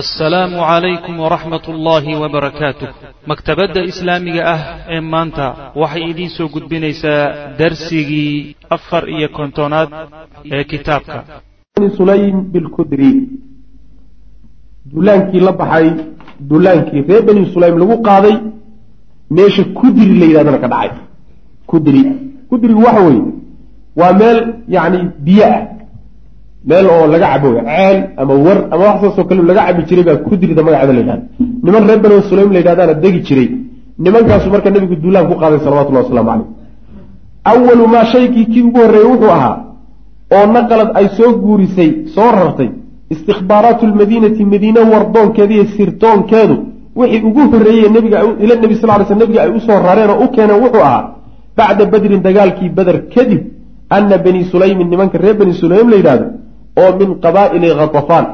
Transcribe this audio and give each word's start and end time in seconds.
assalaamu 0.00 0.56
calaykum 0.70 1.14
waraxmat 1.24 1.64
ullaahi 1.72 2.14
wabarakaatuh 2.22 2.88
maktabadda 3.30 3.80
islaamiga 3.90 4.42
ah 4.54 4.60
ee 4.94 5.00
maanta 5.12 5.46
waxay 5.82 6.04
idiin 6.10 6.30
soo 6.36 6.48
gudbinaysaa 6.54 7.22
darsigii 7.60 8.56
afar 8.76 9.02
iyo 9.16 9.28
kontonaad 9.38 9.88
ee 10.56 10.64
kitaabka. 10.72 11.18
Sulaym 11.96 12.36
bilkudri. 12.52 13.10
Duulaankii 14.92 15.40
la 15.46 15.52
baxay 15.60 15.86
duulaankii 16.50 17.02
reer 17.08 17.22
bani 17.28 17.42
sulaym 17.54 17.76
lagu 17.82 17.96
qaaday 18.08 18.34
meesha 19.36 19.64
kudri 19.78 20.06
la 20.20 20.26
yidhahdana 20.30 20.58
ka 20.64 20.68
dhacay. 20.74 20.90
Kudri. 21.70 22.02
Kudrigu 22.50 22.82
waxa 22.86 23.02
weeye 23.06 23.22
waa 24.00 24.12
meel 24.20 24.38
yacni 24.74 24.98
biyo 25.26 25.44
ah 25.54 25.60
meel 26.68 26.86
oo 26.94 27.06
laga 27.12 27.26
cabo 27.32 27.48
ceel 27.68 27.98
ama 28.20 28.34
war 28.44 28.58
ama 28.72 28.82
wax 28.88 28.96
saasoo 29.02 29.24
kale 29.28 29.42
laga 29.50 29.62
cabi 29.66 29.82
jiray 29.88 30.04
baa 30.08 30.18
kudrida 30.26 30.62
magaceeda 30.66 30.92
la 30.96 31.00
yidhahda 31.00 31.24
niman 31.64 31.82
reer 31.88 32.00
bani 32.04 32.22
sulaym 32.30 32.50
la 32.54 32.58
yidhahdaana 32.60 32.94
degi 33.04 33.20
jiray. 33.28 33.48
Nimankaasu 34.04 34.50
marka 34.50 34.70
nabigu 34.70 34.96
duulaan 35.02 35.26
ku 35.30 35.34
qaaday 35.42 35.60
salawatullahi 35.66 36.04
waslamu 36.06 36.30
caleyh 36.30 36.46
awalu 37.52 37.84
maa 37.94 38.04
shaykii 38.14 38.46
kii 38.52 38.62
ugu 38.68 38.78
horreeyey 38.84 39.08
wuxuu 39.12 39.30
ahaa 39.36 39.56
oo 40.36 40.46
naqalad 40.54 40.90
ay 40.98 41.06
soo 41.16 41.30
guurisay 41.42 41.90
soo 42.14 42.30
rartay 42.36 42.70
istikhbaaraatu 43.14 43.86
lmadiinati 43.86 44.44
madiine 44.52 44.80
wardoonkeeda 44.92 45.54
iyo 45.54 45.66
sirtoonkeedu 45.76 46.56
wixii 47.00 47.22
ugu 47.28 47.42
horreeyey 47.52 47.88
nabiga 47.96 48.18
ila 48.44 48.54
nebi 48.62 48.74
sal 48.80 48.90
ly 49.00 49.04
sl 49.08 49.18
nabiga 49.22 49.40
ay 49.44 49.50
u 49.58 49.60
soo 49.66 49.78
rareen 49.86 50.10
oo 50.14 50.18
u 50.24 50.28
keeneen 50.34 50.60
wuxuu 50.64 50.82
ahaa 50.88 51.04
bacda 51.56 51.84
badrin 51.92 52.22
dagaalkii 52.26 52.68
bader 52.76 52.98
kadib 53.14 53.42
ana 53.96 54.16
bani 54.24 54.40
sulaymin 54.52 54.88
nimanka 54.92 55.18
reer 55.24 55.36
bani 55.40 55.54
sulaym 55.62 55.86
la 55.92 55.96
yidhahdo 56.00 56.26
oo 56.82 56.90
min 57.00 57.08
qabaa'ili 57.24 57.68
khatafaan 57.80 58.26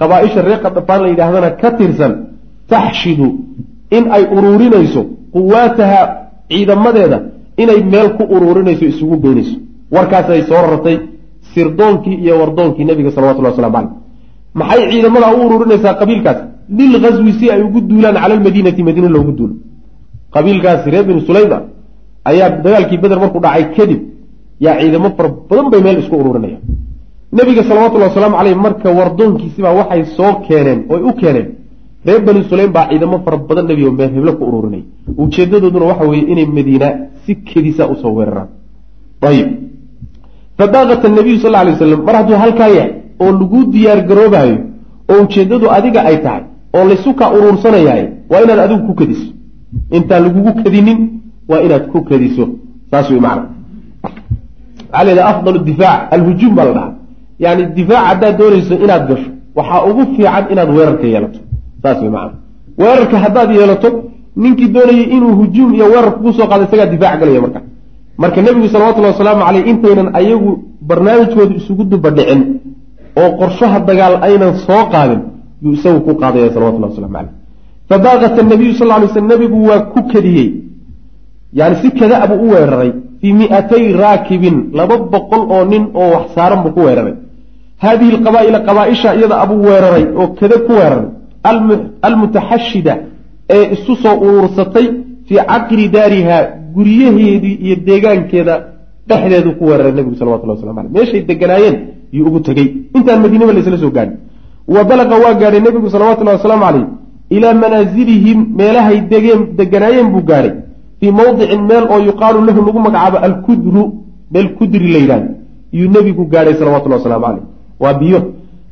qabaa-isha 0.00 0.42
reer 0.42 0.60
khatafaan 0.64 1.00
la 1.02 1.08
yidhahdana 1.08 1.50
ka 1.62 1.70
tirsan 1.78 2.12
taxshidu 2.68 3.28
in 3.96 4.04
ay 4.16 4.24
uruurinayso 4.36 5.02
quwaataha 5.34 6.00
ciidamadeeda 6.50 7.18
inay 7.62 7.80
meel 7.92 8.08
ku 8.16 8.22
uruurinayso 8.34 8.84
isugu 8.92 9.16
geynayso 9.24 9.56
warkaasay 9.94 10.42
soo 10.48 10.62
rartay 10.70 10.96
sirdoonkii 11.54 12.16
iyo 12.24 12.34
wardoonkii 12.40 12.84
nabiga 12.84 13.10
salawatullah 13.10 13.52
waslamu 13.52 13.76
caleyh 13.76 14.02
maxay 14.54 14.90
ciidamada 14.90 15.26
u 15.36 15.46
uruurinaysaa 15.46 15.94
qabiilkaas? 16.00 16.38
Lilghaswi 16.78 17.32
si 17.38 17.50
ay 17.50 17.62
ugu 17.62 17.80
duulaan 17.80 18.14
cala 18.14 18.34
almadiinati 18.34 18.82
madiine 18.82 19.08
loogu 19.08 19.32
duulo. 19.38 19.54
Qabiilkaasi 20.34 20.90
reer 20.90 21.04
bani 21.08 21.20
sulayma 21.28 21.58
ayaa 22.30 22.50
dagaalkii 22.64 22.98
beder 23.02 23.18
markuu 23.22 23.40
dhacay 23.40 23.64
kadib 23.76 24.00
yaa 24.64 24.80
ciidamo 24.80 25.08
fara 25.16 25.28
badan 25.48 25.66
bay 25.72 25.80
meel 25.86 25.98
isku 26.02 26.16
uruurinaya 26.22 26.58
nabiga 27.32 27.62
salawatullahi 27.64 28.10
wasalaamu 28.12 28.36
caleyh 28.36 28.56
marka 28.56 28.88
wardoonkiisibaa 28.90 29.72
waxay 29.80 30.04
soo 30.16 30.32
keeneen 30.46 30.80
oy 30.92 31.00
u 31.08 31.12
keeneen 31.20 31.48
reer 32.06 32.20
bani 32.26 32.44
sulaym 32.50 32.72
baa 32.72 32.86
ciidamo 32.90 33.18
fara 33.24 33.36
badan 33.36 33.66
nebigo 33.66 33.92
meel 33.92 34.10
heblo 34.16 34.32
ku 34.38 34.44
uruurinay 34.48 34.82
ujeedadooduna 35.22 35.86
waxa 35.90 36.04
weeye 36.10 36.24
inay 36.32 36.46
madiina 36.46 36.88
si 37.24 37.34
kedisa 37.36 37.88
u 37.92 37.94
soo 38.02 38.12
weeraraan. 38.18 38.48
Ayib. 39.22 39.48
Fabaakat 40.58 41.04
nabiyu 41.18 41.38
sal 41.40 41.52
lay 41.52 41.72
waslam 41.72 42.02
mar 42.06 42.14
hadduu 42.16 42.36
halkaa 42.44 42.68
yahay 42.76 42.90
oo 43.22 43.32
lagu 43.40 43.58
diyaar 43.72 44.00
garoobaayo 44.08 44.56
oo 45.10 45.22
ujeeddadu 45.24 45.66
adiga 45.76 46.00
ay 46.04 46.16
tahay 46.24 46.42
oo 46.76 46.84
laysu 46.90 47.14
kaa 47.14 47.30
uruursanayahay 47.36 48.06
waa 48.30 48.42
inaad 48.44 48.60
adigu 48.66 48.82
ku 48.88 48.94
kadiso 49.00 49.28
intaan 49.96 50.22
lagugu 50.26 50.52
kadinin 50.62 50.98
waa 51.50 51.60
inaad 51.66 51.84
ku 51.92 51.98
kadiso 52.10 52.44
saas 52.90 53.10
wey 53.10 53.20
macna. 53.26 53.48
Maxaa 54.92 55.14
la 55.14 55.22
afdal 55.32 55.58
difaac 55.68 56.12
alhujuum 56.14 56.54
baa 56.54 56.64
la 56.64 56.72
dhahaa 56.78 57.01
yani 57.44 57.62
difaac 57.76 58.04
haddaad 58.10 58.34
doonayso 58.40 58.74
inaad 58.84 59.04
gasho 59.08 59.30
waxaa 59.58 59.82
ugu 59.90 60.02
fiican 60.14 60.44
inaad 60.52 60.70
weerarka 60.76 61.06
yeelato. 61.12 61.38
Saas 61.82 61.98
wey 62.02 62.10
macana 62.14 62.34
weerarka 62.82 63.16
haddaad 63.24 63.50
yeelato 63.58 63.88
ninkii 64.42 64.68
doonayay 64.76 65.06
inuu 65.16 65.34
hujuum 65.40 65.70
iyo 65.76 65.86
weerar 65.92 66.12
kugu 66.16 66.32
soo 66.36 66.46
qaado 66.50 66.64
isagaa 66.64 66.86
difaac 66.94 67.20
galaya 67.20 67.40
marka. 67.44 67.60
Marka 68.22 68.38
nebigu 68.42 68.68
salawatullahi 68.74 69.14
wasalaamu 69.14 69.42
caleyh 69.46 69.64
intaynan 69.72 70.08
ayagu 70.20 70.50
barnaamijkooda 70.88 71.54
isugu 71.60 71.84
dubadhicin 71.92 72.40
oo 73.20 73.30
qorshaha 73.40 73.78
dagaal 73.88 74.14
aynan 74.28 74.52
soo 74.66 74.82
qaadin 74.92 75.20
yuu 75.62 75.72
isagu 75.78 76.00
ku 76.06 76.12
qaadaya 76.22 76.48
salawatullahi 76.54 76.92
waslamu 76.92 77.14
caleyh 77.16 77.32
fabaaqat 77.88 78.36
nabiyu 78.52 78.72
sal 78.80 78.88
lay 78.88 79.08
sl 79.14 79.26
nebigu 79.32 79.58
waa 79.68 79.80
ku 79.92 80.00
kadiyey. 80.12 80.48
Yani 81.58 81.76
si 81.82 81.88
kada 81.98 82.26
buu 82.30 82.40
u 82.44 82.46
weeraray 82.54 82.92
fii 83.20 83.32
miatay 83.40 83.84
raakibin 84.02 84.56
laba 84.78 84.96
boqol 85.12 85.42
oo 85.54 85.64
nin 85.72 85.84
oo 85.94 86.08
wax 86.14 86.24
saaran 86.34 86.60
buu 86.64 86.72
ku 86.76 86.80
weeraray 86.86 87.14
haadihi 87.82 88.10
alqabaa'ila 88.16 88.58
qabaaisha 88.68 89.08
iyada 89.18 89.36
abuu 89.44 89.62
weeraray 89.68 90.04
oo 90.20 90.28
kada 90.40 90.56
ku 90.66 90.72
weeraray 90.78 91.08
almutaxashida 92.08 92.94
ee 93.56 93.64
isu 93.74 93.92
soo 94.02 94.16
uruursatay 94.26 94.86
fii 95.28 95.40
caqri 95.52 95.84
daariha 95.96 96.38
guryaheedii 96.76 97.56
iyo 97.66 97.76
deegaankeeda 97.88 98.54
dhexdeedu 99.08 99.50
ku 99.58 99.64
weeraray 99.68 99.92
nebigu 99.98 100.16
salawatullah 100.20 100.56
waslamu 100.56 100.80
aleyh 100.80 100.92
meeshay 100.96 101.22
deganaayeen 101.30 101.76
yuu 102.16 102.26
ugu 102.28 102.40
tegey 102.48 102.68
intaan 102.96 103.20
madiinaba 103.24 103.52
laysla 103.56 103.78
soo 103.84 103.92
gaadhin 103.96 104.18
wa 104.74 104.84
balaqa 104.90 105.14
waa 105.24 105.34
gaadhay 105.42 105.60
nebigu 105.66 105.88
salawatullahi 105.94 106.36
wasalaamu 106.38 106.64
caleyh 106.66 106.86
ilaa 107.36 107.54
manaasilihim 107.64 108.38
meelahay 108.60 108.98
degeen 109.12 109.40
deganaayeen 109.58 110.08
buu 110.14 110.24
gaadhay 110.30 110.52
fii 111.00 111.12
mawdicin 111.20 111.62
meel 111.70 111.84
oo 111.94 112.00
yuqaalu 112.08 112.44
lahu 112.48 112.60
lagu 112.66 112.80
magacaabo 112.86 113.18
alkudru 113.28 113.82
meel 114.34 114.48
kudri 114.58 114.86
la 114.94 114.98
yidhahdo 115.04 115.30
yuu 115.78 115.88
nebigu 115.96 116.24
gaadhay 116.34 116.54
salawatullahi 116.60 117.00
wasalaamu 117.02 117.26
caleyh 117.26 117.51
waa 117.82 117.94
biyo. 118.00 118.20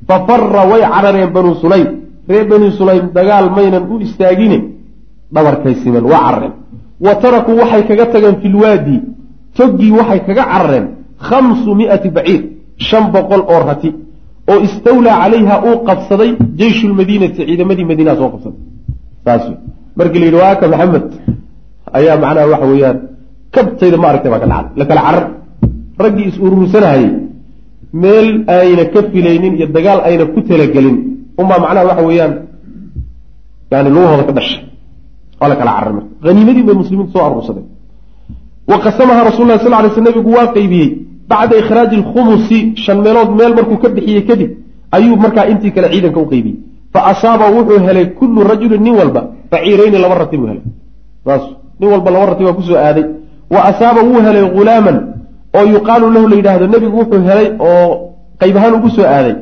Fa 0.08 0.16
fara 0.26 0.62
way 0.70 0.82
carareen 0.94 1.30
banuu 1.36 1.54
sulaym. 1.62 1.88
Reer 2.28 2.46
bani 2.50 2.68
sulaym 2.78 3.04
dagaal 3.16 3.46
maynan 3.56 3.84
u 3.92 4.00
istaagine 4.06 4.58
dhabarkay 5.34 5.74
simen 5.82 6.04
waa 6.12 6.20
carareen. 6.26 6.54
Wa 7.04 7.12
tarakuu 7.22 7.56
waxay 7.60 7.82
kaga 7.88 8.06
tageen 8.12 8.36
fi 8.42 8.48
lwaadi 8.54 8.96
toggii 9.56 9.92
waxay 9.98 10.20
kaga 10.28 10.44
carareen 10.52 10.86
khamsu 11.28 11.70
miati 11.78 12.08
baciir 12.16 12.42
shan 12.88 13.04
boqol 13.14 13.42
oo 13.52 13.60
rati. 13.68 13.90
Oo 14.50 14.58
istawlaa 14.66 15.16
calayha 15.22 15.56
uu 15.68 15.76
qabsaday 15.88 16.30
jeyshu 16.60 16.84
lmadiinati 16.92 17.40
ciidamadii 17.48 17.86
madiinaha 17.90 18.16
soo 18.20 18.30
qabsaday. 18.34 18.60
Saas 19.24 19.44
markii 19.98 20.20
la 20.20 20.26
yidhi 20.26 20.38
waaka 20.44 20.64
maxamed. 20.72 21.06
Ayaa 21.98 22.16
macnaha 22.22 22.46
waxa 22.52 22.66
weeyaan 22.72 22.98
kabtayda 23.54 23.96
ma 24.02 24.06
aragtay 24.10 24.30
baa 24.32 24.42
ka 24.44 24.48
dhacday. 24.52 24.72
La 24.80 24.84
kala 24.90 25.00
carar. 25.06 25.26
Raggii 26.04 26.26
is 26.30 26.36
uruursanahayey 26.44 27.10
meel 27.92 28.44
ayna 28.46 28.84
ka 28.92 29.00
filaynin 29.12 29.54
iyo 29.56 29.66
dagaal 29.66 30.00
ayna 30.08 30.24
ku 30.26 30.40
talagelin. 30.48 30.96
Unbaa 31.38 31.58
macnaha 31.58 31.86
waxa 31.90 32.02
weeyaan 32.06 32.34
yani 33.70 33.88
lugahooda 33.90 34.24
ka 34.24 34.32
dhashay. 34.32 34.62
Waa 35.40 35.48
la 35.48 35.56
kala 35.56 35.72
carar 35.76 35.92
marka 35.92 36.10
haniimadii 36.28 36.62
bay 36.62 36.74
muslimiintu 36.74 37.12
soo 37.12 37.24
aruursadeen 37.24 37.66
wa 38.68 38.78
qasamaha 38.78 39.24
rasul 39.24 39.46
lah 39.48 39.58
sal 39.58 39.70
lay 39.70 39.90
sl 39.90 40.02
nabigu 40.02 40.30
waa 40.30 40.52
qeybiyey 40.56 40.88
bacda 41.28 41.56
ikhraaji 41.62 41.96
alkhumusi 41.96 42.58
shan 42.76 42.98
meelood 43.04 43.30
meel 43.38 43.54
markuu 43.58 43.78
ka 43.82 43.88
bixiyey 43.88 44.22
kadib 44.28 44.50
ayuu 44.92 45.16
markaa 45.16 45.46
intii 45.52 45.72
kale 45.72 45.88
ciidanka 45.92 46.20
u 46.20 46.26
qeybiyey 46.32 46.58
fa 46.92 47.00
asaaba 47.12 47.44
wuxuu 47.56 47.80
helay 47.86 48.06
kullu 48.18 48.40
rajulin 48.50 48.82
nin 48.82 48.94
walba 49.00 49.20
baciirayni 49.50 49.98
laba 49.98 50.14
rati 50.22 50.36
buu 50.36 50.46
helay. 50.46 50.62
Saas 51.24 51.42
nin 51.80 51.88
walba 51.92 52.10
laba 52.10 52.26
rati 52.26 52.44
baa 52.44 52.52
ku 52.52 52.62
soo 52.62 52.76
aaday. 52.76 53.04
Wa 53.50 53.60
asaaba 53.70 54.00
wuu 54.08 54.20
helay 54.26 54.44
ghulaaman 54.56 54.96
oo 55.56 55.64
yuqaalu 55.74 56.06
lahu 56.14 56.26
la 56.32 56.36
yidhaahdo 56.36 56.66
nebigu 56.74 56.96
wuxuu 57.00 57.22
helay 57.28 57.48
oo 57.68 57.86
qayb 58.40 58.56
ahaan 58.56 58.74
ugu 58.78 58.88
soo 58.96 59.06
aaday 59.16 59.34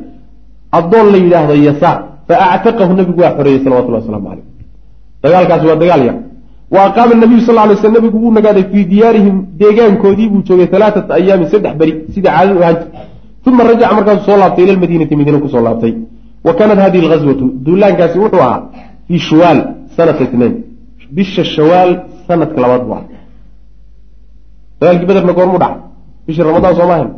addoon 0.77 1.07
la 1.13 1.17
yidhaahdo 1.25 1.53
yasaar. 1.67 1.97
Fa 2.27 2.35
actaqahu 2.55 2.93
nebigu 2.99 3.19
waa 3.23 3.33
xoreeyey 3.37 3.63
salawatullah 3.63 3.99
waslamu 4.01 4.27
caleyh 4.29 4.45
dagaalkaasi 5.23 5.65
waa 5.69 5.79
dagaal 5.83 6.01
yar. 6.09 6.17
Wa 6.73 6.79
aqaama 6.87 7.13
nabiyu 7.23 7.41
sal 7.47 7.55
lay 7.69 7.75
sl 7.81 7.91
nebigu 7.97 8.17
wuu 8.23 8.31
nagaaday 8.37 8.65
fii 8.71 8.85
diyaarihim 8.91 9.35
deegaankoodii 9.61 10.29
buu 10.31 10.41
joogay 10.47 10.67
alaaata 10.77 10.99
ayaamin 11.19 11.47
saddex 11.53 11.73
beri 11.81 11.91
sidai 12.13 12.31
caadadu 12.35 12.59
ahaan 12.63 12.75
jirtay 12.79 13.53
uma 13.53 13.63
rajaca 13.69 13.93
markaasuu 13.97 14.25
soo 14.27 14.37
laabtay 14.41 14.63
ila 14.65 14.73
lmadiinati 14.77 15.15
madiina 15.19 15.39
ku 15.43 15.49
soo 15.53 15.63
laabtay. 15.67 15.93
Wa 16.45 16.51
kaanat 16.57 16.79
hadihi 16.85 17.01
alghaswatu 17.05 17.45
duulaankaasi 17.65 18.17
wuxuu 18.23 18.41
ahaa 18.47 18.59
fii 19.07 19.19
shuwaal 19.29 19.59
sanata 19.97 20.23
itnain 20.27 20.53
bisha 21.15 21.43
shawaal 21.55 21.91
sanadka 22.27 22.57
labaad 22.63 22.83
buu 22.87 22.95
ah 22.99 23.03
dagaalkii 24.79 25.07
bederna 25.09 25.33
goormuu 25.37 25.59
dhacay 25.63 25.88
bishii 26.29 26.43
ramadaan 26.49 26.73
sooma 26.79 26.93
ahayn 26.97 27.09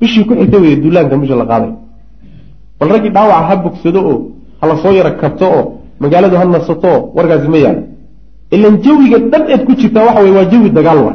bishii 0.00 0.24
ku 0.28 0.32
xigta 0.40 0.56
weeye 0.62 0.76
duulaankan 0.82 1.18
bisha 1.22 1.36
la 1.42 1.46
qaaday. 1.50 1.70
Bal 2.78 2.88
raggii 2.94 3.12
dhaawaca 3.16 3.44
ha 3.48 3.54
bogsado 3.64 4.00
oo 4.10 4.16
hala 4.60 4.74
soo 4.82 4.92
yara 4.98 5.10
kabto 5.20 5.46
oo 5.58 5.62
magaaladu 6.02 6.36
ha 6.40 6.44
nasato 6.54 6.88
oo 6.94 7.00
warkaasi 7.16 7.48
ma 7.54 7.58
yaalo 7.64 7.82
ilan 8.54 8.74
jawiga 8.84 9.18
dhan 9.32 9.42
eed 9.52 9.62
ku 9.66 9.72
jirtaa 9.80 10.04
waxa 10.08 10.20
weye 10.24 10.34
waa 10.38 10.46
jawi 10.52 10.68
dagaal 10.78 10.98
wa 11.06 11.12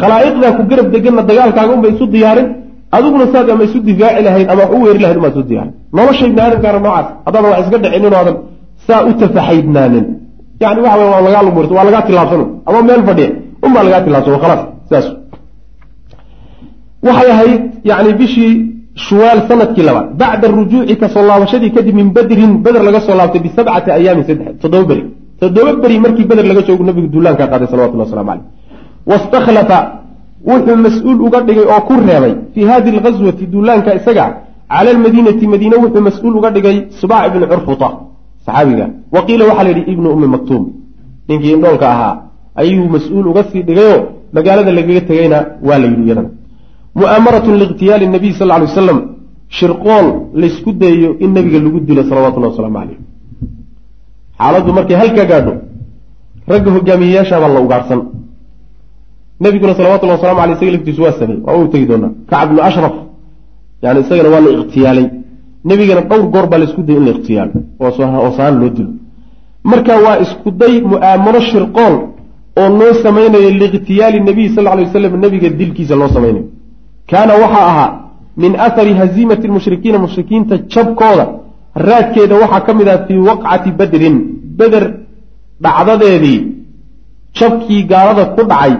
khalaa'iqdaa 0.00 0.52
ku 0.58 0.62
garab 0.70 0.86
deganna 0.94 1.22
dagaalkaaga 1.30 1.72
unbay 1.76 1.90
isu 1.94 2.04
diyaarin 2.14 2.48
adiguna 2.96 3.26
saad 3.32 3.48
ama 3.52 3.62
isu 3.68 3.78
difaaci 3.88 4.20
lahayd 4.26 4.46
ama 4.52 4.62
wax 4.62 4.70
u 4.76 4.78
weeri 4.84 5.00
lahayd 5.04 5.18
umaad 5.20 5.32
isu 5.36 5.44
diyaarin. 5.50 5.72
Nolosha 5.96 6.24
ibni 6.28 6.40
aadamkaana 6.44 6.78
noocaas 6.84 7.08
haddaadan 7.26 7.50
wax 7.52 7.60
iska 7.64 7.78
dhicinin 7.84 8.12
oo 8.14 8.18
aadan 8.20 8.36
saa 8.86 9.00
u 9.08 9.10
tafaxaydnaanin. 9.20 10.04
Yani 10.62 10.80
waxa 10.84 10.96
wey 11.00 11.08
waa 11.14 11.22
lagaa 11.26 11.42
lumurta 11.46 11.72
waa 11.78 11.86
lagaa 11.88 12.02
tilaabsan 12.08 12.42
ama 12.68 12.78
meel 12.88 13.02
fadhiya 13.08 13.28
unbaa 13.66 13.82
lagaa 13.86 14.02
tilaabsan 14.06 14.38
khalaas 14.42 14.62
sidaas 14.88 15.06
waxay 17.08 17.30
ahayd 17.34 17.60
yani 17.90 18.10
bishii 18.20 18.52
shuwaal 19.06 19.40
sannadkii 19.48 19.84
labaad 19.88 20.06
bacda 20.20 20.46
rujuuci 20.58 20.94
ka 21.00 21.06
soo 21.14 21.24
laabashadii 21.30 21.70
kadib 21.76 21.94
min 22.00 22.08
badrin 22.16 22.52
beder 22.64 22.82
laga 22.88 23.00
soo 23.06 23.14
laabtay 23.20 23.40
bisabcati 23.46 23.90
ayaamin 23.98 24.24
toddoba 24.62 24.84
beri. 24.90 25.02
Toddoba 25.40 25.72
beri 25.82 25.96
markii 26.04 26.26
beder 26.30 26.44
laga 26.50 26.62
joogu 26.68 26.84
nabigu 26.88 27.08
duulaankaa 27.14 27.48
qaaday 27.52 27.68
salawatullah 27.72 28.06
waslamu 28.08 28.30
caleyh 28.30 28.44
wastakhlafa 29.10 29.78
wuxuu 30.50 30.76
mas'uul 30.86 31.18
uga 31.26 31.38
dhigay 31.48 31.66
oo 31.74 31.80
ku 31.88 31.94
reebay 32.08 32.34
fii 32.54 32.64
hadi 32.70 32.88
alghaswati 32.96 33.44
duulaanka 33.52 33.90
isaga 33.98 34.24
cala 34.72 34.88
almadiinati 34.94 35.44
madiine 35.52 35.76
wuxuu 35.84 36.02
mas'uul 36.08 36.34
uga 36.38 36.48
dhigay 36.56 36.76
subaac 37.00 37.24
ibni 37.28 37.46
curfuta 37.52 37.88
saxaabiga. 38.46 38.86
Wa 39.14 39.20
qiila 39.26 39.44
waxaa 39.50 39.64
la 39.66 39.70
yidhi 39.72 39.82
ibnu 39.92 40.08
ummi 40.14 40.26
maktuum. 40.34 40.62
Ninkii 41.28 41.52
indhoolka 41.56 41.86
ahaa 41.94 42.14
ayuu 42.62 42.88
mas'uul 42.96 43.26
uga 43.32 43.42
sii 43.50 43.62
dhigayoo 43.68 44.00
magaalada 44.36 44.70
lagaga 44.78 45.00
tegayna 45.08 45.38
waa 45.68 45.78
la 45.82 45.86
yidhi 45.92 46.04
iyadana 46.06 46.30
mu'aamaratun 47.00 47.54
liikhtiyaali 47.60 48.06
nabiy 48.16 48.32
sal 48.40 48.48
ly 48.60 48.64
wasalam 48.68 48.98
shirqool 49.58 50.06
laysku 50.42 50.70
dayayo 50.82 51.10
in 51.24 51.30
nabiga 51.36 51.58
lagu 51.64 51.78
dilo 51.88 52.02
salawatullahi 52.10 52.52
wasalaamu 52.52 52.78
caleyh 52.80 52.98
xaaladdu 54.38 54.70
markay 54.78 54.96
halkaa 55.02 55.26
gaadho 55.32 55.54
ragga 56.52 56.70
hogaamiyeyaashaabaa 56.76 57.54
la 57.56 57.60
ugaadhsan 57.66 58.00
nabiguna 59.40 59.74
salawatullahi 59.78 60.18
wasalamu 60.18 60.40
aley 60.40 60.54
isaga 60.56 60.72
laftiisu 60.72 61.02
waa 61.02 61.12
samey 61.12 61.38
waa 61.46 61.56
u 61.56 61.68
tegi 61.68 61.86
doonaa. 61.86 62.10
Kacab 62.30 62.48
bnu 62.50 62.60
ashraf 62.68 62.94
yani 63.82 64.00
isagana 64.00 64.28
waa 64.34 64.40
la 64.40 64.50
ikhtiyaalay 64.50 65.06
nebigana 65.64 66.00
dhowr 66.00 66.26
goor 66.32 66.46
baa 66.50 66.58
la 66.58 66.64
isku 66.64 66.82
dayay 66.82 67.00
in 67.00 67.06
la 67.06 67.12
ikhtiyaalo 67.16 67.52
oo 67.80 68.30
saan 68.36 68.54
loo 68.60 68.70
dilo. 68.76 68.90
Marka 69.70 69.92
waa 70.06 70.16
isku 70.24 70.50
day 70.50 70.74
mu'aamaro 70.92 71.40
shirqool 71.50 71.94
oo 72.60 72.68
loo 72.78 72.92
samaynayo 73.02 73.50
liikhtiyaali 73.60 74.18
nabiy 74.28 74.48
sal 74.54 74.64
lay 74.64 74.84
waslam 74.86 75.20
nebiga 75.24 75.48
dilkiisa 75.60 75.94
loo 76.00 76.08
samaynayo 76.16 76.44
kaana 77.10 77.32
waxaa 77.42 77.66
ahaa 77.72 77.90
min 78.42 78.52
athari 78.66 78.92
haziimati 79.00 79.48
lmushrikiina 79.50 79.98
mushrikiinta 80.04 80.54
jabkooda. 80.72 81.26
Raadkeeda 81.88 82.34
waxaa 82.42 82.60
ka 82.66 82.72
mid 82.78 82.88
ah 82.94 82.98
fii 83.06 83.20
waqcati 83.28 83.70
badrin 83.78 84.16
beder 84.58 84.84
dhacdadeedii. 85.64 86.38
Jabkii 87.38 87.82
gaalada 87.90 88.24
ku 88.34 88.42
dhacay 88.50 88.72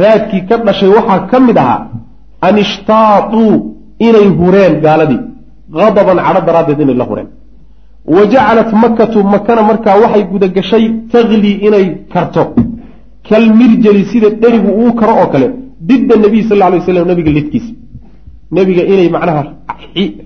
raadkii 0.00 0.42
ka 0.48 0.56
dhashay 0.66 0.90
waxaa 0.96 1.20
ka 1.30 1.38
mid 1.46 1.56
ahaa 1.62 1.80
an 2.46 2.54
ishtaatuu 2.64 3.52
inay 4.08 4.26
hureen 4.40 4.74
gaaladii 4.84 5.20
qadaban 5.76 6.18
cadho 6.26 6.40
daraaddeed 6.48 6.80
inay 6.84 6.96
la 7.00 7.04
hureen. 7.10 7.28
Wa 8.14 8.22
jacalat 8.32 8.70
makatu 8.82 9.18
makana 9.34 9.62
markaa 9.70 9.96
waxay 10.02 10.22
gudagashay 10.32 10.84
taklii 11.12 11.56
inay 11.66 11.86
karto. 12.12 12.42
Kalmirjali 13.28 14.02
sida 14.10 14.28
dherigu 14.42 14.70
uu 14.82 14.92
karo 15.00 15.12
oo 15.22 15.28
kale 15.32 15.48
didda 15.88 16.14
nabiy 16.24 16.42
sal 16.48 16.58
lay 16.62 16.78
waslam 16.80 17.06
nabiga 17.12 17.30
lidkiisa 17.36 17.72
nebiga 18.56 18.82
inay 18.92 19.08
macnaha 19.16 19.42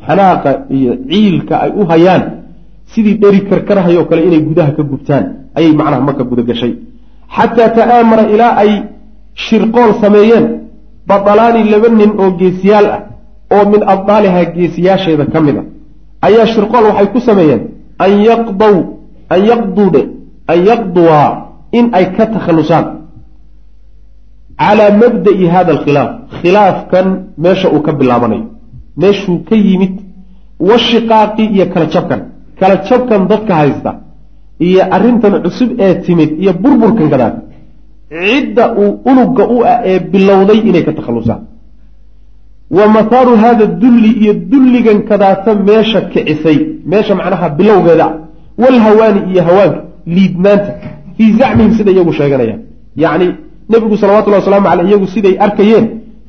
xanaaqa 0.06 0.50
iyo 0.76 0.92
ciilka 1.10 1.54
ay 1.64 1.70
u 1.80 1.82
hayaan 1.90 2.22
sidii 2.92 3.16
dheri 3.22 3.40
karkarhayo 3.50 4.02
kale 4.08 4.22
inay 4.28 4.40
gudaha 4.48 4.70
ka 4.76 4.82
gubtaan 4.90 5.24
ayay 5.58 5.72
macnaha 5.80 6.00
maka 6.08 6.22
gudagashay. 6.30 6.72
Xataa 7.36 7.68
ta'aamara 7.76 8.24
ilaa 8.34 8.54
ay 8.62 8.70
shirqool 9.46 9.90
sameeyeen 10.02 10.44
badalaani 11.08 11.60
laba 11.72 11.88
nin 12.00 12.10
oo 12.22 12.30
geesiyaal 12.40 12.86
ah 12.96 13.00
oo 13.54 13.64
min 13.72 13.80
abdaaliha 13.94 14.40
geesiyaasheeda 14.56 15.24
ka 15.32 15.38
mid 15.46 15.56
a. 15.60 15.62
Ayaa 16.26 16.46
shirqool 16.54 16.84
waxay 16.90 17.06
ku 17.14 17.20
sameeyeen 17.28 17.62
an 18.04 18.12
yaqdow 18.28 18.76
an 19.34 19.40
yaqduudhe 19.50 20.02
an 20.52 20.58
yaqduwaa 20.70 21.28
in 21.78 21.86
ay 21.98 22.04
ka 22.16 22.24
takhallusaan 22.34 22.84
calaa 24.62 24.90
mabda'i 25.02 25.44
hada 25.54 25.70
alkhilaaf 25.76 26.10
khilaafkan 26.40 27.06
meesha 27.44 27.68
uu 27.74 27.82
ka 27.86 27.92
bilaabanayo 28.00 28.44
meeshuu 29.02 29.36
ka 29.48 29.56
yimid 29.66 29.94
washiqaaqi 30.68 31.44
iyo 31.54 31.66
kala 31.72 31.86
jabkan. 31.94 32.20
Kala 32.60 32.74
jabkan 32.88 33.20
dadka 33.30 33.52
haysta 33.60 33.90
iyo 34.66 34.82
arrintan 34.96 35.34
cusub 35.44 35.70
ee 35.86 35.94
timid 36.06 36.30
iyo 36.42 36.52
burburkan 36.62 37.08
kadaan 37.12 37.34
cidda 38.28 38.64
uu 38.82 38.90
unugga 39.10 39.44
u 39.56 39.58
ah 39.72 39.78
ee 39.90 39.98
bilowday 40.12 40.58
inay 40.68 40.82
ka 40.88 40.92
takhallusaan 40.98 41.42
wa 42.76 42.84
mathaaru 42.96 43.32
hada 43.44 43.64
dulli 43.82 44.10
iyo 44.22 44.32
dulligan 44.52 44.98
kadaata 45.10 45.50
meesha 45.68 46.00
kicisay. 46.12 46.58
Meesha 46.92 47.14
macnaha 47.20 47.46
bilowgeeda. 47.58 48.06
Walhawaani 48.62 49.20
iyo 49.32 49.42
hawaanka 49.48 49.80
liidnaanta. 50.16 50.72
Fii 51.16 51.30
zacmihim 51.40 51.72
sida 51.78 51.90
iyagu 51.94 52.12
sheeganayaan 52.18 52.60
yacni 53.02 53.26
nebigu 53.72 53.96
salawatullahi 54.02 54.42
wasalaamu 54.42 54.66
caleyh 54.70 54.86
iyagu 54.90 55.06
siday 55.14 55.34
arkayeen 55.46 55.86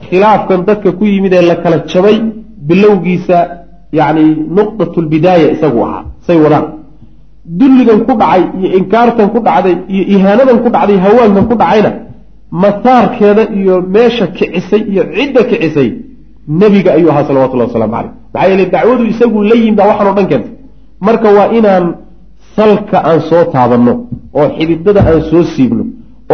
khilaafkan 0.10 0.60
dadka 0.70 0.90
ku 1.00 1.04
yimid 1.14 1.34
ee 1.40 1.44
la 1.50 1.56
kala 1.64 1.78
jabay 1.92 2.18
bilowgiisa 2.70 3.38
yacni 4.00 4.26
nuqdatulbidaaya 4.58 5.48
isagu 5.56 5.80
ahaa 5.88 6.04
say 6.28 6.38
wadaan. 6.46 6.66
Dulligan 7.60 8.00
ku 8.08 8.14
dhacay 8.22 8.42
iyo 8.60 8.68
inkaartan 8.80 9.28
ku 9.34 9.40
dhacday 9.48 9.76
iyo 9.94 10.04
ihaanadan 10.16 10.58
ku 10.64 10.70
dhacday 10.76 10.98
hawaankan 11.06 11.46
ku 11.50 11.56
dhacayna 11.62 11.92
masaarkeeda 12.64 13.44
iyo 13.60 13.76
meesha 13.96 14.26
kicisay 14.38 14.82
iyo 14.92 15.04
cidda 15.16 15.42
kicisay 15.50 15.90
nebiga 16.62 16.90
ayuu 16.98 17.10
ahaa 17.14 17.28
salawatullahi 17.30 17.70
wasalaamu 17.70 17.94
caleyh. 17.96 18.12
Maxaa 18.34 18.50
yeele 18.50 18.66
dacwadu 18.74 19.04
isagu 19.14 19.38
la 19.50 19.56
yimid 19.62 19.76
baa 19.80 19.88
waxaan 19.92 20.08
o 20.12 20.14
dhan 20.18 20.28
keentay. 20.32 20.52
Marka 21.08 21.28
waa 21.38 21.48
inaan 21.58 21.86
salka 22.56 22.98
aan 23.10 23.20
soo 23.30 23.44
taabanno 23.54 23.94
oo 24.40 24.48
xididada 24.58 25.02
aan 25.10 25.22
soo 25.30 25.44
siibno 25.54 25.84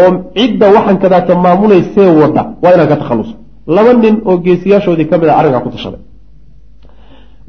oo 0.02 0.10
cidda 0.38 0.66
waxaan 0.76 0.98
kadaata 1.04 1.34
maamulaysee 1.46 2.10
wadda 2.22 2.42
waa 2.64 2.74
inaan 2.76 2.88
ka 2.92 2.98
takhalluso. 3.02 3.34
Laba 3.76 3.92
nin 4.04 4.16
oo 4.30 4.36
geesiyaashoodii 4.46 5.08
ka 5.12 5.16
mid 5.22 5.30
a 5.30 5.36
arrinkaa 5.40 5.62
ku 5.66 5.70
tashaday. 5.76 6.02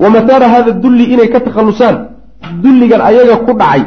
Wa 0.03 0.09
mathaara 0.15 0.49
hada 0.55 0.73
dulli 0.83 1.05
inay 1.15 1.29
ka 1.35 1.41
takhallusaan. 1.47 1.97
Dulligan 2.63 3.01
ayaga 3.11 3.37
ku 3.47 3.53
dhacay 3.61 3.83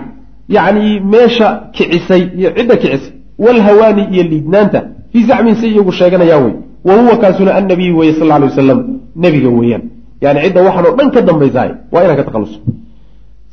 yacni 0.55 0.99
meesha 1.13 1.47
kicisay 1.75 2.21
iyo 2.39 2.49
cidda 2.57 2.75
kicisay. 2.81 3.11
Walhawaani 3.43 4.03
iyo 4.13 4.23
liidnaanta 4.31 4.79
fii 5.11 5.23
zacmin 5.29 5.55
say 5.61 5.69
iyagu 5.73 5.91
sheeganayaan 5.99 6.43
wey 6.45 6.53
wa 6.87 6.93
huwa 7.01 7.15
kaasuna 7.21 7.51
annabiy 7.59 7.91
weye 7.99 8.13
sal 8.19 8.31
alay 8.31 8.49
wasalam 8.49 8.79
nebiga 9.23 9.49
weeyaan. 9.57 9.83
Yani 10.23 10.39
cidda 10.45 10.61
waxaan 10.67 10.85
oo 10.89 10.95
dhan 10.97 11.09
ka 11.15 11.21
dambaysahay 11.27 11.71
waa 11.93 12.03
inaan 12.03 12.17
ka 12.19 12.23
takhalluso. 12.27 12.57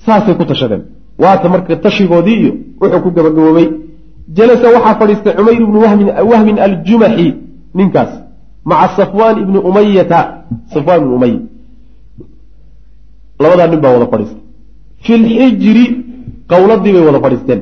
Saasay 0.06 0.34
ku 0.38 0.44
tashadeen. 0.50 0.82
Waata 1.22 1.48
marka 1.52 1.76
tashigoodii 1.84 2.38
iyo 2.42 2.52
wuxuu 2.80 3.00
ku 3.04 3.10
gabagaboobay 3.16 3.66
jalasa 4.28 4.68
waxaa 4.74 4.94
fadhiistay 5.00 5.34
cumayr 5.38 5.60
ibnu 5.62 5.78
wahmin 6.30 6.58
aljumaxi 6.58 7.34
ninkaas 7.74 8.12
maca 8.64 8.88
safwaan 8.96 9.36
ibni 9.42 9.58
umayata 9.58 10.20
safwaan 10.74 11.00
ibni 11.02 11.14
umaya 11.14 11.38
labadaa 13.40 13.66
nin 13.66 13.80
baa 13.80 13.92
wada 13.96 14.06
fadhiistay. 14.12 14.40
Fi 15.04 15.12
lxijri 15.22 15.84
qowladii 16.52 16.92
bay 16.92 17.04
wada 17.08 17.20
fadhiisteen. 17.24 17.60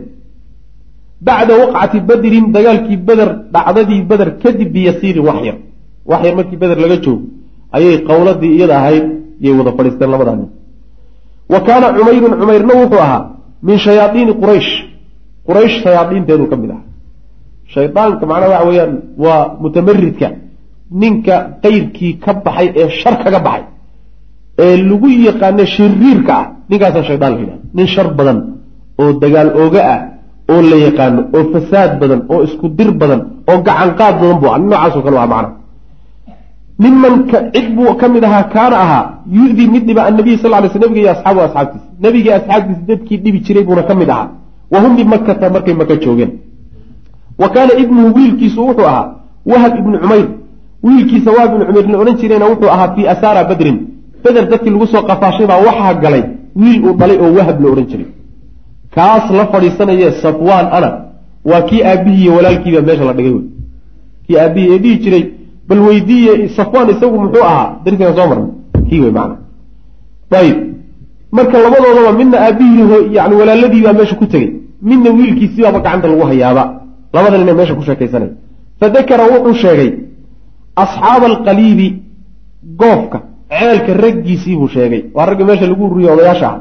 Bacda 1.27 1.53
waqcati 1.61 2.01
badrin 2.09 2.47
dagaalkii 2.57 2.97
beder 3.09 3.29
dhacdadii 3.55 4.03
beder 4.11 4.29
kadib 4.43 4.69
biyasiirin 4.75 5.25
wax 5.29 5.39
yar 5.49 5.57
wax 6.11 6.21
yar 6.27 6.35
markii 6.39 6.57
beder 6.63 6.79
laga 6.85 6.97
joogo 7.05 7.25
ayay 7.77 7.97
qowladii 8.09 8.53
iyada 8.57 8.75
ahayd 8.81 9.05
yay 9.45 9.53
wada 9.59 9.73
fadhiisteen 9.79 10.11
labadaa 10.15 10.37
nin. 10.41 10.49
Wa 11.53 11.61
kaana 11.67 11.87
cumayrun 11.97 12.33
cumayrna 12.41 12.75
wuxuu 12.81 13.01
ahaa 13.07 13.23
min 13.63 13.77
shayaaiini 13.87 14.33
quraysh 14.43 14.71
quraysh 15.47 15.77
shayaaiinteedu 15.85 16.45
ka 16.51 16.57
mid 16.63 16.71
aha 16.75 16.83
shaydaanka 17.75 18.25
macnaha 18.31 18.51
waxa 18.55 18.67
weeyaan 18.69 18.93
waa 19.25 19.43
mutamaridka. 19.63 20.29
Ninka 21.01 21.35
qayrkii 21.65 22.13
ka 22.25 22.33
baxay 22.45 22.69
ee 22.81 22.89
shar 23.01 23.15
kaga 23.25 23.41
baxay. 23.47 23.65
Ee 24.65 24.77
lagu 24.89 25.09
yaqaano 25.29 25.65
shiriirka 25.75 26.33
ah. 26.41 26.47
Ninkaasaa 26.71 27.05
shaydaan 27.09 27.33
la 27.35 27.39
yidhaha 27.43 27.59
nin 27.77 27.87
shar 27.95 28.09
badan 28.19 28.39
oo 29.01 29.13
dagaal 29.23 29.49
ooga 29.63 29.81
ah 29.95 30.01
oo 30.53 30.61
la 30.71 30.77
yaqaano 30.87 31.21
oo 31.37 31.45
fasaad 31.53 31.91
badan 32.01 32.21
oo 32.33 32.41
isku 32.47 32.67
dir 32.79 32.91
badan 33.01 33.21
oo 33.51 33.59
gacanqaad 33.67 34.15
badan 34.21 34.39
bu 34.43 34.47
nin 34.59 34.69
noocaasoo 34.71 35.03
kale 35.07 35.17
waa 35.21 35.31
macna 35.33 35.51
niman 36.83 37.15
cid 37.55 37.67
buu 37.77 37.95
ka 38.01 38.07
mid 38.15 38.25
ahaa 38.29 38.45
kaana 38.55 38.77
ahaa 38.85 39.05
yu-dii 39.37 39.69
mid 39.75 39.83
dhiba 39.89 40.03
annabiy 40.09 40.37
sal 40.43 40.51
lay 40.51 40.69
sl 40.75 40.81
nabiga 40.85 41.01
iyo 41.03 41.11
asxaabu 41.17 41.41
asxaabtiisa 41.47 41.87
nebigii 42.05 42.33
asxaabtiisa 42.39 42.83
dadkii 42.91 43.19
dhibi 43.25 43.39
jiray 43.47 43.65
buuna 43.69 43.83
ka 43.89 43.95
mid 44.01 44.11
ahaa 44.15 44.29
wa 44.73 44.81
hum 44.81 44.97
bimakkata 44.97 45.51
markay 45.51 45.75
maka 45.75 45.97
joogeen. 45.97 46.31
Wa 47.39 47.49
kaana 47.49 47.73
ibnuhu 47.83 48.15
wiilkiisu 48.17 48.61
wuxuu 48.67 48.87
ahaa 48.87 49.15
wahab 49.47 49.73
ibnu 49.79 49.99
cumayr. 49.99 50.27
Wiilkiisa 50.83 51.31
wahab 51.31 51.51
ibnu 51.53 51.65
cumayr 51.67 51.87
la 51.93 51.99
odhan 51.99 52.17
jirayna 52.21 52.47
wuxuu 52.53 52.71
ahaa 52.75 52.95
fii 52.95 53.07
asaara 53.15 53.45
badrin. 53.45 53.79
Beder 54.25 54.49
dadkii 54.49 54.71
lagu 54.71 54.87
soo 54.87 55.03
qafaashay 55.03 55.47
baa 55.47 55.61
waxaa 55.69 55.95
galay 55.95 56.23
wiil 56.57 56.85
uu 56.85 56.95
dhalay 57.01 57.17
oo 57.25 57.33
wahab 57.39 57.57
la 57.65 57.69
odhan 57.73 57.87
jiray. 57.87 58.07
Kaas 58.95 59.31
la 59.39 59.47
fadhiisanaye 59.53 60.11
safwaan 60.23 60.67
ana. 60.77 60.91
Waa 61.45 61.63
kii 61.69 61.83
aabihii 61.85 62.23
iyo 62.23 62.35
walaalkiiba 62.37 62.81
meesha 62.83 63.05
la 63.05 63.13
dhigay 63.13 63.33
wey 63.33 63.43
kii 64.27 64.37
aabihii 64.39 64.73
ee 64.75 64.79
dhihi 64.79 64.99
jiray 65.05 65.25
bal 65.69 65.79
weydiiye 65.79 66.49
safwaan 66.49 66.91
isagu 66.91 67.21
muxuu 67.21 67.45
ahaa 67.45 67.69
darsigan 67.85 68.15
soo 68.17 68.27
marnay. 68.31 68.51
Kii 68.89 69.01
wey 69.01 69.11
macana 69.11 69.37
ayib 70.41 70.57
marka 71.33 71.59
labadoodaba 71.59 72.13
midna 72.21 72.37
aabihii 72.47 73.15
yani 73.17 73.35
walaaladiibaa 73.41 73.93
meesha 73.93 74.17
ku 74.17 74.27
tegey 74.27 74.51
midna 74.89 75.11
wiilkiisibaaba 75.19 75.79
gacanta 75.85 76.07
lagu 76.09 76.25
hayaaba. 76.31 76.65
Labada 77.15 77.37
nin 77.39 77.49
ee 77.49 77.57
meesha 77.59 77.75
ku 77.79 77.83
sheekaysanay. 77.89 78.31
Fadakara 78.81 79.25
wuxuu 79.33 79.55
sheegay 79.65 79.91
asxaaba 80.83 81.27
alqaliibi 81.33 81.89
goofka 82.81 83.19
ceelka 83.51 83.93
raggiisii 84.05 84.57
buu 84.61 84.69
sheegay. 84.77 85.03
Waa 85.15 85.27
ragga 85.31 85.45
meesha 85.49 85.67
lagu 85.71 85.83
ururiye 85.87 86.11
odayaasha 86.15 86.49
ah. 86.55 86.59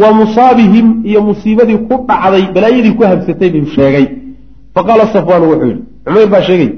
Wa 0.00 0.08
musaabihim 0.20 0.86
iyo 1.10 1.20
musiibadii 1.28 1.78
ku 1.88 1.94
dhacday 2.08 2.44
balaayadii 2.54 2.94
ku 2.98 3.02
habsatay 3.10 3.50
buu 3.54 3.70
sheegay. 3.76 4.04
Faqaala 4.74 5.04
safwaanu 5.14 5.46
wuxuu 5.50 5.66
yidhi 5.70 5.82
cumayr 6.04 6.28
baa 6.34 6.42
sheegay. 6.48 6.70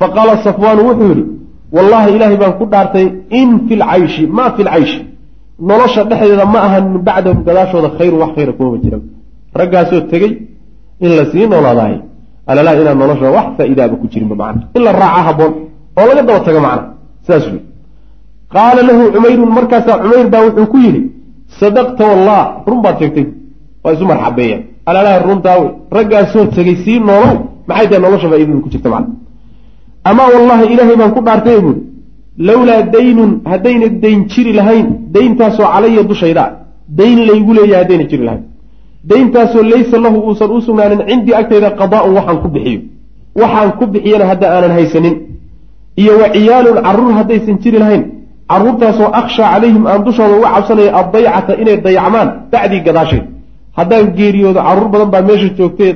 Faqaala 0.00 0.34
safwaanu 0.46 0.82
wuxuu 0.88 1.08
yidhi 1.12 1.24
wallahi 1.76 2.08
ilaahay 2.16 2.36
baan 2.42 2.54
ku 2.60 2.64
dhaartay 2.72 3.06
in 3.40 3.48
fi 3.66 3.74
lcayshi 3.82 4.22
maa 4.36 4.50
fi 4.56 4.62
lcayshi 4.68 5.00
nolosha 5.68 6.04
dhexdeeda 6.10 6.44
ma 6.54 6.60
ahan 6.66 6.84
min 6.92 7.00
bacdahum 7.08 7.38
gadaashooda 7.46 7.88
khayrun 7.98 8.18
wax 8.22 8.30
khayra 8.36 8.52
kumama 8.58 8.78
jira 8.84 8.98
raggaasoo 9.60 10.00
tegey 10.12 10.32
in 11.04 11.10
la 11.18 11.24
sii 11.32 11.46
noolaadahay. 11.52 11.96
Alalaa 12.50 12.74
inaan 12.82 12.98
nolosha 13.02 13.28
wax 13.36 13.46
faa-idaaba 13.56 13.96
ku 14.00 14.06
jirinba 14.12 14.34
macna. 14.42 14.62
In 14.76 14.82
la 14.86 14.92
raaca 14.92 15.20
haboon 15.28 15.52
oo 15.98 16.04
laga 16.08 16.22
daba 16.28 16.40
tago 16.46 16.60
macna. 16.66 16.84
Saas 17.26 17.44
wey 17.52 17.62
qaala 18.54 18.80
lahu 18.88 19.02
cumayrun 19.14 19.50
markaasaa 19.58 19.96
cumayr 20.02 20.26
baa 20.34 20.42
wuxuu 20.46 20.66
ku 20.72 20.78
yidhi 20.84 21.00
sadaqta 21.60 22.02
wallah 22.10 22.40
run 22.68 22.80
baad 22.84 22.96
sheegtay. 23.00 23.26
Waa 23.84 23.92
isu 23.94 24.04
marxabeeyaan 24.10 24.62
alalaha 24.88 25.18
runtaa 25.28 25.56
wey. 25.60 25.70
Raggaasoo 25.96 26.44
tegey 26.56 26.76
sii 26.84 26.98
noolow 27.08 27.36
maxay 27.68 27.86
tahay 27.90 28.02
nolosha 28.04 28.28
faa-idada 28.32 28.60
ku 28.64 28.68
jirta 28.74 28.88
macna? 28.94 29.14
Amaa 30.10 30.28
wallahi 30.34 30.64
ilaahay 30.72 30.96
baan 31.00 31.12
ku 31.16 31.20
dhaartay 31.26 31.58
buuri 31.64 31.80
lowlaa 32.48 32.82
daynun 32.94 33.32
haddayna 33.50 33.86
dayn 34.04 34.20
jiri 34.32 34.52
lahayn 34.58 34.86
dayntaasoo 35.14 35.66
calaya 35.74 36.02
dushayda 36.10 36.44
dayn 36.98 37.18
laygu 37.28 37.52
leeyahay 37.58 37.82
haddayna 37.82 38.04
jiri 38.10 38.24
lahayn 38.28 38.42
dayntaasoo 39.10 39.62
laysa 39.72 39.96
lahu 40.04 40.18
uusan 40.28 40.50
u 40.56 40.60
sugnaanin 40.66 41.00
cindii 41.08 41.34
agtayda 41.40 41.68
qadaa'un 41.80 42.12
waxaan 42.18 42.38
ku 42.42 42.48
bixiyo. 42.54 42.80
Waxaan 43.40 43.70
ku 43.78 43.84
bixiyana 43.92 44.24
hadda 44.30 44.46
aanan 44.54 44.72
haysanin. 44.78 45.14
Iyo 46.02 46.12
wa 46.20 46.26
ciyaalun 46.34 46.76
carruur 46.86 47.12
haddaysan 47.18 47.56
jiri 47.62 47.78
lahayn. 47.82 48.02
Carruurtaasoo 48.50 49.08
akhshaa 49.20 49.48
calayhim 49.54 49.84
aan 49.90 50.00
dushooda 50.06 50.34
uga 50.38 50.48
cabsanaya 50.54 50.90
addaycata 51.00 51.52
inay 51.62 51.76
dayacmaan 51.86 52.28
bacdii 52.52 52.80
gadaasheed. 52.86 53.24
Haddaan 53.78 54.06
geeriyoodo 54.18 54.60
carruur 54.66 54.88
badan 54.94 55.10
baa 55.14 55.22
meesha 55.28 55.48
joogtee 55.58 55.92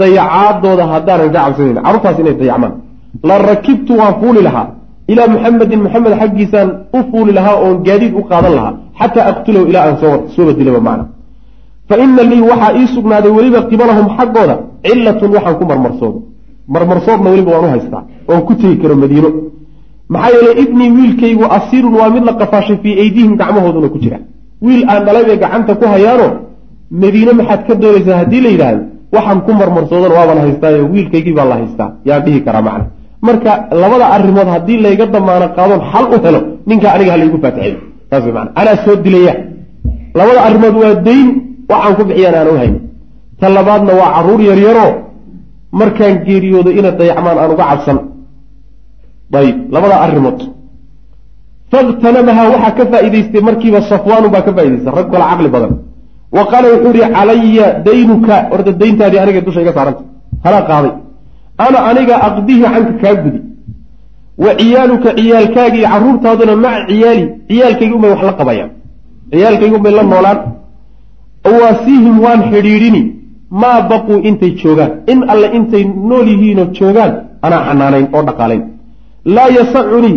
dayacaadooda 0.00 0.84
haddaanan 0.92 1.28
ka 1.34 1.38
cabsanayn 1.44 1.76
carruurtaas 1.84 2.18
inay 2.22 2.34
dayacmaan. 2.42 2.72
La 3.28 3.36
rakibtu 3.50 3.92
waan 4.00 4.14
fuuli 4.20 4.40
lahaa. 4.46 4.66
Ilaa 5.12 5.28
muxamedin 5.34 5.80
maxamed 5.84 6.12
xaggiisaan 6.20 6.68
u 6.96 6.98
fuuli 7.10 7.32
lahaa 7.38 7.56
oon 7.64 7.76
gaadiid 7.86 8.12
u 8.20 8.22
qaadan 8.30 8.52
lahaa. 8.58 8.72
Xataa 9.00 9.24
aqtulahu 9.32 9.64
ilaa 9.70 9.84
aan 9.88 9.96
soo 10.34 10.44
badilaba 10.48 10.80
macna 10.88 11.04
fa 11.88 11.94
ina 12.04 12.22
lii 12.30 12.42
waxaa 12.50 12.72
ii 12.80 12.86
sugnaaday 12.94 13.32
weliba 13.38 13.60
qibalahum 13.70 14.06
xaggooda 14.16 14.54
cilatun 14.86 15.30
waxaan 15.36 15.56
ku 15.60 15.64
marmarsoodo. 15.70 16.18
Marmarsoodna 16.74 17.28
weliba 17.32 17.50
waan 17.54 17.64
u 17.68 17.70
haystaa 17.74 18.02
oon 18.30 18.40
ku 18.48 18.52
tegi 18.60 18.76
karo 18.82 18.94
madiino. 19.02 19.28
Maxaa 20.14 20.30
yeeley 20.34 20.54
ibnii 20.64 20.90
wiilkaygu 20.96 21.44
asiirun 21.56 21.94
waa 22.00 22.10
mid 22.14 22.24
la 22.28 22.32
qafaashay 22.40 22.76
fii 22.82 22.94
aydiihim 23.02 23.32
gacmahooduna 23.40 23.88
ku 23.94 23.98
jira. 24.02 24.18
Wiil 24.66 24.82
aan 24.92 25.02
dhalay 25.06 25.24
gacanta 25.42 25.72
ku 25.80 25.84
hayaano 25.92 26.26
madiine 27.02 27.32
maxaad 27.40 27.60
ka 27.68 27.74
doonaysaa 27.82 28.16
haddii 28.20 28.40
la 28.44 28.50
yidhaahdo 28.54 28.82
waxaan 29.16 29.40
ku 29.46 29.50
marmarsoodana 29.60 30.14
waabaan 30.18 30.40
haystaayo 30.44 30.82
wiilkaygii 30.92 31.34
baa 31.38 31.48
la 31.52 31.56
haystaa. 31.60 31.90
Yaan 32.08 32.22
dhihi 32.24 32.40
karaa 32.46 32.62
macna. 32.68 32.84
Marka 33.26 33.52
labada 33.82 34.06
arrimood 34.16 34.48
haddii 34.54 34.78
layga 34.84 35.06
damaano 35.14 35.46
qaadoon 35.56 35.80
xal 35.92 36.04
u 36.14 36.16
helo 36.24 36.40
ninkaa 36.68 36.92
aniga 36.94 37.10
halaygu 37.14 37.38
faatixeeyo 37.44 37.78
saas 38.10 38.22
way 38.26 38.32
maana 38.36 38.50
anaa 38.60 38.76
soo 38.84 38.96
dilaya 39.04 39.34
labada 40.18 40.40
arrimood 40.48 40.74
waa 40.82 40.94
dayn 41.08 41.26
waxaan 41.70 41.94
ku 41.98 42.02
bixiyaan 42.08 42.34
aan 42.40 42.48
u 42.52 42.56
hayno 42.60 42.78
ta 43.40 43.46
labaadna 43.56 43.92
waa 44.00 44.10
carruur 44.16 44.40
yaryaroo 44.50 44.90
markaan 45.80 46.14
geeriyoodo 46.26 46.70
ina 46.78 46.90
dayacmaan 47.00 47.38
aan 47.42 47.50
uga 47.54 47.64
cabsan. 47.70 47.98
Ayib 49.38 49.56
labada 49.74 49.96
arrimood. 50.04 50.38
Fakhtanamahaa 51.72 52.48
waxaa 52.54 52.72
ka 52.78 52.84
faa'iidaystay 52.92 53.40
markiiba 53.48 53.80
safwaanu 53.90 54.28
baa 54.34 54.42
ka 54.46 54.52
faa'idaystay 54.56 54.92
rag 54.98 55.08
kala 55.12 55.24
caqli 55.30 55.48
badan. 55.54 55.72
Wa 56.36 56.42
qaala 56.50 56.66
wuxuu 56.74 56.92
yihi 56.98 57.10
calaya 57.16 57.66
daynuka. 57.86 58.34
Orda 58.54 58.72
dayntaadii 58.80 59.20
aniga 59.24 59.40
dusha 59.46 59.60
iga 59.64 59.72
saaranta. 59.76 60.02
Halaa 60.44 60.62
qaaday. 60.70 60.92
Ana 61.64 61.78
aniga 61.90 62.14
aqdihi 62.28 62.62
canka 62.74 62.92
kaa 63.02 63.14
gudi. 63.22 63.40
Wa 64.44 64.50
ciyaaluka 64.60 65.08
ciyaalkaaga 65.18 65.76
iyo 65.80 65.88
carruurtaaduna 65.92 66.54
maca 66.64 66.80
ciyaali 66.90 67.24
ciyaalkayga 67.48 67.94
unbay 67.96 68.10
wax 68.14 68.22
la 68.28 68.32
qabayaan. 68.40 68.70
Ciyaalkayga 69.32 69.76
unbay 69.78 69.92
la 69.98 70.02
noolaan 70.12 70.38
awaasiihim 71.48 72.16
waan 72.24 72.40
xidhiidhini 72.52 73.02
maa 73.60 73.80
baquu 73.90 74.14
intay 74.28 74.50
joogaan? 74.62 74.90
In 75.12 75.18
alle 75.32 75.48
intay 75.58 75.84
nool 76.08 76.26
yihiinoo 76.32 76.66
joogaan? 76.78 77.12
Anaa 77.46 77.62
xanaanayn 77.68 78.06
oo 78.16 78.22
dhaqaalayn 78.28 78.62
laa 79.36 79.48
yasacunii 79.58 80.16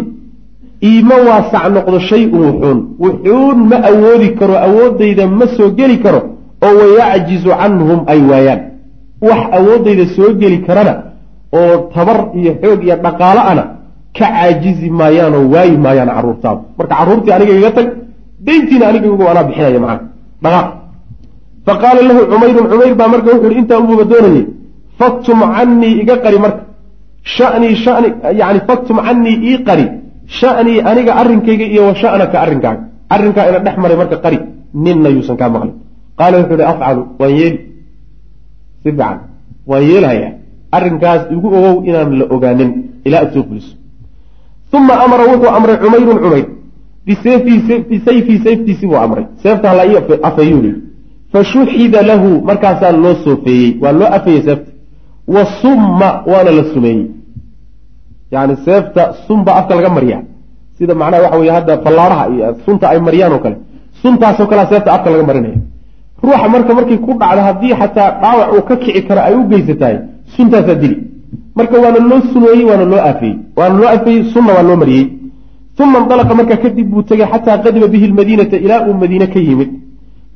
iima 0.90 1.16
waasac 1.28 1.66
noqdo 1.76 2.00
shay-un 2.10 2.42
wuxuun. 2.48 2.80
Wuxuun 3.04 3.58
ma 3.72 3.78
awoodi 3.92 4.30
karo 4.40 4.56
awooddayda 4.68 5.24
ma 5.40 5.46
soo 5.58 5.70
geli 5.80 5.98
karo 6.04 6.20
oo 6.66 6.74
wayacjizu 6.82 7.50
canhum 7.62 8.00
ay 8.12 8.20
waayaan. 8.30 8.60
Wax 9.28 9.42
awooddayda 9.58 10.06
soo 10.16 10.30
geli 10.42 10.58
karana 10.68 10.94
oo 11.60 11.74
tabar 11.94 12.18
iyo 12.40 12.52
xoog 12.62 12.80
iyo 12.88 12.96
dhaqaalo 13.06 13.42
ana 13.52 13.64
ka 14.18 14.26
caajizi 14.34 14.88
maayaan 15.00 15.34
oo 15.40 15.46
waayi 15.54 15.78
maayaan 15.86 16.10
carruurtaada 16.16 16.62
marka 16.78 16.96
carruurtii 17.00 17.34
aniga 17.36 17.54
iga 17.60 17.72
tag 17.78 17.88
dayntiina 18.46 18.86
aniga 18.90 19.08
igu 19.08 19.24
anaa 19.32 19.44
bixinaya 19.48 19.80
macana 19.86 20.00
dhaqaaq 20.44 20.68
fa 21.66 21.74
qaala 21.84 22.02
lahu 22.10 22.22
cumayrun 22.32 22.66
cumayr 22.72 22.94
baa 23.00 23.10
marka 23.14 23.30
wuxu 23.34 23.48
uhi 23.48 23.58
intaa 23.62 23.80
ububa 23.84 24.04
doonayay 24.12 24.46
faktum 25.02 25.40
canii 25.56 25.94
iga 26.02 26.16
qari 26.24 26.38
marka. 26.46 26.64
Shanii 27.36 27.76
shani 27.84 28.10
yani 28.42 28.60
faktum 28.68 28.98
canii 29.06 29.38
ii 29.50 29.58
qari. 29.68 29.86
Shanii 30.40 30.80
aniga 30.90 31.12
arrinkayga 31.22 31.66
iyo 31.74 31.82
wa 31.88 31.96
shanaka 32.02 32.38
arrinkaaga. 32.44 32.82
Arrinkaa 33.14 33.46
ina 33.50 33.60
dhex 33.66 33.76
maray 33.84 33.98
marka 34.02 34.18
qari. 34.26 34.40
Ninna 34.84 35.10
yuusan 35.16 35.36
kaa 35.42 35.50
maqlin. 35.56 35.76
Qaala 36.20 36.36
wuxuu 36.40 36.58
ihi 36.62 36.68
afcalu 36.72 37.02
waan 37.20 37.34
yeeli. 37.40 37.60
Si 38.84 38.90
fiican 38.92 39.18
waan 39.70 39.84
yeelhayaa 39.90 40.34
arrinkaas 40.78 41.22
igu 41.34 41.48
ogow 41.58 41.76
inaan 41.90 42.12
la 42.20 42.26
ogaanin 42.36 42.72
ilaa 43.08 43.22
aad 43.24 43.34
soo 43.34 43.44
fuliso. 43.48 43.74
Uma 44.78 44.94
amara 45.04 45.24
wuxuu 45.32 45.52
amray 45.58 45.78
cumayrun 45.84 46.20
cumayr 46.24 46.48
bisayfii 47.06 48.40
sayftiisii 48.46 48.88
buu 48.92 49.02
amray. 49.06 49.26
Seeftaa 49.44 49.74
la 49.80 49.84
ii 49.90 49.98
afeeyuu 50.30 50.91
fashuxida 51.34 52.02
lahu 52.10 52.30
markaasaa 52.50 52.92
loo 53.04 53.16
soofeeyey 53.24 53.70
waa 53.84 53.92
loo 54.00 54.10
afeeyey 54.18 54.42
seefta 54.48 54.72
wa 55.36 55.46
summa 55.62 56.10
waana 56.32 56.52
la 56.58 56.64
sumeeyey. 56.74 57.06
Yani 58.32 58.56
seefta 58.66 59.04
sunba 59.28 59.52
afka 59.60 59.76
laga 59.76 59.90
maryaa 59.98 60.22
sida 60.78 60.94
macnaha 60.96 61.24
waxa 61.24 61.38
weye 61.42 61.52
hadda 61.58 61.78
fallaaraha 61.84 62.24
iyo 62.34 62.56
sunta 62.66 62.86
ay 62.90 63.00
mariyaan 63.08 63.34
oo 63.34 63.40
kale. 63.46 63.58
Suntaasoo 64.02 64.48
kalea 64.52 64.68
seefta 64.72 64.94
afka 64.96 65.10
laga 65.14 65.24
marinaya. 65.30 65.60
Ruuxa 66.24 66.48
marka 66.54 66.74
markay 66.78 66.98
ku 67.06 67.12
dhacdo 67.22 67.42
haddii 67.48 67.74
xataa 67.82 68.10
dhaawac 68.22 68.50
uu 68.56 68.62
ka 68.70 68.76
kici 68.84 69.02
karo 69.08 69.22
ay 69.28 69.34
u 69.40 69.44
geysatahay 69.52 69.98
suntaasaa 70.36 70.76
dili. 70.82 70.98
Marka 71.56 71.76
waana 71.84 72.00
loo 72.10 72.22
sumeeyey 72.34 72.64
waana 72.70 72.86
loo 72.92 73.02
afeeyey. 73.12 73.36
Waana 73.58 73.76
loo 73.80 73.90
afeeyey 73.96 74.24
sunna 74.34 74.52
waa 74.58 74.64
loo 74.70 74.78
mariyey. 74.84 75.06
Uma 75.82 76.00
indalaqa 76.00 76.34
markaa 76.40 76.58
kadib 76.64 76.88
buu 76.92 77.02
tegay 77.10 77.28
xataa 77.34 77.58
qadima 77.64 77.88
bihi 77.94 78.08
lmadiinata 78.12 78.58
ilaa 78.66 78.82
uu 78.88 78.94
madiine 79.02 79.28
ka 79.34 79.40
yimid 79.40 79.70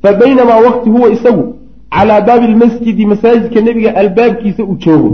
fa 0.06 0.12
baynamaa 0.12 0.60
waqti 0.66 0.90
huwa 0.90 1.10
isagu 1.10 1.44
calaa 1.90 2.20
baabi 2.20 2.46
lmasjidi 2.46 3.06
masaajidka 3.06 3.60
nebiga 3.60 3.96
albaabkiisa 3.96 4.62
uu 4.64 4.76
joogo 4.84 5.10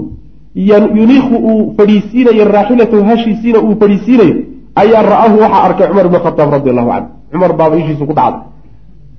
yuniiku 0.95 1.35
uu 1.51 1.75
fadhiisiinayo 1.77 2.45
raaxilatahu 2.45 3.05
hashiisiina 3.05 3.59
uu 3.61 3.77
fadhiisiinayo 3.81 4.35
ayaa 4.83 5.03
ra'aahu 5.03 5.41
waxaa 5.43 5.63
arkay 5.69 5.87
cumar 5.89 6.07
ibn 6.07 6.19
khataab 6.27 6.53
radi 6.53 6.71
allahu 6.71 6.91
canhu 6.93 7.09
cumar 7.33 7.53
baaba 7.61 7.77
ishiisu 7.77 8.07
ku 8.07 8.15
dhacday 8.19 8.43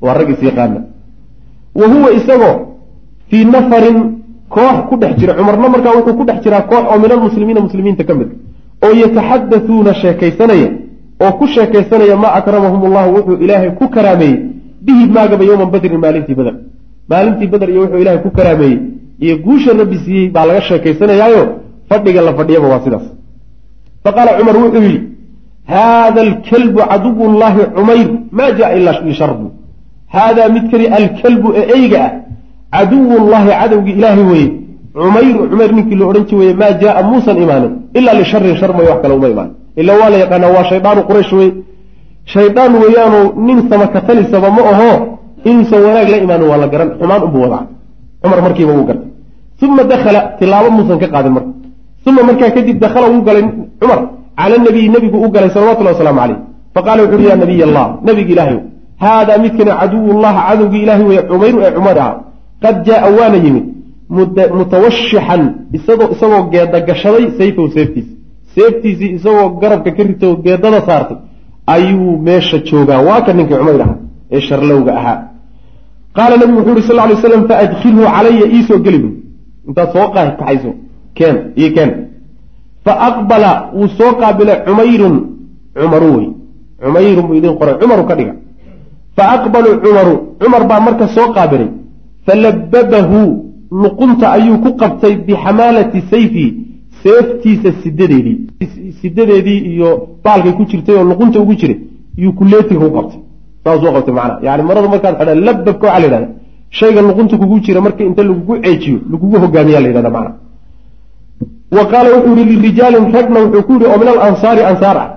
waa 0.01 0.13
rag 0.13 0.29
is 0.29 0.43
yaqaana 0.49 0.79
wa 1.79 1.87
huwa 1.93 2.13
isagoo 2.19 2.55
fii 3.29 3.45
nafarin 3.45 3.97
koox 4.49 4.77
ku 4.89 4.95
dhex 5.01 5.17
jira 5.17 5.33
cumarna 5.33 5.69
markaa 5.69 5.93
wuxuu 5.97 6.17
ku 6.19 6.23
dhex 6.25 6.43
jiraa 6.43 6.61
koox 6.61 6.83
oo 6.91 6.99
min 7.03 7.11
almuslimiina 7.11 7.61
muslimiinta 7.61 8.03
ka 8.03 8.13
mid 8.13 8.29
oo 8.85 8.93
yataxadatuuna 9.03 9.93
sheekaysanaya 9.93 10.69
oo 11.23 11.31
ku 11.39 11.47
sheekaysanaya 11.47 12.15
maa 12.23 12.33
akramahum 12.39 12.81
allahu 12.89 13.09
wuxuu 13.17 13.37
ilaahay 13.43 13.71
ku 13.79 13.87
karaameeyey 13.95 14.39
bihi 14.85 15.03
maagaba 15.15 15.43
yowman 15.49 15.69
badrin 15.73 15.99
maalintii 16.05 16.35
beder 16.39 16.55
maalintii 17.11 17.47
beder 17.53 17.69
iyo 17.73 17.81
wuxuu 17.83 17.99
ilaahay 18.03 18.21
ku 18.25 18.29
karaameeyey. 18.37 18.77
Iyo 19.23 19.35
guusha 19.45 19.71
rabbi 19.81 19.97
siiyey 20.03 20.27
baa 20.35 20.45
laga 20.49 20.61
sheekaysanayaayo 20.69 21.41
fadhiga 21.89 22.21
la 22.27 22.31
fadhiyaba 22.39 22.67
waa 22.73 22.81
sidaas. 22.85 23.05
Fa 24.03 24.09
qaala 24.15 24.31
cumar 24.39 24.55
wuxuu 24.63 24.83
yidhi 24.87 24.99
haada 25.73 26.21
alkalbu 26.27 26.79
caduwu 26.91 27.25
llahi 27.41 27.61
cumayr 27.75 28.07
maa 28.37 28.51
jaa 28.59 28.71
ilaa 28.77 28.99
lisharbu 29.09 29.47
haadaa 30.15 30.49
midkani 30.55 30.85
alkalbu 30.99 31.47
ee 31.59 31.65
eyga 31.77 31.99
ah 32.05 32.11
caduwu 32.75 33.15
llahi 33.31 33.49
cadowgii 33.61 33.95
ilaahay 33.99 34.23
weye 34.31 34.47
cumayru 34.93 35.39
cumayr 35.51 35.71
ninkii 35.77 35.95
la 35.99 36.05
odhan 36.09 36.25
ji 36.29 36.35
weye 36.41 36.53
maa 36.61 36.71
jaaa 36.81 37.03
muusan 37.09 37.37
imaanin 37.43 37.71
ilaa 37.97 38.15
lisharin 38.21 38.55
shar 38.61 38.71
may 38.77 38.85
wax 38.89 38.99
kale 39.03 39.13
uma 39.19 39.27
imaan 39.33 39.49
ila 39.81 39.91
waa 39.99 40.09
la 40.13 40.17
yaqaanaa 40.23 40.51
waa 40.55 40.65
shaydaanu 40.71 41.01
quraysh 41.09 41.31
wey 41.39 41.49
shaydaan 42.25 42.73
weeyaanu 42.83 43.19
nin 43.47 43.57
samakatalisaba 43.69 44.49
ma 44.57 44.61
aho 44.71 44.91
inuusan 45.49 45.79
wanaag 45.85 46.09
la 46.13 46.17
imaanin 46.17 46.47
waa 46.51 46.57
la 46.63 46.67
garan 46.67 46.89
xumaan 46.99 47.23
unbuu 47.23 47.41
wadaa 47.45 47.65
cumar 48.21 48.41
markiiba 48.41 48.73
wuu 48.73 48.85
gartay. 48.89 49.09
Uma 49.63 49.83
dakhala 49.83 50.19
tilaabo 50.39 50.69
muusan 50.77 50.97
ka 50.99 51.07
qaadin 51.07 51.33
marka. 51.37 51.51
Uma 52.07 52.21
markaa 52.23 52.51
kadib 52.55 52.79
dakhala 52.79 53.07
wuu 53.13 53.21
galay 53.27 53.43
cumar. 53.81 53.99
Cala 54.37 54.57
nabiyi 54.57 54.89
nebigu 54.89 55.17
u 55.25 55.29
galay 55.29 55.49
salawatullahi 55.49 55.95
wasalaamu 55.95 56.19
caleyh 56.21 56.39
faqala 56.75 57.03
wuxu 57.03 57.15
uhi 57.17 57.27
ya 57.27 57.35
nabiy 57.35 57.63
allah 57.63 57.85
nabiga 58.07 58.31
ilaahay 58.33 58.59
haadaa 59.03 59.37
midkani 59.37 59.71
caduwullaha 59.79 60.39
cadowgii 60.49 60.81
ilaahay 60.85 61.05
weye 61.09 61.21
cumayru 61.29 61.59
ee 61.65 61.71
cumar 61.77 61.97
ah. 61.99 62.13
Qad 62.63 62.75
jaaa 62.87 63.09
waana 63.17 63.37
yimid 63.45 63.65
mutawashixan 64.59 65.41
isagoo 65.77 66.09
isagoo 66.15 66.43
geeda 66.53 66.79
gashaday 66.87 67.25
sayfahu 67.39 67.67
seeftiisa 67.75 68.13
seeftiisii 68.55 69.11
isagoo 69.17 69.49
garabka 69.61 69.91
ka 69.91 70.03
ritay 70.03 70.29
oo 70.29 70.37
geedada 70.45 70.79
saartay 70.87 71.17
ayuu 71.67 72.17
meesha 72.17 72.57
joogaa. 72.67 73.01
Waa 73.07 73.21
ka 73.25 73.33
ninkii 73.33 73.57
cumayr 73.57 73.81
ahaa 73.81 73.97
ee 74.31 74.41
sharlowga 74.41 74.91
ahaa. 74.99 75.19
Qaala 76.15 76.37
nabigu 76.37 76.57
wuxuu 76.59 76.69
yuri 76.69 76.83
sal 76.87 76.99
ly 77.09 77.15
slam 77.21 77.47
faadkhilhu 77.49 78.03
calaya 78.15 78.45
iisoo 78.55 78.79
geli. 78.85 78.99
Bu 79.03 79.09
intaad 79.67 79.89
soo 79.93 80.07
kaxayso 80.15 80.71
keen 81.17 81.35
io 81.61 81.69
keen. 81.75 81.91
Faaqbala 82.85 83.51
wuu 83.75 83.87
soo 83.97 84.11
qaabilay 84.19 84.57
cumayrun 84.65 85.15
cumaru 85.81 86.09
wey. 86.17 86.27
Cumayrun 86.83 87.25
buu 87.27 87.35
idin 87.39 87.53
qoray 87.59 87.75
cumaru 87.81 88.03
ka 88.09 88.15
dhiga. 88.15 88.33
Faaqbalu 89.17 89.69
cumaru 89.83 90.13
cumar 90.41 90.63
baa 90.69 90.79
marka 90.87 91.07
soo 91.15 91.27
qaabilay. 91.35 91.69
Falababahu 92.25 93.19
luqunta 93.81 94.25
ayuu 94.37 94.57
ku 94.63 94.69
qabtay 94.81 95.13
bixamaalati 95.27 95.99
sayfi 96.11 96.45
seeftiisa 97.03 97.69
sidadeedii 97.83 98.37
sidadeedii 99.01 99.59
iyo 99.73 99.89
baalkay 100.23 100.53
ku 100.57 100.63
jirtay 100.71 100.95
oo 100.99 101.05
luqunta 101.11 101.37
ugu 101.43 101.53
jiray 101.61 101.77
yuu 102.23 102.33
kuleetiga 102.39 102.79
ku 102.85 102.89
qabtay. 102.97 103.19
Saasuu 103.63 103.91
qabtay 103.95 104.13
macnaa. 104.19 104.39
Yani 104.47 104.63
marada 104.69 104.87
markaad 104.93 105.15
xidha 105.19 105.35
lababka 105.47 105.85
waxaa 105.87 105.99
la 105.99 106.05
yidhahda 106.05 106.27
shayga 106.77 107.01
luqunta 107.01 107.37
kugu 107.41 107.59
jira 107.65 107.81
marka 107.81 108.03
inta 108.09 108.23
lagugu 108.23 108.53
ceejiyo 108.63 108.99
lagugu 109.11 109.35
hogaamiya 109.43 109.79
la 109.83 109.87
yidhahda 109.87 110.09
macna 110.15 110.31
wa 111.77 111.83
qaala 111.91 112.07
wuxuu 112.15 112.35
yihi 112.39 112.55
lirijaalin 112.55 113.05
ragna 113.15 113.39
wuxuu 113.43 113.63
ku 113.67 113.73
yihi 113.73 113.85
oo 113.91 113.97
min 114.01 114.07
alansaari 114.13 114.61
ansaar 114.71 114.97
ah. 115.03 115.09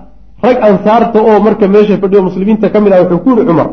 Rag 0.47 0.57
ansaarta 0.69 1.19
oo 1.31 1.39
marka 1.47 1.65
meesha 1.75 1.97
fadhiyo 2.03 2.23
muslimiinta 2.29 2.67
ka 2.73 2.81
mid 2.81 2.93
ah 2.93 3.01
wuxuu 3.03 3.19
ku 3.25 3.31
yihi 3.31 3.47
cumar 3.49 3.69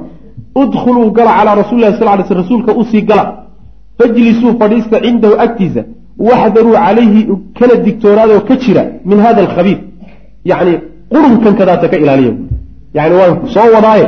udkhuluu 0.61 1.11
gala 1.17 1.31
calaa 1.37 1.55
rasuulilahi 1.61 1.97
sal 1.99 2.17
ly 2.19 2.23
sl 2.27 2.37
rasuulka 2.41 2.71
u 2.79 2.83
sii 2.91 3.01
gala. 3.09 3.23
Fajlisuu 3.97 4.51
fadhiista 4.59 4.97
cindahu 5.05 5.33
agtiisa 5.45 5.81
waxdaruu 6.19 6.73
calayhi 6.85 7.21
kana 7.59 7.75
digtoonaadoo 7.85 8.41
ka 8.47 8.55
jira 8.63 8.83
min 9.05 9.19
hada 9.25 9.41
alkhabiir 9.45 9.79
yacni 10.51 10.73
qurunkan 11.13 11.53
kadaata 11.59 11.87
ka 11.91 11.97
ilaaliya 12.03 12.33
yani 12.97 13.13
waan 13.19 13.33
soo 13.55 13.67
wadaaye 13.75 14.07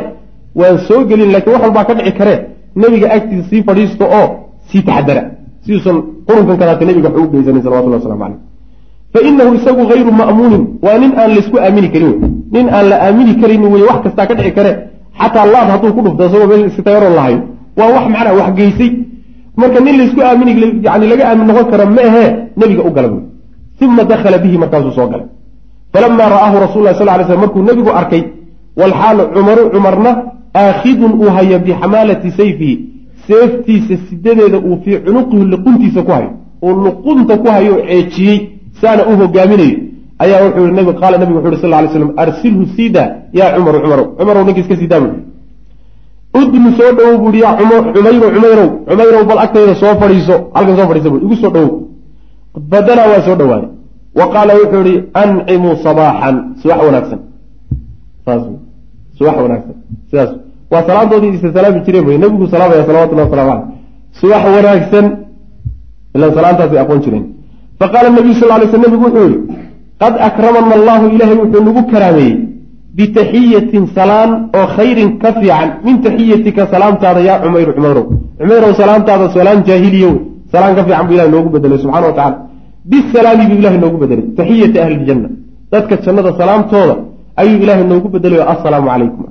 waan 0.60 0.78
soo 0.88 1.02
gelin 1.10 1.32
lakiin 1.36 1.54
wax 1.54 1.62
walbaa 1.66 1.86
ka 1.90 1.94
dhici 1.98 2.12
karee 2.20 2.40
nebiga 2.82 3.08
agtiisa 3.16 3.50
sii 3.50 3.64
fadhiisto 3.68 4.06
oo 4.20 4.28
sii 4.70 4.82
taxadara 4.88 5.24
siduusan 5.66 5.98
qurunkan 6.28 6.58
kadaata 6.62 6.86
nebiga 6.90 7.10
wax 7.10 7.18
ugu 7.20 7.32
geysanin 7.38 7.62
salawatullah 7.66 8.00
waslamu 8.00 8.22
caleyh 8.24 8.40
fa 9.14 9.20
inahu 9.30 9.52
isagu 9.58 9.82
hayru 9.92 10.12
ma'muunin 10.22 10.64
waa 10.86 10.98
nin 11.04 11.12
aan 11.22 11.30
laysku 11.36 11.58
aamini 11.66 11.90
karin 11.94 12.10
wey. 12.12 12.30
Nin 12.56 12.66
aan 12.78 12.86
la 12.92 12.96
aamini 13.06 13.34
karaynin 13.42 13.70
wey 13.74 13.84
wax 13.90 14.00
kastaa 14.06 14.26
ka 14.30 14.34
dhici 14.40 14.52
karee 14.58 14.76
xataa 15.20 15.46
laad 15.54 15.68
hadduu 15.74 15.92
ku 15.96 16.02
dhufto 16.06 16.24
isagoo 16.28 16.48
meesha 16.52 16.68
iskatayaroon 16.72 17.16
lahayo 17.20 17.40
waa 17.78 17.90
wax 17.96 18.06
macnaa 18.14 18.34
wax 18.40 18.50
geysay 18.60 18.90
marka 19.58 19.80
nin 19.80 19.98
laysku 19.98 20.22
aamini 20.22 20.52
yani 20.88 21.06
laga 21.12 21.24
aamin 21.30 21.48
noqon 21.48 21.66
kara 21.72 21.86
ma 21.86 22.02
ahee 22.10 22.30
nebiga 22.58 22.84
u 22.90 22.92
gala 22.92 23.10
uma 23.82 24.04
dakhala 24.04 24.38
bihi 24.38 24.58
markaasuu 24.58 24.92
soo 24.92 25.08
galay. 25.08 25.28
Falamaa 25.94 26.30
ra'aahu 26.30 26.60
rasul 26.66 26.84
lah 26.84 26.96
sal 26.96 27.08
lay 27.08 27.26
slam 27.26 27.40
markuu 27.40 27.64
nebigu 27.64 27.90
arkay 27.90 28.24
walxaalu 28.80 29.24
cumaru 29.36 29.70
cumarna 29.74 30.12
aakhidun 30.56 31.12
uu 31.22 31.30
hayo 31.36 31.60
bixamaalati 31.60 32.32
sayfihi. 32.32 32.80
Seeftiisa 33.28 33.96
sidadeeda 34.10 34.58
uu 34.58 34.78
fii 34.84 35.00
cunuqihi 35.06 35.44
luquntiisa 35.54 36.02
ku 36.04 36.12
hayo. 36.12 36.30
Uu 36.64 36.74
luqunta 36.86 37.38
ku 37.38 37.48
hayo 37.48 37.74
oo 37.76 37.86
ceejiyey 37.88 38.40
saana 38.82 39.08
u 39.08 39.18
hogaaminayo 39.20 39.78
ayaa 40.20 40.44
wuxuu 40.46 40.94
qaala 41.02 41.18
nabigu 41.18 41.38
wuxu 41.40 41.52
uhi 41.52 41.62
sal 41.62 41.70
lay 41.70 41.88
slam 41.88 42.12
arsilhu 42.18 42.66
siida 42.76 43.02
yaa 43.34 43.56
cumaru 43.56 43.80
cumarow 43.84 44.08
cumarow 44.18 44.44
ninka 44.46 44.62
iska 44.62 44.76
siidaa 44.76 45.35
udnu 46.42 46.70
soo 46.78 46.92
dhowow 46.98 47.18
buuhi 47.24 47.40
yaa 47.46 47.56
cumayro 47.60 48.28
cumayrow 48.36 48.70
cumayrow 48.88 49.24
bal 49.30 49.40
agtayda 49.46 49.74
soo 49.82 49.94
fadhiiso 50.02 50.36
halkan 50.56 50.76
soo 50.78 50.88
fadhiisa 50.90 51.10
bui 51.10 51.22
igu 51.26 51.36
soo 51.42 51.52
dhowow 51.56 51.72
badanaa 52.72 53.08
waa 53.12 53.26
soo 53.28 53.36
dhowaaday 53.40 53.70
wa 54.20 54.26
qaala 54.34 54.54
wuxuu 54.60 54.84
ihi 54.88 55.04
ancimuu 55.14 55.76
sabaaxan. 55.84 56.36
Subax 56.62 56.80
wanaagsan. 56.88 57.20
Saas 58.26 58.44
subax 59.18 59.36
wanaagsan. 59.46 59.76
Sidaas 60.10 60.32
waa 60.72 60.84
salaantoodii 60.88 61.36
isa 61.38 61.54
salaami 61.54 61.80
jireen 61.86 62.06
wey 62.08 62.18
nabigu 62.18 62.48
salaamaya 62.48 62.86
salawatullah 62.88 63.26
waslamu 63.28 63.52
caleyh 63.52 63.68
subax 64.20 64.44
wanaagsan. 64.56 65.06
Ilan 66.16 66.32
salaantaasay 66.38 66.80
aqoon 66.80 67.00
jireen. 67.06 67.26
Faqaala 67.80 68.10
nabiyu 68.10 68.36
sal 68.40 68.50
lay 68.60 68.68
sl 68.72 68.80
nabigu 68.86 69.04
wuxuu 69.08 69.28
yihi 69.30 69.40
qad 70.02 70.14
akramana 70.28 70.74
allahu 70.80 71.06
ilaahay 71.16 71.38
wuxuu 71.44 71.64
nagu 71.68 71.82
karaameeyey 71.92 72.38
bitaxiyatin 72.98 73.84
salaan 73.98 74.32
oo 74.58 74.66
khayrin 74.76 75.10
ka 75.22 75.30
fiican 75.40 75.70
min 75.86 75.96
taxiyatika 76.06 76.64
salaamtaada 76.74 77.20
yaa 77.30 77.40
cumayru 77.44 77.72
cumayrow 77.78 78.06
cumayrow 78.40 78.72
salaamtaada 78.82 79.26
salaan 79.38 79.60
jaahiliya 79.70 80.08
wey 80.14 80.20
salaan 80.54 80.74
ka 80.78 80.82
fiican 80.88 81.06
buu 81.08 81.16
ilahay 81.16 81.32
noogu 81.36 81.50
bedelay 81.56 81.78
subxana 81.84 82.08
wa 82.10 82.16
tacala 82.20 82.38
bisalaami 82.92 83.44
buu 83.50 83.60
ilahay 83.62 83.80
noogu 83.84 83.98
bedelay 84.04 84.26
taxiyati 84.40 84.78
ahli 84.84 84.96
ljanna 85.06 85.30
dadka 85.72 85.94
jannada 86.06 86.32
salaamtooda 86.42 86.96
ayuu 87.42 87.58
ilaahay 87.64 87.86
noogu 87.92 88.08
bedelay 88.16 88.40
o 88.44 88.46
assalaamu 88.54 88.88
calaykum 88.92 89.26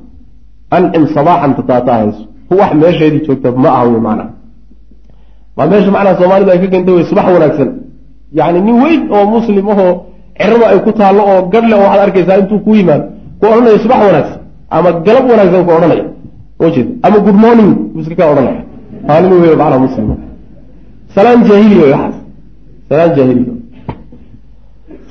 ancim 0.76 1.04
sabaaxan 1.16 1.52
tataatahayso 1.58 2.22
wax 2.58 2.70
meesheedii 2.82 3.22
joogta 3.26 3.48
ma 3.64 3.68
aha 3.76 3.84
wey 3.92 4.00
macnaha 4.06 4.30
waa 5.56 5.66
meesha 5.72 5.90
macnaha 5.96 6.14
soomaalidu 6.20 6.50
ay 6.54 6.58
ka 6.64 6.68
keenta 6.72 6.90
wey 6.96 7.04
subax 7.10 7.26
wanaagsan 7.36 7.70
yacni 8.38 8.60
nin 8.66 8.76
weyn 8.84 9.02
oo 9.16 9.24
muslim 9.36 9.64
ahoo 9.74 9.92
cirada 10.38 10.66
ay 10.72 10.78
ku 10.86 10.90
taallo 11.00 11.22
oo 11.32 11.40
gadhle 11.52 11.74
oo 11.76 11.84
waxaad 11.86 12.02
arkaysaa 12.06 12.38
intuu 12.42 12.60
ku 12.66 12.70
yimaado 12.80 13.04
ku 13.44 13.50
odhanaya 13.52 13.78
subax 13.84 14.00
wanaagsan 14.08 14.40
ama 14.70 14.90
galab 15.06 15.24
wanaagsan 15.30 15.62
ku 15.66 15.72
odhanaya. 15.76 16.04
Ujeed 16.64 16.88
ama 17.04 17.18
good 17.26 17.38
morning 17.44 17.70
buu 17.92 18.00
iska 18.00 18.14
kaa 18.16 18.32
odhanaya. 18.32 18.62
Aalin 19.08 19.32
wey 19.42 19.56
macnaha 19.60 19.78
muslim. 19.86 20.08
Salaan 21.14 21.44
jaahiliya 21.48 21.86
waxaas. 21.92 22.16
Salaan 22.88 23.10
jaahiliya 23.16 23.52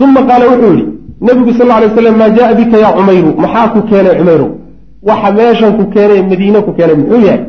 uma 0.04 0.22
qaala 0.30 0.46
wuxuu 0.52 0.74
yihi 0.78 0.86
nabigu 1.22 1.52
sal 1.58 1.68
lla 1.68 1.76
alay 1.80 1.90
slam 1.96 2.16
maa 2.22 2.30
jaaa 2.38 2.54
bika 2.60 2.78
yaa 2.84 2.94
cumayru 2.98 3.32
maxaa 3.44 3.68
ku 3.74 3.80
keenay 3.90 4.16
cumayrow 4.20 4.50
waxa 5.10 5.30
meeshan 5.38 5.72
ku 5.78 5.84
keenay 5.94 6.20
madiine 6.30 6.60
ku 6.66 6.72
keenay 6.78 6.96
muxuu 7.02 7.22
yahay? 7.28 7.42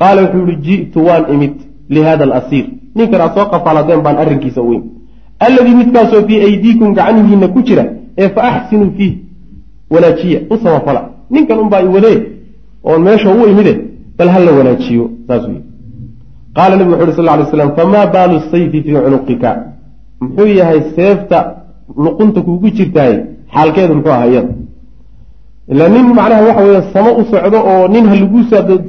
Qaala 0.00 0.18
wuxuu 0.24 0.46
yihi 0.48 0.60
ji'tu 0.66 0.98
waan 1.08 1.24
imid 1.34 1.54
lihada 1.94 2.24
alasiir. 2.28 2.66
Ninkan 2.96 3.20
aad 3.20 3.32
soo 3.36 3.46
qafaaladeen 3.52 4.00
baan 4.06 4.16
arrinkiisa 4.22 4.60
imid 4.68 4.82
alladii 5.46 5.74
midkaasoo 5.80 6.22
fii 6.28 6.38
aydiikum 6.46 6.94
gacanihiina 6.94 7.48
ku 7.54 7.60
jira 7.68 7.84
ee 8.22 8.28
fa 8.34 8.40
axsinuu 8.48 8.90
fiih 8.96 9.14
wanaajiya 9.90 10.40
u 10.50 10.56
samafala 10.64 11.00
ninkan 11.30 11.58
unbaa 11.58 11.80
i 11.86 11.88
wadee 11.96 12.18
oon 12.84 13.02
meesha 13.02 13.28
u 13.30 13.48
imide 13.52 13.74
bal 14.18 14.28
ha 14.28 14.38
la 14.38 14.52
wanaajiyo 14.58 15.10
saasuu 15.28 15.52
yii 15.56 15.70
qaala 16.54 16.76
nabigu 16.76 16.96
wuxu 16.96 17.06
uhi 17.10 17.16
sal 17.16 17.24
lay 17.38 17.46
slam 17.50 17.70
famaa 17.76 18.06
baalu 18.06 18.40
sayfi 18.50 18.82
fii 18.82 18.92
cunuqika? 19.04 19.50
Muxuu 20.20 20.46
yahay 20.46 20.80
seefta 20.96 21.38
luqunta 22.04 22.40
kuugu 22.46 22.70
jirtaay 22.76 23.14
xaalkeedu 23.54 23.94
muxuu 23.94 24.12
aha 24.12 24.26
iyada. 24.26 24.52
Ilaa 25.72 25.88
nin 25.88 26.06
macnaha 26.18 26.42
waxa 26.48 26.62
weeye 26.68 26.82
samo 26.92 27.10
u 27.20 27.24
socdo 27.30 27.58
oo 27.72 27.88
nin 27.94 28.04
ha 28.10 28.14
lagu 28.22 28.40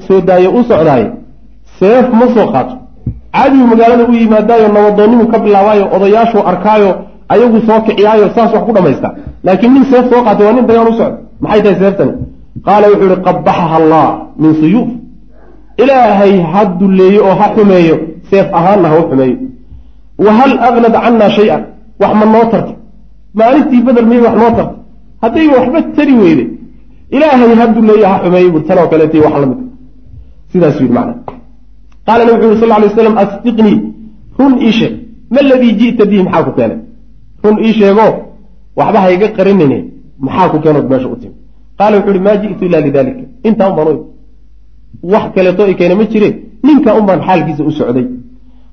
soo 0.08 0.22
daayo 0.22 0.50
u 0.60 0.64
socdaayo 0.70 1.10
seef 1.80 2.06
ma 2.20 2.26
soo 2.36 2.48
qaato. 2.54 2.76
Caadigu 3.34 3.66
magaalada 3.72 4.04
u 4.10 4.14
yimaadaayo 4.14 4.68
nabadoonnimu 4.76 5.28
ka 5.32 5.40
bilaabaayo 5.40 5.86
odayaashuu 5.96 6.44
arkaayo 6.52 6.92
ayagu 7.34 7.58
soo 7.67 7.80
kiciyaayo 7.86 8.28
saas 8.36 8.52
wax 8.56 8.63
ku 8.67 8.72
dhamaysta. 8.76 9.10
Laakiin 9.46 9.72
nin 9.76 9.84
seef 9.91 10.06
soo 10.12 10.22
qaatay 10.26 10.46
waa 10.48 10.56
nin 10.58 10.65
dagaal 10.70 10.88
u 10.91 10.94
socdo 11.00 11.17
maxay 11.44 11.62
tahay 11.63 11.78
seeftani? 11.82 12.13
Qaala 12.65 12.86
wuxuu 12.91 13.08
yihi 13.10 13.22
qabaxaha 13.28 13.76
allah 13.82 14.08
min 14.41 14.52
suyuuf. 14.62 14.89
Ilaahay 15.84 16.34
ha 16.52 16.62
dulleeyo 16.80 17.22
oo 17.30 17.36
ha 17.39 17.46
xumeeyo 17.56 17.96
seef 18.30 18.48
ahaanna 18.60 18.88
ha 18.91 18.96
u 19.02 19.04
xumeeyo. 19.10 19.38
Wa 20.26 20.32
hal 20.39 20.52
agnad 20.67 20.94
cannaa 21.04 21.30
shay-an? 21.38 21.62
Wax 22.02 22.12
ma 22.20 22.26
noo 22.34 22.46
tarta 22.52 22.74
maalintii 23.39 23.82
bedel 23.88 24.06
miyay 24.10 24.22
wax 24.28 24.36
noo 24.41 24.52
tarta 24.58 24.76
hadday 25.24 25.48
waxba 25.56 25.80
tari 25.96 26.13
weyde. 26.22 26.44
Ilaahay 27.15 27.52
ha 27.60 27.65
dulleeyo 27.76 28.06
ha 28.12 28.15
xumeeyo 28.24 28.50
bur 28.54 28.63
tanoo 28.67 28.88
kaleet 28.91 29.13
wax 29.26 29.34
la 29.41 29.46
midka 29.52 29.65
sidaasuu 30.52 30.84
yidhi 30.86 30.94
macna. 30.98 31.13
Qaala 32.08 32.22
nabi 32.26 32.38
wuxu 32.46 32.48
uri 32.52 32.60
sal 32.62 32.72
lay 32.84 32.89
slam 32.96 33.15
asdiqnii 33.24 33.78
run 34.39 34.54
ii 34.67 34.72
sheeg. 34.80 34.94
Ma 35.34 35.39
aladii 35.44 35.74
ji'ta 35.80 36.04
bihi 36.10 36.24
maxaa 36.28 36.44
ku 36.48 36.52
keenay 36.58 36.80
run 37.43 37.58
ii 37.65 37.73
sheego 37.80 38.08
waxba 38.77 38.99
hayga 39.06 39.27
qarinayne 39.38 39.77
maxaa 40.25 40.49
ku 40.51 40.58
keenood 40.63 40.88
meesha 40.91 41.08
u 41.15 41.17
timi? 41.21 41.36
Qaala 41.77 41.97
wuxu 41.97 42.10
uhi 42.12 42.21
maa 42.27 42.38
ji'tu 42.41 42.63
ila 42.67 42.80
lidalika 42.86 43.23
intaa 43.47 43.69
un 43.71 43.75
baan 43.77 43.99
wax 45.13 45.25
kaleeto 45.36 45.63
i 45.71 45.75
keena 45.80 45.95
ma 45.95 46.06
jire. 46.12 46.30
Ninka 46.63 46.93
un 46.99 47.06
xaalkiisa 47.27 47.63
u 47.69 47.71
socday. 47.71 48.06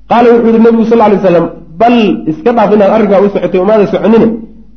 Qaala 0.09 0.27
wuxuu 0.33 0.49
yihi 0.51 0.63
nabigu 0.65 0.85
sal 0.91 0.99
lay 0.99 1.19
slam 1.25 1.45
bal 1.81 1.97
iska 2.31 2.51
dhaaf 2.57 2.71
inaad 2.75 2.91
arrinkaa 2.95 3.21
u 3.25 3.29
socotay 3.33 3.59
umaada 3.65 3.85
soconine? 3.93 4.27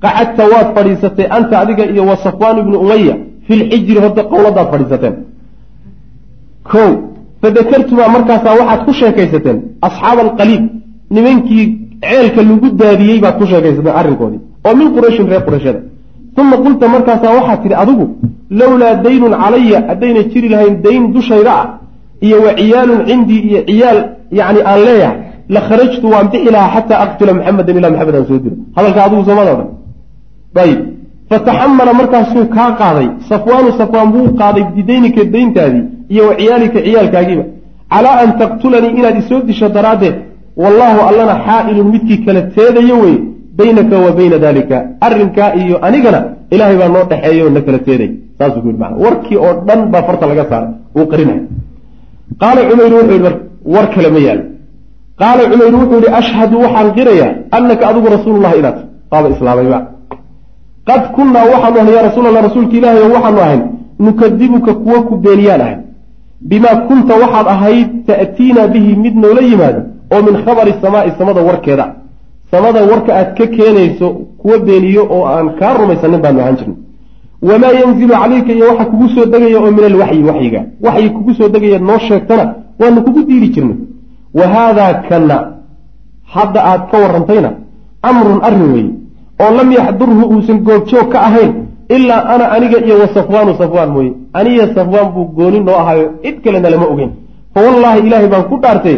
Qacadta 0.02 0.42
waad 0.52 0.68
fadhiisatay 0.74 1.26
anta 1.37 1.55
adiga 1.62 1.85
iyo 1.92 2.02
wa 2.11 2.16
safwaan 2.24 2.57
ibnu 2.62 2.76
umaya 2.85 3.14
fi 3.46 3.52
lxijri 3.61 3.98
horta 4.05 4.22
qowladaad 4.33 4.66
fadhiisateen. 4.72 5.14
O 6.83 6.85
fadakartumaa 7.42 8.09
markaasaa 8.16 8.55
waxaad 8.61 8.81
ku 8.87 8.92
sheekaysateen 9.00 9.59
asxaaba 9.87 10.20
alqaliib 10.26 10.64
nimankii 11.14 11.64
ceelka 12.11 12.41
lagu 12.49 12.69
daadiyey 12.83 13.19
baad 13.25 13.35
ku 13.41 13.45
sheekaysateen 13.51 13.95
arrinkoodii 14.01 14.41
oo 14.67 14.75
min 14.81 14.88
qurayshin 14.95 15.27
reer 15.33 15.43
qurayshada. 15.47 15.81
uma 16.41 16.57
qulta 16.65 16.85
markaasaa 16.95 17.33
waxaad 17.38 17.61
tidhi 17.62 17.77
adigu 17.83 18.05
lowlaa 18.61 18.95
daynun 19.07 19.33
calaya 19.43 19.79
haddayna 19.88 20.21
jiri 20.33 20.49
lahayn 20.55 20.75
dayn 20.87 21.03
dushayda 21.15 21.53
ah 21.62 21.67
iyo 22.27 22.37
wa 22.45 22.51
ciyaalun 22.59 23.01
cindii 23.09 23.41
iyo 23.49 23.61
ciyaal 23.69 23.99
yacni 24.38 24.61
aan 24.71 24.81
leeyahay 24.88 25.19
la 25.55 25.61
kharajtu 25.69 26.07
waan 26.12 26.27
bixi 26.33 26.51
lahaa 26.57 26.71
xataa 26.77 26.99
aqtula 27.05 27.33
maxamedan 27.38 27.77
ilaa 27.79 27.91
maxamed 27.95 28.15
aan 28.19 28.27
soo 28.31 28.38
diro. 28.45 28.57
Hadalka 28.77 29.01
adigu 29.07 29.23
soomada 29.29 29.51
odhan 29.55 29.69
ayib 30.65 30.81
fataxamala 31.31 31.93
markaasuu 32.01 32.45
kaa 32.57 32.71
qaaday. 32.81 33.09
Safwaanu 33.31 33.71
safwaan 33.81 34.09
buu 34.15 34.27
qaaday 34.41 34.65
bidaynika 34.77 35.23
dayntaadii 35.35 35.85
iyo 36.15 36.23
wa 36.29 36.35
ciyaalika 36.41 36.79
ciyaalkaagiiba. 36.87 37.45
Calaa 37.93 38.17
an 38.25 38.31
taqtulanii 38.41 38.93
inaad 38.99 39.17
isoo 39.23 39.41
disho 39.49 39.67
daraaddeed 39.77 40.17
wallaahu 40.57 41.01
allana 41.09 41.35
xaa'ilun 41.47 41.87
midkii 41.95 42.25
kala 42.27 42.43
teedayo 42.57 42.97
weye 43.03 43.19
baynaka 43.59 43.97
wa 44.05 44.11
bayna 44.19 44.38
dalika 44.38 44.77
arrinkaa 45.01 45.55
iyo 45.55 45.77
anigana 45.87 46.21
ilaahay 46.51 46.77
baa 46.77 46.88
noo 46.88 47.05
dhexeeya 47.11 47.51
na 47.51 47.61
kala 47.61 47.79
teeday. 47.79 48.11
Saasuu 48.38 48.61
ku 48.62 48.67
yidhi 48.69 48.79
macana 48.83 48.97
warkii 49.05 49.37
oo 49.37 49.55
dhan 49.67 49.81
baa 49.93 50.03
farta 50.09 50.27
laga 50.27 50.45
saaray. 50.51 50.73
Uu 50.97 51.07
qarinaya 51.12 51.43
qaala 52.43 52.61
cumayru 52.69 52.97
wuxuu 52.97 53.12
yidhi 53.17 53.31
war 53.75 53.87
kale 53.95 54.11
ma 54.15 54.21
yaalo 54.27 54.45
qaala 55.21 55.43
cumayru 55.51 55.77
wuxuu 55.83 56.01
yihi 56.05 56.15
ashhadu 56.21 56.57
waxaan 56.65 56.88
qirayaa 56.97 57.33
anaka 57.57 57.88
adigu 57.91 58.09
rasuulullahi 58.17 58.59
inaad 58.61 58.79
waaba 59.12 59.29
islaamayba 59.35 59.79
qad 60.88 61.03
kunnaa 61.17 61.45
waxaanu 61.53 61.79
ahay 61.83 61.95
yaa 61.97 62.07
rasuul 62.09 62.27
rasuulka 62.49 62.75
ilaahay 62.79 63.05
waxaanu 63.17 63.41
ahayn 63.47 63.62
nukadibuka 64.07 64.73
kuwo 64.85 64.99
ku 65.09 65.15
beeniyaan 65.25 65.62
ahay. 65.67 65.77
Bimaa 66.51 66.77
kunta 66.88 67.15
waxaad 67.23 67.47
ahayd 67.55 67.88
ta'tiinaa 68.09 68.67
bihi 68.75 68.97
mid 69.05 69.15
noola 69.25 69.43
yimaado 69.51 69.81
oo 70.12 70.20
min 70.27 70.35
khabari 70.44 70.72
samaai 70.83 71.11
samada 71.18 71.40
warkeeda. 71.48 71.87
Samada 72.51 72.81
warka 72.90 73.12
aad 73.20 73.31
ka 73.38 73.46
keenayso 73.57 74.09
kuwa 74.40 74.59
beeniyo 74.66 75.03
oo 75.14 75.25
aan 75.27 75.48
kaa 75.59 75.75
rumaysanin 75.79 76.20
baanu 76.25 76.40
ahaan 76.40 76.57
jirnay. 76.59 76.77
Wamaa 77.48 77.72
yanzilu 77.81 78.14
calayka 78.22 78.53
iyo 78.53 78.64
waxa 78.70 78.85
kugu 78.90 79.09
soo 79.14 79.25
degaya 79.33 79.59
oo 79.61 79.70
min 79.77 79.85
alwaxyi 79.90 80.22
waxyiga 80.29 80.61
waxyi 80.85 81.11
kugu 81.16 81.35
soo 81.38 81.48
degaya 81.55 81.79
noo 81.79 81.98
sheegtana 81.98 82.44
waanu 82.81 83.03
kugu 83.05 83.20
diiri 83.29 83.48
jirnay. 83.55 83.77
Wa 84.38 84.46
haadaa 84.55 84.94
kana 85.09 85.37
hadda 86.35 86.61
aad 86.70 86.83
ka 86.90 86.96
warrantayna 87.03 87.51
amrun 88.03 88.40
arrin 88.48 88.72
weeye 88.75 88.90
oo 89.42 89.51
lam 89.59 89.68
yaxdurhu 89.79 90.22
uusan 90.35 90.59
goobjoog 90.66 91.09
ka 91.12 91.18
ahayn 91.29 91.53
ilaa 91.88 92.22
ana 92.35 92.44
aniga 92.55 92.79
iyo 92.87 92.94
wa 93.03 93.09
safwaanu 93.16 93.53
safwaan 93.61 93.90
mooye 93.94 94.12
aniya 94.38 94.75
safwaan 94.75 95.09
buu 95.14 95.25
gooni 95.37 95.61
noo 95.61 95.77
ahaayo 95.83 96.07
cid 96.22 96.37
kalena 96.44 96.70
lama 96.70 96.87
ogeyn. 96.92 97.11
Fa 97.55 97.61
wallaahi 97.66 98.01
ilaahay 98.07 98.29
baan 98.29 98.44
ku 98.51 98.57
dhaartay 98.62 98.96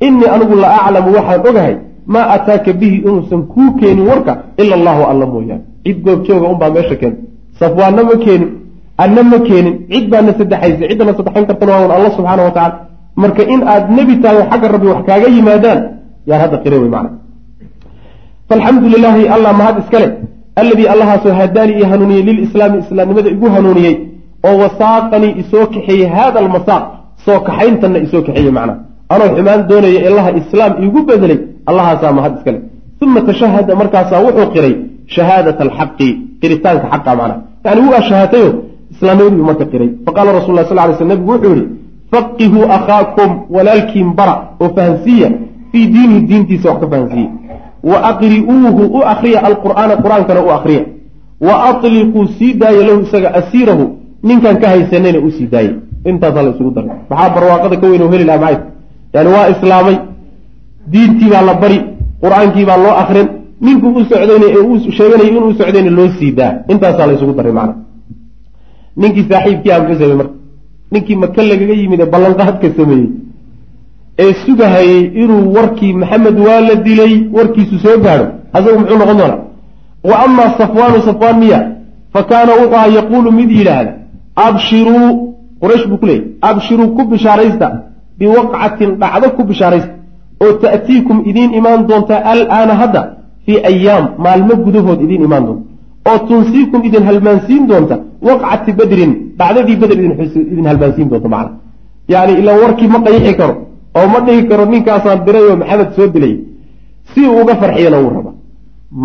innii 0.00 0.28
anigu 0.34 0.54
la 0.62 0.68
aclamu 0.78 1.10
waxaan 1.16 1.40
ogahay 1.48 1.76
maa 2.06 2.26
ataaka 2.36 2.72
bihi 2.72 2.96
inuusan 2.96 3.42
kuu 3.52 3.70
keenin 3.80 4.06
warka 4.10 4.32
ila 4.62 4.74
allahu 4.78 5.02
alla 5.10 5.26
mooyaane. 5.26 5.62
Cid 5.84 5.98
goobjooga 6.04 6.46
unbaa 6.48 6.70
meesha 6.70 6.96
keenta 7.00 7.20
safwaanna 7.60 8.02
ma 8.04 8.16
keenin 8.24 8.50
anna 8.98 9.22
ma 9.22 9.38
keenin. 9.48 9.74
Cid 9.92 10.06
baana 10.12 10.32
saddexaysay 10.38 10.88
ciddana 10.90 11.12
saddexayn 11.18 11.46
kartana 11.46 11.72
waa 11.72 11.84
un 11.86 11.92
alla 11.96 12.10
subxaana 12.16 12.42
wa 12.48 12.50
tacala 12.50 12.80
marka 13.22 13.42
in 13.54 13.60
aad 13.72 13.84
nebi 13.98 14.14
tahay 14.22 14.36
oo 14.40 14.46
xagga 14.50 14.68
rabbi 14.74 14.86
wax 14.92 15.00
kaaga 15.08 15.28
yimaadaan 15.36 15.80
yaan 16.28 16.40
hadda 16.44 16.56
qira 16.64 16.76
wey 16.82 16.90
macna. 16.94 17.10
Faalxamdu 18.48 18.86
lilaahi 18.94 19.28
allah 19.34 19.52
mahad 19.60 19.76
iskale 19.82 20.08
alladii 20.60 20.86
allahaasoo 20.94 21.32
hadaanii 21.40 21.76
ii 21.80 21.86
hanuuniyey 21.92 22.22
lilislaami 22.28 22.78
islaamnimada 22.84 23.30
igu 23.36 23.46
hanuuniyey 23.56 23.94
oo 24.48 24.56
wasaaqanii 24.62 25.32
isoo 25.42 25.66
kaxeeyey 25.74 26.08
haada 26.16 26.38
almasaaq 26.44 26.84
soo 27.24 27.38
kaxayntanna 27.46 27.98
isoo 28.06 28.22
kaxeeyey 28.26 28.52
macna 28.58 28.74
anoo 29.14 29.28
xumaan 29.36 29.60
doonaya 29.70 30.00
ilaha 30.08 30.30
islaam 30.40 30.72
iigu 30.82 31.00
bedelay 31.08 31.38
allahaasaa 31.70 32.12
mahad 32.18 32.32
iskale 32.38 32.60
uma 33.02 33.20
tashahada 33.28 33.72
markaasaa 33.80 34.20
wuxuu 34.26 34.46
qiray 34.54 34.74
shahaadat 35.16 35.58
alxaqi 35.66 36.08
qiritaanka 36.40 36.86
xaqa 36.92 37.12
macna 37.18 37.36
yani 37.64 37.80
wuu 37.84 37.94
ashahaatayo 38.02 38.50
islaamnimadii 38.92 39.42
marka 39.42 39.64
qiray. 39.64 39.90
Faqaala 40.06 40.32
rasul 40.32 40.54
lah 40.54 40.64
sal 40.68 40.76
lay 40.76 40.96
sl 40.98 41.06
nabigu 41.06 41.30
wuxuu 41.32 41.54
yihi 41.54 41.68
faqihuu 42.12 42.64
akhaakum 42.76 43.30
walaalkiin 43.50 44.14
bara 44.14 44.34
oo 44.60 44.68
fahansiiya 44.76 45.30
fii 45.72 45.86
diinihi 45.86 46.20
diintiisa 46.28 46.68
wax 46.70 46.80
ka 46.80 46.86
fahansiiya. 46.88 47.30
Wa 47.82 47.96
aqri'uuhu 48.10 48.82
u 48.98 49.00
akriya 49.12 49.40
alqur'aana 49.48 49.96
qur'aankana 50.04 50.40
u 50.40 50.50
akriya 50.50 50.82
wa 51.40 51.54
atliquu 51.70 52.26
sii 52.38 52.54
daaya 52.54 52.86
lahu 52.88 53.00
isaga 53.02 53.34
asiirahu 53.40 53.84
ninkan 54.22 54.60
ka 54.60 54.68
haysanayna 54.68 55.18
u 55.18 55.30
daaya 55.50 55.72
intaasaa 56.04 56.42
la 56.42 56.50
isugu 56.50 56.70
daray. 56.70 56.90
Maxaa 57.10 57.34
barwaaqada 57.34 57.76
ka 57.76 57.86
weyn 57.86 58.02
oo 58.02 58.10
heli 58.12 58.24
laha 58.24 58.38
maxay 58.38 58.73
yani 59.14 59.28
waa 59.34 59.48
islaamay 59.54 59.96
diintii 60.92 61.30
baa 61.34 61.42
la 61.48 61.54
bari 61.62 61.78
qur'aankii 62.22 62.64
baa 62.70 62.78
loo 62.84 62.94
akrin 63.02 63.28
ninkuu 63.64 63.90
u 63.98 64.04
socdayna 64.10 64.46
ee 64.56 64.62
uu 64.68 64.76
sheeganaya 64.98 65.28
inuu 65.30 65.52
socdayna 65.60 65.90
loo 65.98 66.08
sii 66.18 66.32
daa 66.38 66.52
intaasaa 66.72 67.06
la 67.08 67.12
isugu 67.16 67.32
daray 67.38 67.52
macna. 67.58 67.74
Ninkii 69.00 69.24
saaxiibkii 69.30 69.72
a 69.72 69.78
muxuu 69.80 69.98
samey 70.00 70.16
marka 70.20 70.34
ninkii 70.92 71.16
maka 71.22 71.42
lagaga 71.50 71.74
yimid 71.80 72.00
ee 72.00 72.10
ballanqaadka 72.14 72.68
sameeyey 72.78 73.08
ee 74.22 74.32
sugahayey 74.44 75.00
inuu 75.22 75.42
warkii 75.56 75.92
maxamed 76.00 76.36
waa 76.46 76.60
la 76.68 76.74
dilay 76.86 77.14
warkiisu 77.36 77.76
soo 77.84 77.96
gaadho 78.04 78.26
asagu 78.56 78.78
muxuu 78.80 78.98
noqon 79.00 79.16
doonaa? 79.20 79.40
Wa 80.10 80.16
amaa 80.24 80.50
safwaanu 80.58 80.98
safwaan 81.08 81.36
miya 81.42 81.60
fa 82.12 82.20
kaana 82.30 82.52
wuxuu 82.60 82.76
aha 82.78 82.88
yaquulu 82.98 83.28
mid 83.38 83.50
yidhaahda 83.58 83.92
abshiruu 84.46 85.06
quraysh 85.62 85.84
buu 85.90 85.98
ku 86.02 86.06
leeyay 86.06 86.24
abshiruu 86.50 86.88
ku 86.96 87.02
bishaaraysta 87.10 87.66
biwaqcatin 88.18 88.90
dhacdo 89.02 89.26
ku 89.36 89.42
bishaaraysta 89.50 89.92
oo 90.44 90.52
ta'tiikum 90.62 91.16
idiin 91.30 91.50
imaan 91.58 91.80
doonta 91.88 92.14
alaana 92.32 92.74
hadda 92.82 93.00
fii 93.46 93.58
ayaam 93.70 94.04
maalmo 94.24 94.54
gudahood 94.64 95.00
idiin 95.06 95.22
imaan 95.28 95.44
doonta. 95.48 95.64
Oo 96.10 96.18
tunsiikum 96.28 96.80
idin 96.88 97.02
halmaansiin 97.08 97.62
doonta 97.70 97.96
waqcati 98.28 98.70
badrin 98.78 99.12
dhacdadii 99.38 99.76
beder 99.82 99.98
idin 100.52 100.66
halmaansiin 100.70 101.08
doonta 101.12 101.28
macna. 101.34 101.52
Yani 102.12 102.32
ilaa 102.40 102.56
warkii 102.62 102.88
ma 102.94 102.98
qayixi 103.06 103.32
karo 103.40 103.54
oo 103.98 104.06
ma 104.12 104.18
dhihi 104.26 104.42
karo 104.50 104.64
ninkaasaan 104.72 105.18
diray 105.26 105.44
oo 105.50 105.56
maxamed 105.62 105.90
soo 105.96 106.06
dilay 106.14 106.34
si 107.10 107.20
uu 107.28 107.36
uga 107.42 107.54
farxiyana 107.62 107.98
wuu 108.02 108.12
raba. 108.16 108.30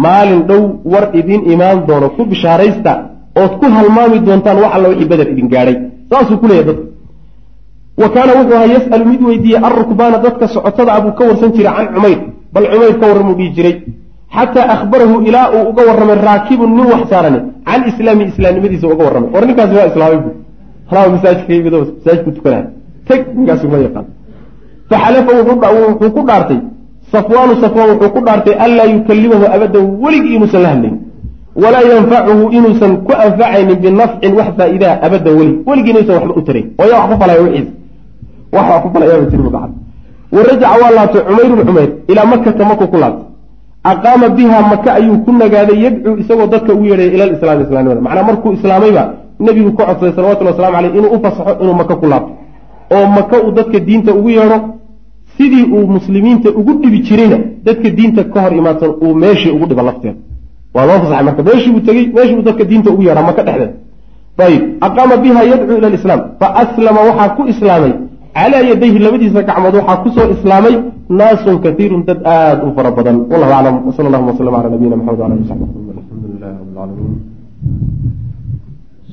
Maalin 0.04 0.42
dhow 0.50 0.62
war 0.92 1.06
idiin 1.20 1.42
imaan 1.54 1.78
doono 1.88 2.08
ku 2.16 2.22
bishaaraysta 2.32 2.92
ood 3.42 3.54
ku 3.60 3.66
halmaami 3.76 4.18
doontaan 4.28 4.58
wax 4.64 4.72
alla 4.76 4.88
wixii 4.92 5.10
beder 5.12 5.28
idin 5.34 5.48
gaadhay. 5.54 5.76
Saasuu 6.10 6.38
ku 6.42 6.46
leeyahy 6.50 6.66
dadka 6.70 6.84
wa 8.02 8.08
kaana 8.16 8.32
wuxuu 8.40 8.56
ahaa 8.58 8.72
yas'alu 8.76 9.06
mid 9.12 9.22
weydiiyey 9.30 9.60
alrukbaana 9.70 10.18
dadka 10.26 10.46
socotada 10.56 10.92
abuu 10.98 11.14
ka 11.18 11.24
warsan 11.30 11.52
jiray 11.58 11.74
can 11.78 11.88
cumayr 11.96 12.20
bal 12.54 12.66
cumayr 12.72 12.94
ka 13.02 13.06
warramuu 13.10 13.36
dhihi 13.40 13.50
jiray. 13.58 13.76
Xataa 14.36 14.68
akhbarahu 14.76 15.16
ilaa 15.28 15.48
uu 15.56 15.64
uga 15.72 15.82
warramay 15.90 16.18
raakibun 16.28 16.70
nin 16.78 16.86
wax 16.92 17.04
saarane 17.12 17.40
can 17.68 17.82
islaami 17.92 18.24
islaamnimadiisa 18.32 18.88
uga 18.94 19.04
warramay. 19.08 19.30
War 19.36 19.44
ninkaasi 19.50 19.74
waa 19.80 19.88
islaamay 19.92 20.20
bu 20.26 20.30
anaa 20.92 21.10
masaajidka 21.16 21.54
yimid 21.54 21.74
masaajidku 21.74 22.32
tukanaya 22.38 22.66
teg 23.08 23.22
ninkaasi 23.38 23.64
uma 23.68 23.78
yaqaan. 23.86 24.06
Faxalafa 24.90 25.32
wuxuu 25.38 26.12
ku 26.16 26.22
dhaartay 26.30 26.60
safwaanu 27.14 27.54
safwaan 27.64 27.90
wuxuu 27.94 28.12
ku 28.16 28.20
dhaartay 28.28 28.56
anlaa 28.66 28.88
yukalimahu 28.94 29.46
abadan 29.56 29.86
weligii 30.04 30.36
inuusan 30.38 30.62
la 30.66 30.70
hadlayn. 30.74 30.96
Walaa 31.64 31.84
yanfacuhu 31.92 32.44
inuusan 32.58 32.92
ku 33.08 33.12
anfacaynin 33.26 33.78
binafcin 33.84 34.32
wax 34.40 34.50
faa'iidaa 34.58 34.96
abadan 35.08 35.34
welig 35.40 35.56
weligii 35.70 35.92
inuusan 35.94 36.16
waxba 36.18 36.34
u 36.40 36.42
tarayn 36.48 36.66
oo 36.82 36.88
yaa 36.92 37.02
wax 37.10 37.20
falaya 37.22 37.42
wixiisa 37.46 37.72
wax 38.56 38.66
wax 38.72 38.82
ku 38.84 38.90
falayaaba 38.94 39.26
jirba 39.32 39.50
bacd 39.56 39.74
wa 40.36 40.42
rajaca 40.48 40.76
waa 40.82 40.92
laabtay 40.98 41.22
cumayrun 41.28 41.62
cumayr 41.68 41.90
ilaa 42.12 42.26
makata 42.26 42.64
makuu 42.70 42.88
ku 42.94 42.98
laabtay. 43.04 43.26
Aqaama 43.92 44.30
biha 44.38 44.60
maka 44.72 44.90
ayuu 45.00 45.18
ku 45.26 45.32
nagaaday 45.32 45.78
yadcuu 45.86 46.16
isagoo 46.22 46.48
dadka 46.54 46.74
ugu 46.74 46.86
yeedhaya 46.86 47.14
ila 47.16 47.26
lislaami 47.32 47.64
islaamnimada 47.64 48.02
macnaa 48.02 48.24
markuu 48.30 48.52
islaamayba 48.58 49.04
nebigu 49.40 49.72
ku 49.72 49.82
codsaday 49.88 50.14
salawatulli 50.16 50.50
waslamu 50.52 50.76
caleyh 50.76 50.92
inuu 51.00 51.12
u 51.16 51.20
fasaxo 51.24 51.54
inuu 51.64 51.76
maka 51.82 51.96
ku 52.02 52.06
laabto. 52.12 52.32
Oo 52.96 53.06
maka 53.18 53.36
uu 53.44 53.52
dadka 53.52 53.78
diinta 53.88 54.12
ugu 54.20 54.30
yeedho 54.30 54.58
sidii 55.38 55.66
uu 55.76 55.88
muslimiinta 55.96 56.50
ugu 56.60 56.74
dhibi 56.82 57.00
jirayna 57.08 57.38
dadka 57.66 57.90
diinta 57.98 58.24
ka 58.24 58.42
hor 58.44 58.54
imaadsan 58.60 58.92
uu 59.04 59.14
meeshii 59.24 59.52
ugu 59.56 59.66
dhiba 59.70 59.84
lafteeda 59.88 60.18
waa 60.76 60.86
loo 60.90 61.00
fasaxay 61.04 61.24
marka 61.30 61.44
meeshii 61.44 61.72
uu 61.76 61.80
tegey 61.88 62.06
meeshii 62.16 62.36
uu 62.40 62.42
dadka 62.50 62.64
diinta 62.70 62.90
ugu 62.94 63.04
yeedha 63.08 63.22
maka 63.30 63.42
dhexdeeda 63.48 63.74
ayib 64.46 64.64
aqaama 64.88 65.16
biha 65.24 65.42
yadcuu 65.52 65.78
ila 65.80 65.90
lislaam 65.96 66.22
fa 66.40 66.48
aslama 66.64 67.00
waxaa 67.08 67.30
ku 67.38 67.42
islaamay 67.54 67.94
calaa 68.36 68.64
yadayhi 68.72 69.00
labadiisa 69.06 69.42
gacmood 69.50 69.76
waxaa 69.80 70.02
ku 70.04 70.10
soo 70.16 70.28
islaamay 70.36 70.76
naasun 71.20 71.58
kaiirun 71.64 72.02
dad 72.08 72.20
aada 72.36 72.62
u 72.68 72.70
fara 72.78 72.92
badan 72.98 73.18
wallahu 73.32 73.54
aclam 73.58 73.76
wsala 73.90 74.08
allahuma 74.10 74.32
waslama 74.32 74.58
cala 74.62 74.70
nabiyina 74.76 74.96
maxamed 75.02 75.20
wala 75.22 75.34
ali 75.36 75.46
saxbi 75.52 75.92
alxamdu 75.98 76.26
lilahi 76.34 76.54
rabi 76.60 76.72
lcaalamiin 76.72 77.16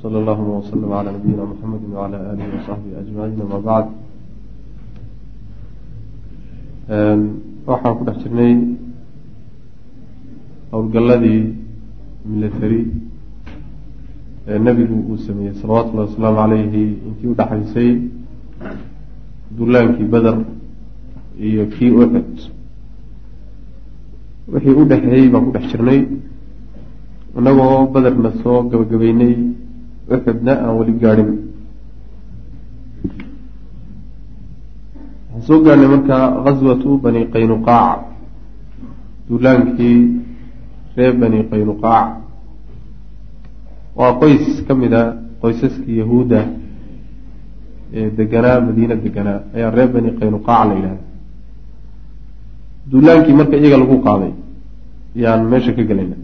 sala 0.00 0.16
allahuma 0.22 0.52
waslama 0.60 0.94
cala 0.96 1.10
nabiyina 1.16 1.42
muxamedi 1.50 1.86
wacala 1.92 2.16
aalihi 2.28 2.50
wasaxbihi 2.56 2.94
ajmaciin 3.02 3.40
ama 3.46 3.58
bacd 3.68 3.88
waxaan 7.70 7.94
ku 7.98 8.02
dhex 8.08 8.16
jirnay 8.22 8.54
howlgalladii 10.72 11.42
military 12.32 12.82
ee 14.48 14.58
nebigu 14.66 14.96
uu 15.10 15.18
sameeyey 15.26 15.54
salawatullahi 15.62 16.06
wasalaamu 16.08 16.38
calayhi 16.42 16.84
intii 17.08 17.28
udhexaysay 17.34 17.90
dullaankii 19.56 20.08
beder 20.12 20.36
iyo 21.46 21.62
kii 21.74 21.90
uxud 21.90 22.36
wixii 24.52 24.74
u 24.80 24.84
dhexeeyey 24.90 25.28
baan 25.32 25.44
ku 25.46 25.50
dhex 25.54 25.64
jirnay. 25.72 26.00
Innagoo 27.38 27.86
baderna 27.92 28.30
soo 28.42 28.58
gabagabeynay 28.70 29.34
uxudna 30.14 30.52
aan 30.64 30.74
weli 30.78 30.92
gaadhin. 31.02 31.30
Waxaan 35.32 35.42
soo 35.46 35.58
gaadhnay 35.64 35.88
markaa 35.94 36.24
ghaswatu 36.44 36.90
bani 37.04 37.20
qaynuqaac 37.34 38.00
duulaankii 39.28 39.98
reer 40.96 41.12
bani 41.20 41.38
qaynuqaac. 41.50 42.08
Waa 43.98 44.12
qoys 44.20 44.44
ka 44.66 44.72
mid 44.74 44.92
a 44.92 45.02
qoysaskii 45.42 45.98
yahuudda 46.00 46.40
deganaa 47.92 48.60
madiina 48.60 48.94
deganaa 49.04 49.40
ayaa 49.56 49.70
reer 49.76 49.88
bani 49.94 50.10
qaynuqaac 50.20 50.68
la 50.68 50.74
yidhahda. 50.74 51.02
Duulaankii 52.90 53.34
marka 53.40 53.56
iyaga 53.56 53.76
lagu 53.82 53.96
qaaday 54.06 54.32
yaan 55.22 55.40
meesha 55.50 55.72
ka 55.76 55.82
gelayna 55.82 56.16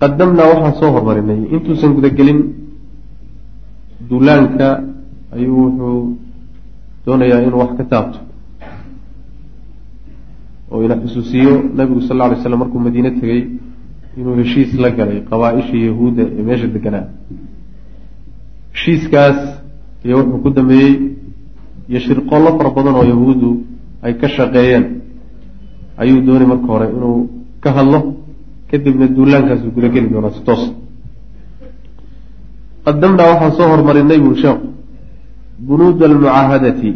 qadamnaa 0.00 0.50
waxaan 0.52 0.74
soo 0.80 0.90
hormarinay 0.96 1.40
intuusan 1.54 1.94
gudagelin 1.96 2.40
duulaanka 4.08 4.68
ayuu 5.36 5.56
wuxuu 5.64 6.16
doonayaa 7.06 7.40
inuu 7.46 7.60
wax 7.62 7.70
ka 7.78 7.84
taabto. 7.92 8.18
Oo 10.70 10.82
ina 10.84 10.96
xusuusiyo 11.02 11.52
nabigu 11.76 12.00
sal 12.02 12.20
alla 12.20 12.24
alay 12.26 12.42
slam 12.42 12.58
markuu 12.58 12.78
madiine 12.86 13.10
tegey 13.20 13.42
inuu 14.18 14.34
heshiis 14.40 14.74
la 14.82 14.90
galay 14.90 15.20
qabaa-ishii 15.30 15.86
yahuudda 15.88 16.22
ee 16.38 16.42
meesha 16.48 16.66
deganaa 16.66 17.06
heshiiskaas 18.76 19.38
iyo 20.04 20.16
wuxuu 20.20 20.38
ku 20.44 20.50
dambeeyey 20.50 20.94
iyo 21.88 22.00
shirqoollo 22.06 22.50
fara 22.58 22.70
badan 22.76 22.94
oo 23.00 23.04
yahuuddu 23.12 23.50
ay 24.04 24.12
ka 24.20 24.28
shaqeeyeen. 24.28 24.84
Ayuu 26.00 26.20
doonay 26.26 26.46
marka 26.52 26.66
hore 26.72 26.86
inuu 26.96 27.18
ka 27.62 27.70
hadlo 27.76 27.98
kadibna 28.70 29.06
duulaankaasu 29.16 29.66
gudageli 29.76 30.08
doonaa 30.12 30.30
si 30.36 30.40
toos. 30.46 30.62
Qadamnaa 32.84 33.30
waxaan 33.32 33.52
soo 33.58 33.68
hormarinay 33.72 34.18
buri 34.24 34.36
sheekhu 34.42 34.66
bunuud 35.66 36.02
almucaahadati 36.02 36.90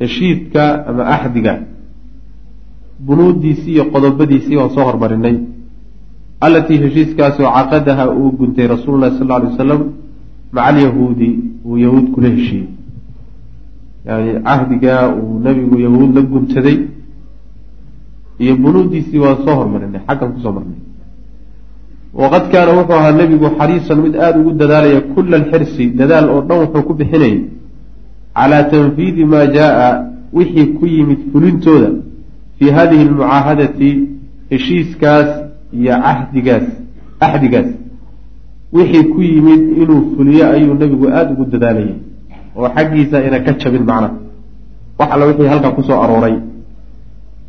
heshiidka 0.00 0.62
ama 0.88 1.02
axdiga 1.16 1.54
bunuuddiisii 3.06 3.72
iyo 3.74 3.84
qodobadiisii 3.94 4.56
waan 4.60 4.70
soo 4.76 4.84
hormarinay 4.88 5.36
allatii 6.44 6.78
heshiiskaasoo 6.84 7.48
caqadaha 7.56 8.04
uu 8.20 8.30
guntay 8.38 8.66
rasuulu 8.74 8.98
llahi 9.00 9.16
sal 9.18 9.26
lla 9.26 9.36
alay 9.36 9.48
wasalam 9.52 9.80
maca 10.54 10.66
alyahuudi 10.70 11.28
uu 11.66 11.76
yahuud 11.84 12.06
kula 12.14 12.28
heshiiyey. 12.34 12.68
Yani 14.06 14.30
cahdigaa 14.46 15.02
uu 15.20 15.40
nabigu 15.46 15.76
yahuud 15.86 16.10
la 16.16 16.22
guntaday 16.22 16.78
iyo 18.42 18.54
bunuuddiisii 18.62 19.18
waan 19.24 19.36
soo 19.44 19.54
hormarinay 19.60 20.02
xaggan 20.06 20.32
ku 20.34 20.40
soo 20.44 20.52
marnay. 20.56 20.80
Waqad 22.20 22.44
kaana 22.52 22.72
wuxuu 22.78 22.98
ahaa 23.00 23.12
nebigu 23.20 23.46
xariisan 23.58 23.98
mid 24.04 24.14
aada 24.16 24.38
ugu 24.40 24.52
dadaalaya 24.62 25.00
kula 25.14 25.36
alxirsi 25.40 25.84
dadaal 26.00 26.26
oo 26.34 26.42
dhan 26.48 26.58
wuxuu 26.64 26.82
ku 26.88 26.92
bixinayay 27.00 27.38
calaa 28.36 28.64
tanfiidi 28.72 29.24
maa 29.32 29.46
jaa 29.56 29.88
wixii 30.38 30.66
ku 30.76 30.86
yimid 30.86 31.20
fulintooda 31.32 31.90
fii 32.58 32.70
hadihi 32.76 33.02
almucaahadati 33.08 33.88
heshiiskaas 34.50 35.28
iyo 35.78 35.94
cahdigaas 36.04 36.66
axdigaas 37.26 37.68
wixii 38.74 39.04
ku 39.12 39.22
yimid 39.22 39.62
inuu 39.82 40.16
fuliyo 40.16 40.44
ayuu 40.50 40.74
nebigu 40.74 41.06
aada 41.08 41.30
ugu 41.32 41.44
dadaalayay 41.44 41.94
oo 42.56 42.68
xaggiisa 42.76 43.22
ina 43.26 43.38
ka 43.40 43.52
jabin 43.58 43.84
macna. 43.86 44.10
wax 44.98 45.08
alla 45.12 45.26
wixii 45.26 45.46
halkaa 45.46 45.72
ku 45.76 45.82
soo 45.82 45.98
arooray 46.04 46.36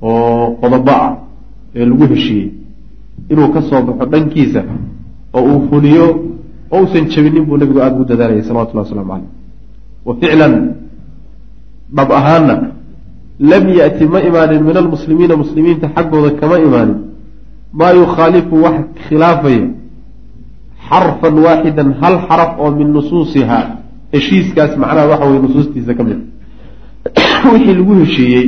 oo 0.01 0.57
qodobo 0.61 0.91
ah 0.91 1.17
ee 1.75 1.85
lagu 1.85 2.05
heshiiyey. 2.13 2.51
inuu 3.29 3.49
ka 3.53 3.61
soo 3.61 3.81
baxo 3.81 4.05
dhankiisa 4.05 4.61
oo 5.33 5.43
uu 5.49 5.59
fuliyo 5.69 6.07
oo 6.71 6.83
usan 6.83 7.09
jabinin 7.09 7.45
buu 7.45 7.57
nebigu 7.57 7.79
aada 7.81 7.95
ugu 7.95 8.05
dadaalayay 8.05 8.43
salawatullahi 8.43 8.87
waslamu 8.87 9.09
caleyh 9.09 9.29
wa 10.05 10.13
ficlan 10.21 10.53
dhab 11.95 12.09
ahaanna 12.11 12.55
lam 13.39 13.63
yati 13.69 14.05
ma 14.05 14.19
imaanin 14.21 14.61
min 14.63 14.77
almuslimiina 14.77 15.35
muslimiinta 15.35 15.89
xaggooda 15.95 16.37
kama 16.39 16.59
imaanin. 16.59 16.97
maa 17.73 17.91
yukhaalifu 17.91 18.55
wax 18.63 18.75
khilaafaya 19.07 19.84
xarfan 20.89 21.35
waaxidan 21.45 21.89
hal 22.01 22.15
xaraf 22.27 22.51
oo 22.59 22.71
min 22.71 22.87
nusuusiha 22.93 23.59
heshiiskaas 24.13 24.77
macnaha 24.77 25.07
waxa 25.11 25.25
weye 25.29 25.41
nusuustiisa 25.45 25.93
ka 25.93 26.03
mid. 26.03 26.19
A 27.45 27.49
wixii 27.53 27.75
lagu 27.79 27.93
heshiiyey 28.01 28.47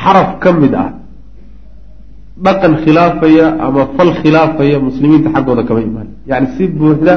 xaraf 0.00 0.38
ka 0.42 0.52
mid 0.52 0.74
ah. 0.74 0.90
Dhaqan 2.44 2.72
khilaafaya 2.84 3.46
ama 3.66 3.82
fal 3.96 4.12
khilaafaya 4.20 4.80
muslimiinta 4.80 5.30
xaggooda 5.34 5.62
kama 5.62 5.80
imaan. 5.80 6.08
Yacni 6.26 6.48
si 6.56 6.66
buuxda 6.66 7.14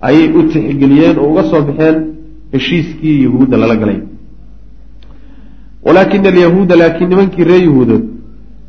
ayay 0.00 0.28
u 0.38 0.42
tixgeliyeen 0.52 1.18
oo 1.18 1.30
uga 1.32 1.42
soo 1.50 1.62
baxeen 1.68 1.96
heshiiskii 2.52 3.22
yahuudda 3.24 3.56
lala 3.56 3.76
galay. 3.76 4.00
Walaakina 5.86 6.28
alyahuuda 6.28 6.74
laakiin 6.76 7.08
nimankii 7.10 7.44
reer 7.44 7.64
yahuudood 7.68 8.04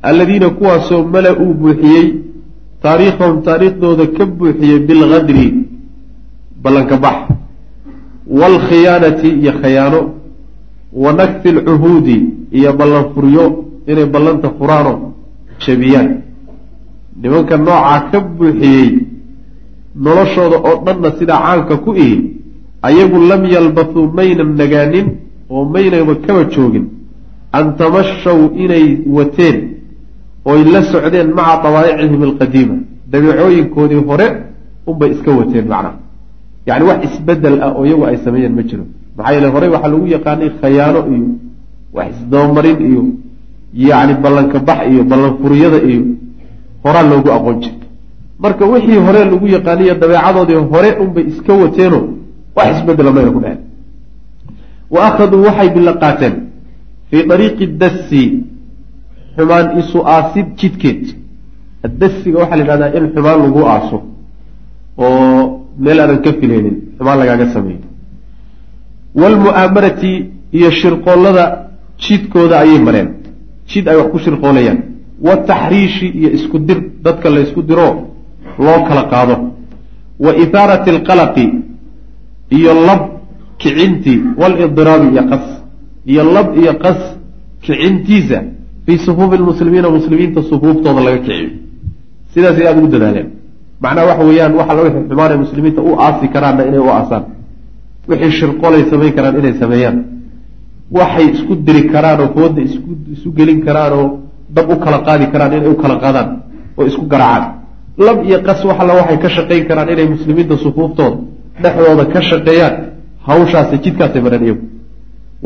alladiina 0.01 0.49
kuwaasoo 0.49 1.03
mala 1.03 1.31
uu 1.43 1.53
buuxiyey 1.53 2.05
taariikhahum 2.83 3.41
taariikhdooda 3.47 4.05
ka 4.17 4.25
buuxiyey 4.25 4.79
bilkadri 4.87 5.45
ballanka 6.63 6.97
bax 6.97 7.17
waalkhiyaanati 8.39 9.27
iyo 9.41 9.51
khayaano 9.61 10.01
wa 10.93 11.13
nakfi 11.13 11.49
alcuhuudi 11.49 12.17
iyo 12.51 12.73
ballan 12.73 13.05
furyo 13.13 13.45
inay 13.87 14.05
ballanta 14.05 14.49
furaano 14.57 15.13
jabiyaan 15.65 16.09
nimanka 17.21 17.57
noocaa 17.57 17.99
ka 18.11 18.19
buuxiyey 18.19 18.89
noloshooda 19.95 20.57
oo 20.69 20.75
dhanna 20.85 21.09
sidaa 21.19 21.41
caanka 21.45 21.77
ku 21.77 21.91
ihi 21.93 22.15
ayagu 22.81 23.17
lam 23.29 23.45
yalbathuu 23.45 24.07
maynan 24.17 24.55
nagaanin 24.61 25.07
oo 25.49 25.65
maynaba 25.65 26.15
kaba 26.15 26.43
joogin. 26.53 26.85
An 27.51 27.75
tamashaw 27.77 28.39
inay 28.55 28.85
wateen 29.07 29.57
oy 30.45 30.63
la 30.73 30.81
socdeen 30.91 31.29
maca 31.37 31.61
dabaa'icihim 31.63 32.21
alqadiima. 32.29 32.75
Dabeecooyinkoodii 33.11 34.01
hore 34.09 34.27
unbay 34.87 35.11
iska 35.11 35.31
wateen 35.31 35.65
macnaha 35.67 35.93
yacni 36.67 36.85
wax 36.89 36.99
isbeddel 37.07 37.55
ah 37.63 37.71
oo 37.77 37.85
iyagu 37.85 38.03
ay 38.05 38.17
sameeyeen 38.25 38.53
ma 38.55 38.63
jiro. 38.63 38.83
Maxaa 39.17 39.33
yeele 39.33 39.47
horey 39.47 39.69
waxaa 39.69 39.91
lagu 39.93 40.07
yaqaanay 40.15 40.49
khayaano 40.61 40.99
iyo 41.13 41.27
wax 41.93 42.07
isdabamarin 42.15 42.79
iyo 42.89 43.01
yacni 43.73 44.13
ballanka 44.23 44.59
bax 44.59 44.79
iyo 44.91 45.03
ballan 45.03 45.33
furyada 45.41 45.79
iyo 45.89 46.01
horaa 46.83 47.03
loogu 47.11 47.29
aqoon 47.37 47.57
jirta 47.63 47.85
marka 48.39 48.65
wixii 48.65 48.99
hore 49.05 49.19
lagu 49.31 49.47
yaqaaniyo 49.55 49.93
dabeecadoodii 50.01 50.59
hore 50.71 50.89
unbay 51.03 51.23
iska 51.31 51.53
wateenoo 51.53 52.03
wax 52.55 52.67
isbedela 52.77 53.11
mayna 53.11 53.31
ku 53.35 53.39
dheheen 53.43 53.59
wa 54.93 54.99
akhaduu 55.07 55.43
waxay 55.47 55.69
bila 55.75 55.93
qaateen 56.03 56.33
fii 57.09 57.23
dariiqi 57.29 57.65
dasi 57.81 58.23
xumaan 59.35 59.65
isu 59.81 59.99
aasid 60.15 60.47
jidkeed. 60.59 61.03
Addasiga 61.85 62.37
waxaa 62.41 62.57
la 62.57 62.63
yidhahdaa 62.63 62.91
in 62.97 63.05
xumaan 63.13 63.39
lagu 63.43 63.61
aaso 63.73 63.97
oo 64.97 65.65
meel 65.83 65.99
aadan 66.03 66.19
ka 66.25 66.31
filaynin 66.39 66.75
xumaan 66.97 67.17
lagaaga 67.21 67.45
sameeyo. 67.55 67.81
Waalmu'aamarati 69.21 70.11
iyo 70.57 70.69
shirqoollada 70.79 71.43
jidkooda 72.03 72.55
ayay 72.63 72.79
mareen. 72.87 73.09
Jid 73.69 73.85
ay 73.87 73.95
wax 73.99 74.07
ku 74.11 74.17
shirqoolayaan. 74.25 74.79
Wataxriishi 75.27 76.07
iyo 76.19 76.29
isku 76.37 76.57
dir 76.67 76.79
dadka 77.05 77.29
la 77.29 77.39
ysku 77.45 77.61
diro 77.69 77.87
loo 78.65 78.79
kala 78.87 79.03
qaado. 79.11 79.35
Wa 80.25 80.31
ihaarati 80.43 80.89
alqalaqi 80.95 81.45
iyo 82.57 82.71
lab 82.87 83.01
kicintii 83.61 84.19
walidiraabi 84.41 85.07
iyo 85.13 85.23
qas 85.31 85.45
iyo 86.11 86.23
lab 86.35 86.47
iyo 86.61 86.73
qas 86.83 86.99
kicintiisa 87.63 88.39
fii 88.89 88.97
sufuufi 89.05 89.37
lmuslimiina 89.37 89.89
muslimiinta 89.97 90.41
sufuuftooda 90.49 91.01
laga 91.07 91.17
kiciyo 91.25 91.49
sidaasay 92.33 92.65
aada 92.67 92.79
ugu 92.81 92.87
dadaaleen 92.95 93.27
macnaha 93.83 94.05
waxa 94.09 94.23
weeyaan 94.29 94.53
waxa 94.59 94.73
wixii 94.81 95.03
xumaanay 95.09 95.37
muslimiinta 95.45 95.81
u 95.81 95.91
aasi 96.05 96.27
karaanna 96.33 96.63
inay 96.69 96.79
u 96.87 96.89
aasaan 96.97 97.23
wixii 98.09 98.31
shirqolay 98.39 98.83
samayn 98.91 99.13
karaan 99.17 99.35
inay 99.41 99.53
sameeyaan 99.63 99.97
waxay 100.97 101.25
isku 101.35 101.53
diri 101.67 101.81
karaan 101.93 102.19
oo 102.23 102.29
fooda 102.35 102.61
isku 102.69 102.89
isu 103.15 103.27
gelin 103.37 103.59
karaan 103.67 103.93
oo 103.99 104.05
dab 104.55 104.67
u 104.73 104.75
kala 104.83 104.99
qaadi 105.07 105.25
karaan 105.33 105.53
inay 105.57 105.69
u 105.69 105.75
kala 105.83 105.95
qaadaan 106.03 106.29
oo 106.77 106.83
isku 106.91 107.03
garaacaan 107.13 107.53
lab 108.07 108.17
iyo 108.27 108.37
qas 108.47 108.59
wax 108.69 108.77
alla 108.83 108.93
waxay 108.99 109.17
ka 109.23 109.29
shaqayn 109.37 109.63
karaan 109.69 109.89
inay 109.93 110.07
muslimiinta 110.15 110.55
sufuuftooda 110.63 111.17
dhexdooda 111.63 112.05
ka 112.13 112.19
shaqeeyaan 112.29 112.73
hawshaasi 113.27 113.75
jidkaasay 113.83 114.21
mareen 114.25 114.43
iyagu 114.47 114.63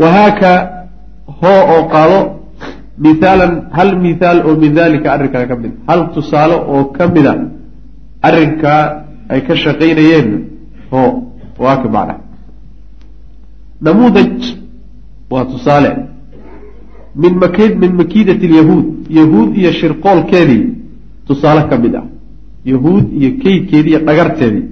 wahaaka 0.01 0.51
hoo 1.41 1.60
oo 1.73 1.82
qaado 1.93 2.19
mithaalan 2.97 3.53
hal 3.71 3.97
mithaal 4.06 4.45
oo 4.47 4.56
min 4.56 4.73
dalika 4.75 5.13
arrinkaa 5.15 5.45
ka 5.47 5.56
mid 5.56 5.71
hal 5.88 6.01
tusaale 6.15 6.56
oo 6.73 6.84
ka 6.97 7.08
mida 7.08 7.34
arrinkaa 8.27 8.82
ay 9.29 9.41
ka 9.47 9.56
shaqaynayeen 9.56 10.27
hoo 10.91 11.10
waa 11.60 11.77
ka 11.84 11.89
macna. 11.89 12.15
Namuudaj 13.82 14.34
waa 15.29 15.45
tusaale. 15.45 15.91
Min 17.15 17.34
mak 17.41 17.58
min 17.82 17.91
makiidati 18.01 18.47
lyahuud 18.47 18.86
yahuud 19.10 19.58
iyo 19.58 19.71
shirqoolkeedii 19.79 20.63
tusaale 21.27 21.69
ka 21.69 21.77
mid 21.77 21.95
ah. 21.95 22.06
Yahuud 22.65 23.06
iyo 23.19 23.29
keydkeedii 23.43 23.91
iyo 23.93 23.99
dhagarteedii 24.08 24.65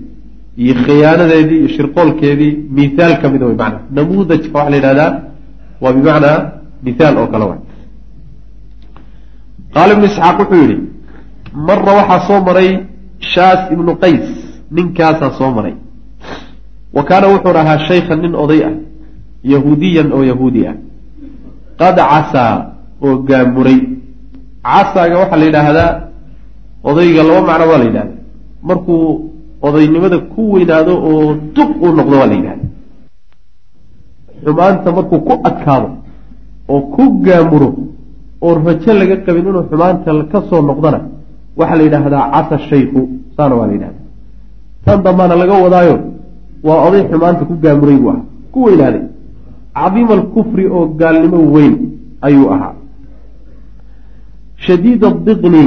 iyo 0.57 0.73
khiyaanadeedii 0.85 1.59
iyo 1.59 1.69
shirqoolkeedii 1.75 2.53
mithaal 2.77 3.13
ka 3.21 3.29
mida 3.29 3.45
way 3.45 3.55
macna. 3.55 3.79
Namuudajka 3.97 4.57
waxaa 4.57 4.69
la 4.69 4.75
yidhahdaa 4.77 5.11
waa 5.81 5.93
bimacnaa 5.93 6.37
mithaal 6.85 7.17
oo 7.17 7.27
kale 7.27 7.45
wa 7.51 7.57
qaala 9.73 9.93
ibnu 9.93 10.05
isxaaq 10.05 10.37
wuxuu 10.39 10.61
yihi 10.63 10.77
mara 11.67 11.91
waxaa 11.99 12.19
soo 12.27 12.39
maray 12.47 12.69
shaas 13.33 13.71
ibnu 13.73 13.91
qays 14.03 14.25
ninkaasaa 14.71 15.31
soo 15.37 15.51
maray. 15.51 15.75
Wa 16.95 17.03
kaana 17.03 17.27
wuxuuna 17.33 17.59
ahaa 17.63 17.79
shaykhan 17.87 18.19
nin 18.21 18.35
oday 18.35 18.61
ah 18.69 18.73
yahuudiyan 19.53 20.11
oo 20.13 20.23
yahuudi 20.31 20.67
ah. 20.67 20.75
Qad 21.79 21.97
casaa 22.11 22.55
oo 23.01 23.17
gaamuray. 23.27 23.79
Casaaga 24.63 25.15
waxaa 25.21 25.39
la 25.41 25.45
yidhaahdaa 25.45 25.91
odayga 26.83 27.23
laba 27.23 27.41
macno 27.47 27.65
waa 27.71 27.77
la 27.77 27.85
yidhahda 27.85 28.13
markuu 28.63 29.31
odaynimada 29.61 30.17
ku 30.33 30.41
weynaado 30.53 30.93
oo 31.09 31.33
duq 31.55 31.69
uu 31.83 31.91
noqdo 31.97 32.15
waa 32.19 32.29
la 32.31 32.35
yidhahda 32.39 32.65
xumaanta 34.43 34.91
markuu 34.91 35.19
ku 35.27 35.33
adkaado 35.49 35.89
oo 36.67 36.81
ku 36.93 37.03
gaamuro 37.25 37.69
oo 38.45 38.53
rajo 38.67 38.91
laga 39.01 39.15
qabin 39.25 39.45
inuu 39.49 39.63
xumaanta 39.69 40.09
ka 40.31 40.39
soo 40.49 40.61
noqdana 40.69 40.99
waxaa 41.59 41.77
la 41.79 41.83
yidhaahdaa 41.87 42.23
casa 42.33 42.57
shaykhu 42.69 42.99
saana 43.37 43.53
waa 43.59 43.67
la 43.69 43.73
yidhahda 43.77 43.99
tan 44.85 44.97
dambaana 45.05 45.35
laga 45.41 45.55
wadaayo 45.65 45.95
waa 46.67 46.79
oday 46.87 47.03
xumaanta 47.11 47.43
ku 47.49 47.53
gaamuray 47.63 47.97
buu 48.01 48.09
ahaa. 48.13 48.25
Ku 48.53 48.59
weynaaday 48.67 49.03
cadiima 49.77 50.13
alkufri 50.19 50.65
oo 50.75 50.85
gaalnimo 50.99 51.39
weyn 51.55 51.73
ayuu 52.27 52.47
ahaa. 52.55 52.73
Shadiid 54.65 55.01
adiqni 55.09 55.63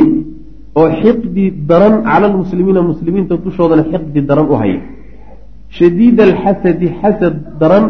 oo 0.78 0.88
xiqdi 1.02 1.44
daran 1.70 1.94
cala 2.08 2.26
almuslimiina 2.30 2.80
muslimiinta 2.90 3.34
dushoodana 3.44 3.84
xiqdi 3.92 4.20
daran 4.28 4.46
u 4.52 4.54
haya. 4.62 4.80
Shadiid 5.78 6.16
alxasadi 6.28 6.86
xasad 7.00 7.34
daran 7.60 7.84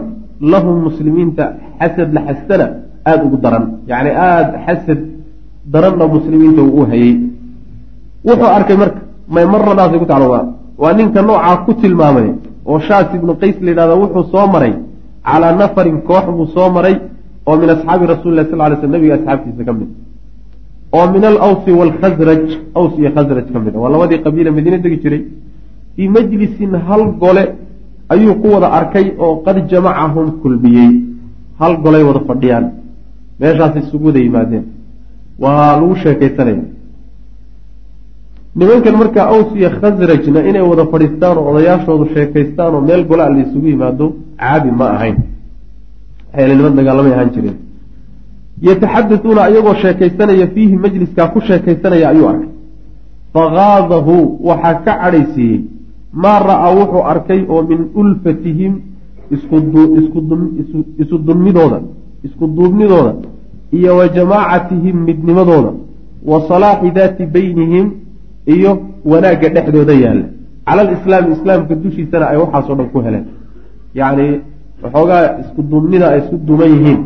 lahum 0.52 0.76
muslimiinta 0.86 1.44
xasad 1.80 2.08
la 2.16 2.20
xastana 2.28 2.66
aada 3.08 3.24
ugu 3.26 3.36
daran. 3.44 3.64
Yacni 3.90 4.10
aada 4.10 4.58
xasad 4.66 5.00
daranna 5.72 6.06
muslimiinta 6.14 6.62
uu 6.62 6.80
u 6.80 6.86
hayay. 6.90 7.14
Wuxuu 8.26 8.50
arkay 8.56 8.76
marka 8.82 9.00
maymaradaasay 9.34 9.98
ku 10.02 10.06
tacaluma 10.10 10.40
waa 10.82 10.92
ninka 10.98 11.20
noocaa 11.22 11.56
ku 11.66 11.72
tilmaamay 11.80 12.28
oo 12.70 12.78
shaas 12.86 13.08
ibnu 13.16 13.32
qays 13.40 13.56
la 13.64 13.70
yidhahda 13.70 13.94
wuxuu 14.02 14.24
soo 14.32 14.46
maray. 14.54 14.74
Calaa 15.24 15.52
nafarin 15.60 15.98
koox 16.08 16.26
buu 16.36 16.46
soo 16.54 16.68
maray 16.76 16.96
oo 17.46 17.56
min 17.60 17.68
asxaabi 17.74 18.04
rasuli 18.12 18.34
lah 18.36 18.46
sal 18.50 18.60
ly 18.70 18.76
sl 18.80 18.90
nabiga 18.94 19.14
asxaabtiisa 19.18 19.64
ka 19.68 19.72
mid. 19.78 19.88
Oo 20.96 21.06
min 21.14 21.24
alawsi 21.30 21.70
waalkhasraj 21.78 22.44
aws 22.78 22.92
iyo 22.98 23.10
khasraj 23.16 23.46
ka 23.54 23.58
mid. 23.64 23.74
A 23.76 23.78
waa 23.82 23.90
labadii 23.94 24.22
qabiila 24.24 24.50
madiine 24.56 24.78
degi 24.84 24.98
jiray. 25.02 25.22
Fii 25.94 26.08
majlisin 26.16 26.72
hal 26.86 27.02
gole 27.22 27.44
ayuu 28.12 28.34
ku 28.42 28.46
wada 28.54 28.68
arkay 28.78 29.06
oo 29.24 29.34
qad 29.46 29.56
jamacahum 29.70 30.26
kulmiyey. 30.42 30.92
Hal 31.60 31.72
golay 31.84 32.02
wada 32.08 32.20
fadhiyaan 32.28 32.83
meeshaas 33.40 33.76
isugu 33.82 34.06
wada 34.06 34.20
yimaadeen 34.26 34.64
waa 35.42 35.76
lagu 35.80 35.96
sheekaysanaya 36.04 36.64
nimankan 38.56 38.96
markaa 39.02 39.26
aws 39.34 39.48
iyo 39.58 39.70
khasrajna 39.80 40.40
inay 40.48 40.62
wada 40.70 40.84
fadhiistaan 40.92 41.36
oo 41.38 41.50
odayaashoodu 41.50 42.04
sheekaystaan 42.14 42.74
oo 42.74 42.80
meel 42.88 43.02
gola 43.10 43.28
la 43.34 43.38
isugu 43.44 43.66
yimaado 43.74 44.06
caadi 44.40 44.70
ma 44.80 44.86
ahayn 44.96 45.16
waxayla 46.32 46.54
niman 46.54 46.76
dagaalamay 46.78 47.12
ahaan 47.16 47.30
jireen 47.34 47.56
yataxadatuuna 48.68 49.40
ayagoo 49.48 49.74
sheekaysanaya 49.84 50.46
fiihi 50.54 50.76
majliskaa 50.84 51.28
ku 51.34 51.40
sheekaysanaya 51.48 52.08
ayuu 52.12 52.28
arkay 52.32 52.50
fakaadahu 53.34 54.14
waxaa 54.48 54.74
ka 54.86 54.92
cadhaysiiyey 55.02 55.60
maa 56.22 56.38
ra'aa 56.50 56.70
wuxuu 56.80 57.02
arkay 57.12 57.40
oo 57.48 57.62
min 57.70 57.80
ulfatihim 58.02 58.72
isu 61.02 61.18
dulmidooda 61.26 61.78
isku 62.26 62.44
duubnidooda 62.56 63.12
iyo 63.78 63.96
wa 63.98 64.06
jamaacatihim 64.16 64.96
midnimadooda 65.08 65.70
wa 66.30 66.38
salaaxi 66.48 66.90
daati 66.98 67.26
beynihim 67.34 67.86
iyo 68.54 68.72
wanaagga 69.10 69.48
dhexdooda 69.54 69.94
yaalla. 70.04 70.26
Cala 70.66 70.80
alislaami 70.86 71.32
islaamka 71.36 71.74
dushiisana 71.82 72.24
ay 72.30 72.36
waxaasoo 72.42 72.74
dhan 72.78 72.88
ku 72.92 72.98
heleen. 73.06 73.24
Yacni 74.00 74.26
waxoogaa 74.82 75.22
isku 75.42 75.60
duubnida 75.70 76.06
ay 76.12 76.18
isku 76.22 76.36
duuman 76.46 76.70
yihiin 76.74 77.00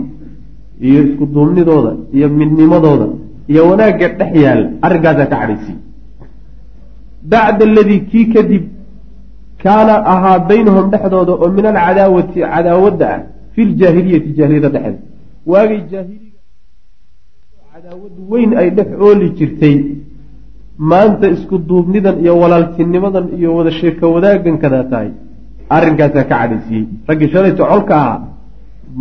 iyo 0.88 1.00
isku 1.08 1.24
duubnidooda 1.34 1.92
iyo 2.16 2.26
midnimadooda 2.40 3.06
iyo 3.50 3.62
wanaagga 3.70 4.08
dhex 4.18 4.30
yaalla 4.44 4.66
arrinkaasaa 4.86 5.26
ka 5.32 5.36
cadhaysiiye 5.40 5.78
bacda 7.30 7.64
aladii 7.70 8.00
kii 8.10 8.26
kadib 8.34 8.64
kaana 9.62 9.94
ahaa 10.12 10.38
baynahum 10.50 10.86
dhexdooda 10.92 11.32
oo 11.42 11.48
min 11.56 11.64
alcadaawati 11.72 12.40
cadaawadda 12.52 13.06
ah 13.14 13.20
fi 13.58 13.64
ljaahiliyati 13.70 14.30
jaahiliyada 14.38 14.70
dhexeeda 14.74 15.00
waagay 15.52 15.80
jaahiliga 15.92 16.40
cadaawad 17.72 18.14
weyn 18.32 18.50
ay 18.60 18.68
dhex 18.76 18.90
ooli 19.06 19.26
jirtay. 19.38 19.76
Maanta 20.90 21.26
isku 21.34 21.56
duubnidan 21.68 22.16
iyo 22.22 22.34
walaaltinimadan 22.42 23.26
iyo 23.38 23.50
wada 23.56 23.70
sheeko 23.80 24.06
wadaagan 24.14 24.56
kadaa 24.62 24.84
tahay. 24.92 25.10
Arrinkaasaa 25.76 26.24
ka 26.30 26.36
cadhaysiiyey 26.40 26.86
raggii 27.08 27.28
shalayto 27.34 27.64
colka 27.70 27.94
ahaa. 28.02 28.18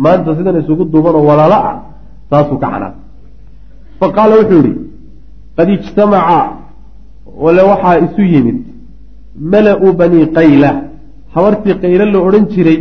Maanta 0.04 0.30
sidan 0.38 0.56
isugu 0.62 0.84
duubanoo 0.92 1.24
walaalo 1.30 1.58
ah 1.70 1.76
saasuu 2.30 2.58
ka 2.62 2.68
canaa. 2.72 2.92
Fa 4.00 4.06
qaala 4.16 4.34
wuxuu 4.40 4.60
yihi 4.66 4.74
qad 5.56 5.68
ijtamaca 5.76 6.38
wale 7.44 7.62
waxaa 7.70 7.96
isu 8.06 8.22
yimid 8.34 8.58
mala-u 9.52 9.88
banii 10.00 10.26
qayla. 10.38 10.70
Habartii 11.34 11.74
qaylo 11.82 12.04
la 12.12 12.18
odhan 12.26 12.44
jiray 12.52 12.78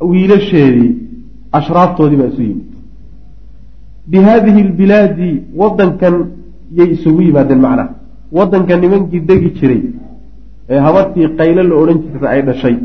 wiilasheedii 0.00 0.90
ashraaftoodii 1.52 2.16
baa 2.16 2.26
isu 2.32 2.42
yimid. 2.42 2.64
Bi 4.06 4.18
haadihi 4.26 4.62
lbilaadi 4.62 5.30
wadankan 5.56 6.14
yay 6.78 6.88
isugu 6.94 7.22
yimaadeen 7.22 7.60
macnaha. 7.60 7.88
Wadanka 8.32 8.76
nimankii 8.76 9.20
degi 9.20 9.50
jiray 9.60 9.82
ee 10.70 10.78
habartii 10.86 11.28
qaylo 11.38 11.62
la 11.62 11.74
odhan 11.82 11.98
jirta 12.04 12.28
ay 12.30 12.42
dhashay. 12.42 12.76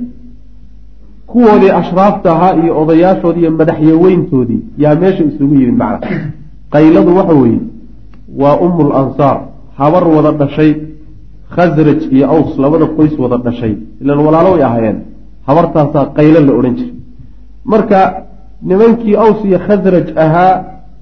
Kuwoodii 1.27 1.69
ashraafta 1.81 2.31
ahaa 2.35 2.55
iyo 2.63 2.81
odayaashoodii 2.81 3.41
iyo 3.41 3.51
madaxyaweyntoodii 3.51 4.61
yaa 4.77 4.95
meesha 4.95 5.23
isugu 5.23 5.55
yimid 5.55 5.77
macna 5.83 6.07
qayladu 6.73 7.15
waxa 7.17 7.33
weeye 7.41 7.59
waa 8.41 8.57
ummul 8.65 8.91
ansaar 9.01 9.37
habar 9.77 10.03
wada 10.15 10.31
dhashay 10.31 10.71
khasraj 11.55 12.01
iyo 12.15 12.25
aws 12.35 12.57
labada 12.63 12.85
qoys 12.97 13.13
wada 13.19 13.37
dhashay. 13.37 13.73
Ilan 14.01 14.19
walaalo 14.25 14.51
way 14.53 14.63
ahaayeen. 14.63 14.97
Habartaasaa 15.47 16.05
qaylo 16.17 16.39
la 16.47 16.53
odhan 16.59 16.75
jiray 16.79 16.93
marka 17.71 17.99
nimankii 18.69 19.15
aws 19.23 19.39
iyo 19.45 19.59
khasraj 19.67 20.07
ahaa 20.25 20.53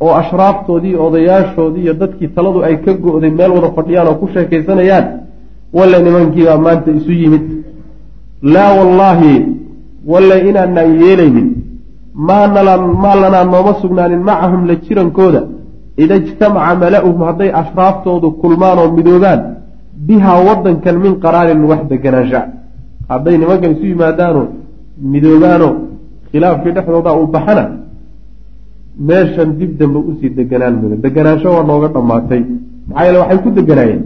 oo 0.04 0.14
ashraaftoodii 0.22 0.96
odayaashoodii 1.06 1.84
iyo 1.86 1.94
dadkii 2.02 2.28
taladu 2.36 2.60
ay 2.68 2.76
ka 2.86 2.94
go-day 2.94 3.32
meel 3.40 3.52
wada 3.58 3.70
fadhiyaan 3.78 4.08
oo 4.08 4.16
ku 4.22 4.28
sheekaysanayaan 4.34 5.06
walle 5.78 5.98
nimankiibaa 6.06 6.58
maanta 6.66 6.92
isu 6.92 7.12
yimid. 7.22 7.46
Laa 8.54 8.72
wallaahi 8.80 9.34
walle 10.12 10.36
inaanaan 10.50 10.92
yeelaynin. 11.02 11.50
Maa 12.28 12.48
maa 13.04 13.16
lanaa 13.22 13.44
nooma 13.54 13.74
sugnaanin 13.82 14.22
macahum 14.30 14.62
la 14.70 14.76
jirankooda. 14.86 15.42
Ida 16.04 16.16
ijtamaca 16.16 16.76
mala-uhum 16.84 17.22
hadday 17.30 17.50
ashraaftoodu 17.62 18.28
kulmaan 18.42 18.78
oo 18.80 18.90
midoobaan 18.98 19.42
bihaa 20.08 20.40
wadankan 20.48 20.96
min 21.04 21.14
qaraarin 21.24 21.62
wax 21.72 21.82
deganaansha 21.92 22.42
hadday 23.12 23.36
nimankan 23.42 23.72
isu 23.76 23.86
yimaadaano 23.92 24.42
midoobaano 25.14 25.70
khilaafkii 26.32 26.72
dhexdooda 26.76 27.12
uu 27.20 27.28
baxana 27.36 27.64
meeshan 29.10 29.50
dib 29.60 29.72
dambe 29.80 30.00
u 30.10 30.12
sii 30.20 30.30
deganaan 30.40 30.76
mudan 30.82 31.00
deganaansho 31.06 31.48
waa 31.56 31.64
nooga 31.70 31.88
dhammaatay. 31.96 32.42
Maxaa 32.88 33.06
yeele 33.06 33.18
waxay 33.24 33.40
ku 33.44 33.50
deganaayeen 33.58 34.02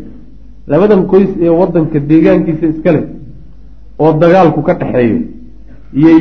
labadan 0.71 1.01
qoys 1.11 1.29
ee 1.45 1.51
wadanka 1.59 1.97
deegaankiisa 2.09 2.65
iska 2.73 2.91
leh 2.95 3.03
oo 4.03 4.11
dagaalku 4.23 4.61
ka 4.67 4.73
dhexeeyo 4.79 5.17
iyay 5.99 6.19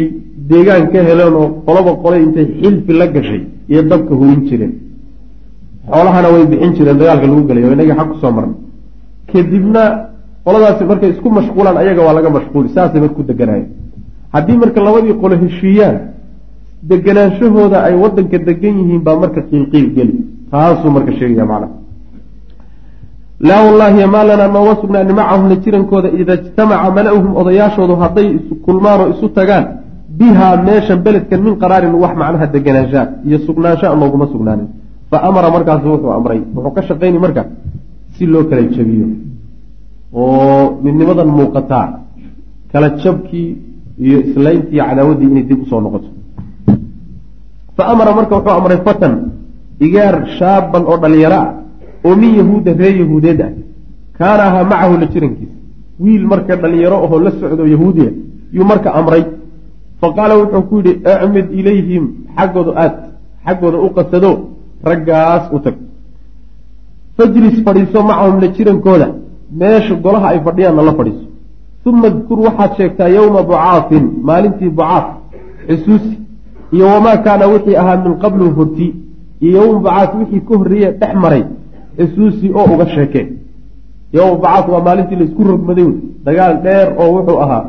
deegaan 0.51 0.85
ka 0.93 0.99
heleen 1.09 1.35
oo 1.41 1.47
qoloba 1.67 1.93
qole 2.03 2.17
intay 2.25 2.47
xilfi 2.61 2.93
la 3.01 3.07
gashay 3.15 3.43
iyo 3.73 3.83
dabka 3.91 4.13
hurin 4.21 4.41
jireen. 4.49 4.73
Xoolahana 5.93 6.29
way 6.35 6.45
bixin 6.53 6.73
jireen 6.77 6.99
dagaalka 7.01 7.27
lagu 7.31 7.43
gelay 7.49 7.63
oo 7.67 7.73
inagii 7.77 7.97
xag 7.99 8.09
ku 8.13 8.17
soo 8.23 8.33
marnay. 8.37 8.57
Kadibna 9.31 9.83
qoladaasi 10.45 10.83
markay 10.91 11.11
isku 11.15 11.29
mashquulaan 11.39 11.77
ayaga 11.83 12.03
waa 12.07 12.15
laga 12.19 12.31
mashquuli 12.37 12.69
saasay 12.75 13.01
marka 13.03 13.15
ku 13.19 13.23
deganaayeen 13.31 13.69
haddii 14.35 14.57
marka 14.63 14.81
labadii 14.87 15.15
qole 15.23 15.37
heshiiyaan 15.45 15.97
deganaanshahooda 16.91 17.79
ay 17.87 17.95
wadanka 18.03 18.39
degan 18.49 18.75
yihiin 18.81 19.03
baa 19.07 19.17
marka 19.23 19.41
qiilqiil 19.51 19.89
geli. 19.97 20.15
Taasuu 20.51 20.91
marka 20.97 21.13
sheegaya 21.19 21.47
macna. 21.51 21.69
Laa 23.49 23.63
wallaahi 23.67 24.07
maa 24.15 24.25
lanaa 24.29 24.51
nooga 24.57 24.75
sugnaani 24.81 25.13
macahum 25.21 25.45
la 25.51 25.57
jirankooda 25.65 26.09
ida 26.21 26.35
ijtamaca 26.41 26.89
mala-uhum 26.97 27.33
odayaashoodu 27.41 27.95
hadday 28.03 28.29
kulmaan 28.65 29.01
oo 29.03 29.09
isu 29.15 29.27
tagaan 29.39 29.65
bihaa 30.19 30.55
meeshan 30.67 30.99
beledkan 31.07 31.41
min 31.47 31.55
qaraarin 31.63 31.95
wax 32.03 32.13
macnaha 32.23 32.47
deganaanshaa 32.55 33.07
iyo 33.27 33.39
sugnaansha 33.47 33.87
nooguma 34.01 34.27
sugnaanin. 34.35 34.69
Fa 35.11 35.17
amara 35.29 35.49
markaasu 35.57 35.87
wuxuu 35.93 36.13
amray 36.19 36.41
wuxuu 36.55 36.73
ka 36.77 36.83
shaqayni 36.89 37.19
marka 37.25 37.43
si 38.15 38.23
loo 38.33 38.45
kala 38.51 38.63
jabiyo 38.77 39.07
oo 40.21 40.65
midnimadan 40.85 41.29
muuqataa 41.39 41.87
kala 42.73 42.89
jabkii 43.03 43.49
iyo 43.99 44.19
islayntii 44.21 44.79
cadaawaddii 44.79 45.29
inay 45.31 45.43
dib 45.43 45.63
u 45.63 45.67
soo 45.67 45.81
noqoto. 45.81 46.09
Fa 47.77 47.85
amara 47.93 48.15
marka 48.15 48.37
wuxuu 48.37 48.55
amray 48.59 48.79
fatan 48.87 49.15
igaar 49.81 50.27
shaaban 50.39 50.83
oo 50.87 50.97
dhalinyaro 51.03 51.37
ah 51.45 51.51
oo 52.05 52.17
min 52.17 52.35
yahuuda 52.41 52.73
reer 52.73 52.97
yahuudeed 53.03 53.41
ah 53.41 53.53
kaana 54.19 54.43
ahaa 54.49 54.65
macahu 54.65 54.95
la 55.01 55.07
jirankiisa 55.07 55.57
wiil 56.01 56.27
marka 56.33 56.57
dhalinyaro 56.57 56.97
ahoo 57.05 57.19
la 57.27 57.31
socdo 57.41 57.67
yahuudiya 57.75 58.11
yuu 58.53 58.65
marka 58.65 58.95
amray. 58.95 59.25
Fa 60.01 60.13
qaala 60.17 60.35
wuxuu 60.41 60.63
ku 60.69 60.75
yidhi 60.79 60.93
icmid 61.25 61.47
ilayhim 61.61 62.05
xaggooda 62.37 62.73
aad 62.83 62.95
xaggooda 63.47 63.79
u 63.87 63.89
qasado 63.97 64.31
raggaas 64.91 65.45
u 65.55 65.59
tag. 65.65 65.75
Fajlis 67.17 67.57
fadhiiso 67.67 68.03
macahum 68.03 68.41
la 68.43 68.49
jirankooda. 68.57 69.09
Meesha 69.61 69.95
golaha 70.05 70.27
ay 70.33 70.41
fadhiyaanna 70.47 70.83
la 70.83 70.93
fadhiiso 70.99 71.27
uma 71.87 72.09
dkur 72.11 72.39
waxaad 72.47 72.71
sheegtaa 72.77 73.09
yowma 73.09 73.43
bucaafin 73.43 74.05
maalintii 74.29 74.71
bucaaf 74.79 75.07
xusuusi 75.69 76.19
iyo 76.73 76.87
wamaa 76.87 77.17
kaana 77.17 77.47
wixii 77.47 77.77
ahaa 77.83 77.97
min 78.05 78.15
qablu 78.23 78.51
horti 78.57 78.95
iyo 79.41 79.63
yowma 79.63 79.79
bucaaf 79.79 80.11
wixii 80.21 80.41
ka 80.49 80.55
horreeye 80.59 80.91
dhex 81.01 81.15
maray 81.25 81.45
xusuusi 81.99 82.47
oo 82.59 82.67
uga 82.75 82.87
sheekee 82.95 83.27
yowma 84.13 84.37
bucaaf 84.37 84.69
waa 84.69 84.85
maalintii 84.87 85.17
la 85.21 85.25
isku 85.25 85.43
rogmaday 85.51 85.85
wey 85.85 85.97
dagaal 86.25 86.55
dheer 86.65 86.89
oo 87.01 87.09
wuxuu 87.17 87.39
ahaa 87.45 87.65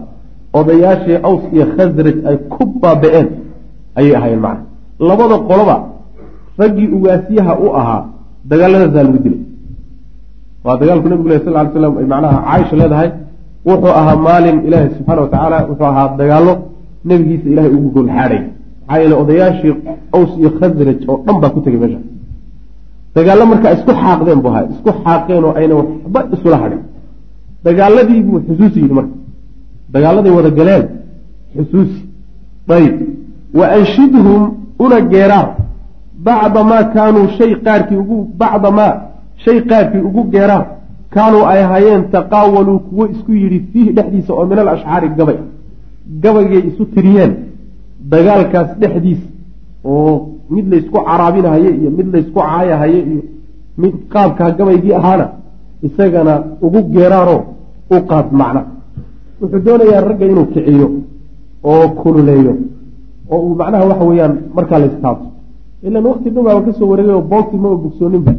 odayaashii 0.60 1.18
aws 1.28 1.44
iyo 1.54 1.66
khasraj 1.76 2.18
ay 2.30 2.38
ku 2.54 2.64
baaba-een 2.82 3.28
ayay 3.96 4.16
ahaayeen 4.16 4.42
macna 4.46 4.64
labada 5.10 5.36
qoloba 5.50 5.76
raggii 6.62 6.88
ugaasyaha 6.98 7.54
u 7.66 7.68
ahaa 7.80 8.02
dagaaladaasaa 8.50 9.04
lagu 9.08 9.20
dilay 9.26 9.42
waa 10.66 10.78
dagaalku 10.82 11.08
nabigu 11.10 11.30
leh 11.30 11.40
sal 11.46 11.54
ly 11.66 11.70
slam 11.74 11.94
ay 12.02 12.06
macnaha 12.14 12.38
caaisha 12.48 12.76
leedahay 12.82 13.10
wuxuu 13.68 13.94
ahaa 14.00 14.16
maalin 14.28 14.58
ilaahi 14.68 14.90
subxaana 14.96 15.22
wa 15.26 15.30
tacaala 15.34 15.58
wuxuu 15.70 15.88
ahaa 15.92 16.08
dagaallo 16.20 16.54
nebigiisa 17.10 17.48
ilahay 17.54 17.72
ugu 17.78 17.90
golxaadhay 17.96 18.42
maxaa 18.88 19.00
yeele 19.02 19.16
odayaashii 19.24 19.74
aws 20.18 20.32
iyo 20.42 20.50
khasraj 20.60 21.00
oo 21.12 21.18
dhan 21.26 21.38
baa 21.42 21.52
ku 21.56 21.60
tegay 21.66 21.80
meesha. 21.84 22.00
Dagaallo 23.16 23.46
markaa 23.52 23.72
isku 23.78 23.92
xaaqdeen 24.02 24.40
bu 24.44 24.48
ahaa 24.52 24.66
isku 24.74 24.90
xaaqeen 25.04 25.44
oo 25.48 25.54
ayna 25.60 25.74
waxba 25.80 26.20
isula 26.36 26.58
hadhin. 26.64 26.82
Dagaaladii 27.66 28.22
buu 28.28 28.40
xusuusi 28.48 28.80
yidhi 28.84 28.96
marka. 29.00 29.16
Dagaaladay 29.94 30.32
wada 30.38 30.50
galeen. 30.60 30.84
Xusuusi 31.56 32.00
ayib 32.78 32.96
wa 33.60 33.66
anshidhum 33.78 34.42
una 34.84 34.98
geeraar 35.14 35.48
bacda 36.26 36.62
maa 36.72 36.84
kaanuu 36.94 37.28
shay 37.38 37.52
qaarkii 37.66 37.98
ugu 38.04 38.18
bacda 38.42 38.70
maa 38.78 38.94
shay 39.44 39.58
qaarkii 39.70 40.02
ugu 40.08 40.22
geeraar 40.34 40.64
kaanuu 41.14 41.44
ay 41.52 41.60
ahaayeen 41.64 42.04
taqaawaluu 42.16 42.80
kuwo 42.88 43.04
isku 43.14 43.32
yidhi 43.42 43.60
fiihi 43.72 43.92
dhexdiisa 43.98 44.32
oo 44.34 44.46
min 44.52 44.60
al 44.60 44.70
ashcaari 44.76 45.10
gabay. 45.18 45.38
Gabaygay 46.24 46.62
isu 46.70 46.84
tiriyeen. 46.94 47.32
Dagaalkaas 48.12 48.70
dhexdiisa 48.82 49.28
oo 49.94 50.12
mid 50.56 50.66
laysku 50.72 50.98
caraabinahaye 51.08 51.70
iyo 51.80 51.90
mid 51.98 52.08
laysku 52.14 52.40
caayahaye 52.40 53.00
iyo 53.12 53.22
mid 53.82 53.94
qaabkaa 54.14 54.52
gabaygii 54.60 54.94
ahaana 55.00 55.26
isagana 55.88 56.34
ugu 56.66 56.80
geeraaroo 56.94 57.42
u 57.96 57.98
qaad 58.10 58.28
macna. 58.40 58.62
Wuxuu 59.42 59.60
doonayaa 59.66 60.02
ragga 60.10 60.26
inuu 60.32 60.46
kiciyo 60.54 60.88
oo 61.72 61.86
kululeeyo 62.00 62.54
oo 63.34 63.40
uu 63.46 63.56
macnaha 63.60 63.86
waxa 63.90 64.06
weeyaan 64.10 64.34
markaa 64.56 64.80
la 64.82 64.86
istaabto. 64.92 65.28
Ilan 65.88 66.06
wakti 66.10 66.30
dhow 66.34 66.44
baaba 66.48 66.62
ka 66.66 66.72
soo 66.78 66.88
wareegay 66.92 67.16
oo 67.16 67.22
boogti 67.32 67.56
maba 67.64 67.76
bogsooninba 67.84 68.34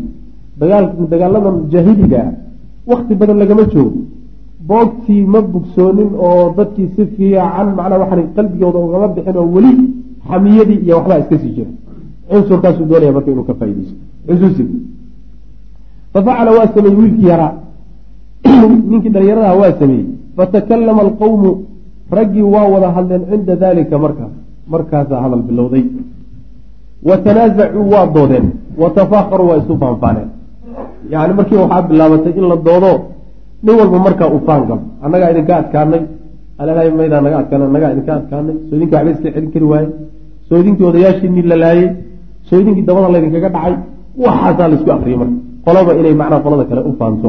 dagaal 0.61 0.85
dagaaladan 1.13 1.57
jaahiliga 1.73 2.19
ah 2.27 2.33
wakti 2.87 3.15
badan 3.15 3.39
lagama 3.39 3.65
joogo. 3.73 4.01
Boogtii 4.69 5.23
ma 5.33 5.41
bogsoonin 5.43 6.11
oo 6.27 6.55
dadkii 6.57 6.89
si 6.97 7.07
fiican 7.17 7.69
macnaha 7.77 8.03
waxaan 8.03 8.29
qalbigooda 8.37 8.79
ugama 8.79 9.09
bixin 9.09 9.37
oo 9.37 9.49
weli 9.55 9.73
xamiyadii 10.29 10.81
iyo 10.85 10.97
waxbaa 10.97 11.19
iska 11.23 11.39
sii 11.39 11.55
jira 11.57 11.71
cunsurkaasuu 12.29 12.87
doonaya 12.91 13.13
marka 13.17 13.31
inuu 13.31 13.47
ka 13.49 13.55
faaideysto 13.55 13.95
xusuusigu 14.27 14.77
fafacala 16.17 16.51
waa 16.59 16.69
sameeyey 16.75 16.99
wiilkii 17.01 17.29
yaraa. 17.29 17.55
Ninkii 18.91 19.13
dhalinyaradaha 19.15 19.55
waa 19.63 19.73
sameeyey. 19.81 20.07
Fatakallama 20.37 21.03
alqawmu. 21.07 21.51
Raggii 22.11 22.43
waa 22.55 22.69
wada 22.75 22.91
hadleen 22.97 23.25
cinda 23.31 23.57
dalika 23.57 23.99
markaas 23.99 24.33
markaasaa 24.75 25.23
hadal 25.25 25.43
bilowday. 25.49 25.85
Wa 27.09 27.17
tanaasacuu 27.25 27.91
waa 27.91 28.07
doodeen. 28.15 28.47
Wa 28.79 28.91
tafaaqaruu 28.91 29.49
waa 29.49 29.59
isu 29.63 29.79
faanfaaneen 29.83 30.29
yani 31.13 31.33
markii 31.39 31.59
waxaa 31.63 31.83
bilaabatay 31.89 32.33
in 32.41 32.45
la 32.51 32.57
doodo 32.67 32.93
nin 33.65 33.75
walba 33.81 33.99
markaa 34.07 34.29
uu 34.35 34.41
faan 34.47 34.63
galo 34.69 34.83
annagaa 35.05 35.31
idinka 35.33 35.55
adkaanay. 35.63 36.03
Alalahay 36.61 36.91
maydaa 36.99 37.21
naga 37.27 37.37
adkaan 37.43 37.63
annagaa 37.69 37.91
idinka 37.95 38.13
adkaanay. 38.21 38.57
Soo 38.69 38.77
idinka 38.79 38.97
waxba 38.97 39.11
iska 39.15 39.29
celin 39.35 39.51
kari 39.55 39.67
waaye. 39.73 39.89
Soo 40.49 40.57
idinkii 40.63 40.87
odayaashiinii 40.91 41.45
la 41.51 41.57
laayey 41.63 41.89
soo 42.49 42.59
idinkii 42.63 42.85
dabada 42.89 43.09
laydinkaga 43.15 43.49
dhacay. 43.55 43.75
Waxaasaa 44.25 44.69
la 44.71 44.75
isku 44.79 44.91
akriyay 44.97 45.19
marka. 45.23 45.37
Qolaba 45.67 45.91
inay 46.01 46.15
macnaa 46.21 46.41
qolada 46.45 46.65
kale 46.71 46.81
u 46.91 46.93
faanto. 47.01 47.29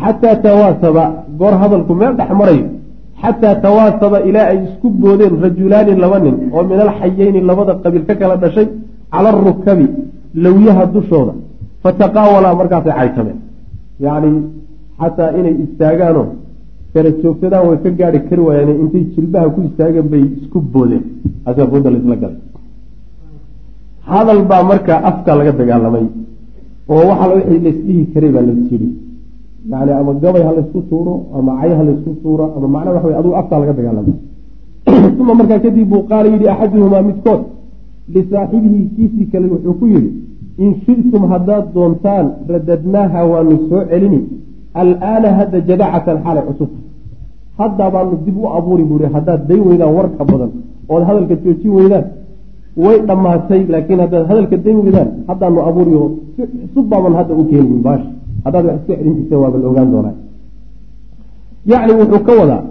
Xataa 0.00 0.36
tawaasaba 0.46 1.04
goor 1.38 1.54
hadalku 1.62 1.92
meel 2.00 2.14
dhex 2.18 2.30
marayo 2.40 2.66
xataa 3.22 3.54
tawaasaba 3.66 4.18
ilaa 4.28 4.46
ay 4.52 4.58
isku 4.66 4.86
boodeen 5.02 5.34
rajulaani 5.44 5.92
laba 6.04 6.18
nin 6.24 6.36
oo 6.54 6.62
min 6.70 6.78
alxayeyni 6.86 7.40
labada 7.50 7.72
qabiil 7.82 8.04
ka 8.08 8.14
kala 8.20 8.34
dhashay 8.42 8.66
cala 9.12 9.28
arukabi 9.32 9.86
lawyaha 10.44 10.84
dushooda 10.94 11.32
fataqaawalaa 11.84 12.54
markaasay 12.60 12.94
caytameen 13.00 13.38
yacni 14.04 14.30
xataa 15.00 15.30
inay 15.38 15.54
istaagaanoo 15.64 16.28
kala 16.94 17.10
joogsadaan 17.22 17.68
way 17.68 17.78
ka 17.84 17.90
gaari 18.00 18.18
kari 18.28 18.42
waayeen 18.48 18.80
intay 18.82 19.04
jilbaha 19.14 19.46
ku 19.54 19.60
istaageen 19.68 20.08
bay 20.12 20.24
isku 20.38 20.58
boodeen. 20.74 21.04
Asaa 21.48 21.66
booda 21.72 21.88
laisla 21.94 22.16
galay. 22.22 22.40
Hadal 24.10 24.40
baa 24.50 24.62
markaa 24.70 25.00
afka 25.10 25.32
laga 25.38 25.52
dagaalamay 25.60 26.06
oo 26.92 27.02
waxa 27.10 27.26
wixii 27.34 27.60
laysdhihi 27.66 28.02
karay 28.12 28.30
baa 28.36 28.44
la 28.48 28.54
jiri 28.68 28.88
yani 29.70 29.92
ama 30.00 30.12
gabay 30.22 30.42
ha 30.46 30.52
laysku 30.58 30.80
tuuro 30.90 31.14
ama 31.36 31.52
cay 31.60 31.72
ha 31.78 31.82
laysku 31.88 32.10
tuuro 32.22 32.44
ama 32.56 32.68
macnaa 32.74 32.94
waxa 32.96 33.08
wey 33.08 33.16
adugu 33.20 33.34
afkaa 33.40 33.58
laga 33.62 33.74
dagaalamay. 33.78 34.16
Uma 35.20 35.32
markaa 35.40 35.58
kadib 35.64 35.86
buu 35.90 36.02
qaala 36.10 36.28
yidhi 36.34 36.46
axaduhumaa 36.54 37.02
midkood 37.08 37.42
lisaaxibihi 38.14 38.80
kiisii 38.96 39.26
kale 39.32 39.46
wuxuu 39.52 39.74
ku 39.80 39.86
yidhi 39.94 40.10
in 40.62 40.70
shirtum 40.84 41.22
haddaad 41.32 41.64
doontaan 41.74 42.26
radadnaaha 42.52 43.20
waanu 43.32 43.54
soo 43.68 43.82
celini 43.90 44.20
alaana 44.80 45.28
hadda 45.38 45.58
jadacatan 45.68 46.16
xaalay 46.24 46.44
cusub. 46.48 46.70
Hadda 47.60 47.84
baanu 47.94 48.14
dib 48.24 48.36
u 48.42 48.46
abuuri 48.58 48.84
buui 48.90 49.06
haddaad 49.16 49.40
day 49.48 49.60
weydaan 49.68 49.92
warka 49.98 50.22
badan 50.30 50.50
ood 50.92 51.02
hadalka 51.08 51.34
joojin 51.44 51.72
weydaan 51.78 52.04
way 52.84 52.96
dhammaatay 53.08 53.60
laakiin 53.72 54.00
haddaad 54.04 54.24
hadalka 54.30 54.56
day 54.64 54.74
weydaan 54.84 55.08
haddaanu 55.28 55.60
abuuriyo 55.68 56.02
si 56.34 56.42
cusub 56.52 56.84
baaban 56.92 57.14
hadda 57.18 57.32
u 57.40 57.44
keeni 57.50 57.76
baash. 57.86 58.04
Haddaad 58.44 58.64
wax 58.68 58.76
iska 58.80 58.94
celin 58.98 59.14
jirta 59.18 59.34
waaba 59.42 59.56
la 59.62 59.66
ogaan 59.70 59.88
doonaa. 59.92 60.16
Yacni 61.70 61.92
wuxuu 62.00 62.22
ka 62.28 62.32
wadaa 62.40 62.62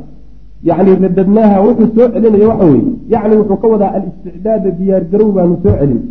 yani 0.70 0.92
radadnaaha 1.04 1.58
wuxuu 1.66 1.88
soo 1.96 2.08
celinaya 2.14 2.48
waxa 2.52 2.66
weeye. 2.72 2.84
Yacni 3.14 3.34
wuxuu 3.40 3.58
ka 3.62 3.68
wadaa 3.74 3.92
alisticdaada 3.98 4.70
diyaargarow 4.78 5.30
baanu 5.38 5.56
soo 5.64 5.76
celin 5.80 6.02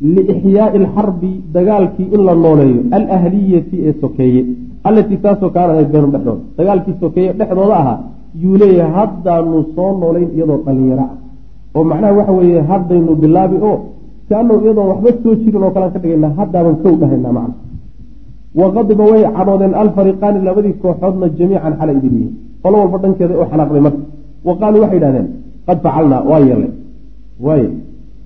liixyaai 0.00 0.76
alxarbi 0.80 1.32
dagaalkii 1.56 2.08
in 2.14 2.22
la 2.28 2.34
nooleeyo 2.34 2.80
alahliyati 2.96 3.76
ee 3.86 3.94
sokeeye. 4.00 4.42
Allatii 4.88 5.18
taasoo 5.24 5.50
kaana 5.50 5.72
ahayd 5.72 5.90
beenum 5.92 6.10
dhexdooda 6.14 6.42
dagaalkii 6.58 6.94
sokeeye 7.00 7.32
dhexdooda 7.38 7.76
ahaa 7.82 7.98
yuu 8.42 8.56
leeyahay 8.62 8.92
haddaanu 8.98 9.64
soo 9.74 9.90
noolayn 10.00 10.30
iyadoo 10.36 10.60
dhalinyaro 10.66 11.02
ah. 11.06 11.12
Oo 11.76 11.84
macnaha 11.90 12.12
waxa 12.18 12.32
weeye 12.38 12.60
haddaynu 12.70 13.12
bilaabi 13.22 13.56
oo 13.68 13.76
kaanau 14.28 14.58
iyadoon 14.64 14.88
waxba 14.92 15.10
soo 15.22 15.34
jirin 15.42 15.62
oo 15.66 15.70
kalean 15.74 15.92
ka 15.94 15.98
dhigayna 16.02 16.28
haddaaban 16.38 16.76
kow 16.82 16.94
dhahaynaa 17.00 17.32
macna. 17.38 17.54
Waqadiba 18.60 19.04
way 19.10 19.22
cadhoodeen 19.36 19.74
alfariqaani 19.82 20.38
labadii 20.48 20.74
kooxoodna 20.82 21.26
jamiican 21.38 21.74
xala 21.78 21.92
idiliyihin 21.98 22.32
qolo 22.62 22.76
walba 22.82 22.98
dhankeeda 23.02 23.34
oo 23.40 23.46
xanaaqday 23.50 23.82
marka. 23.86 24.02
Wa 24.46 24.52
qaaluu 24.60 24.80
waxay 24.84 24.98
idhahdeen 25.00 25.26
qad 25.66 25.78
facalnaa 25.84 26.22
waa 26.30 26.40
yeelay. 26.48 26.72
Waay 27.46 27.64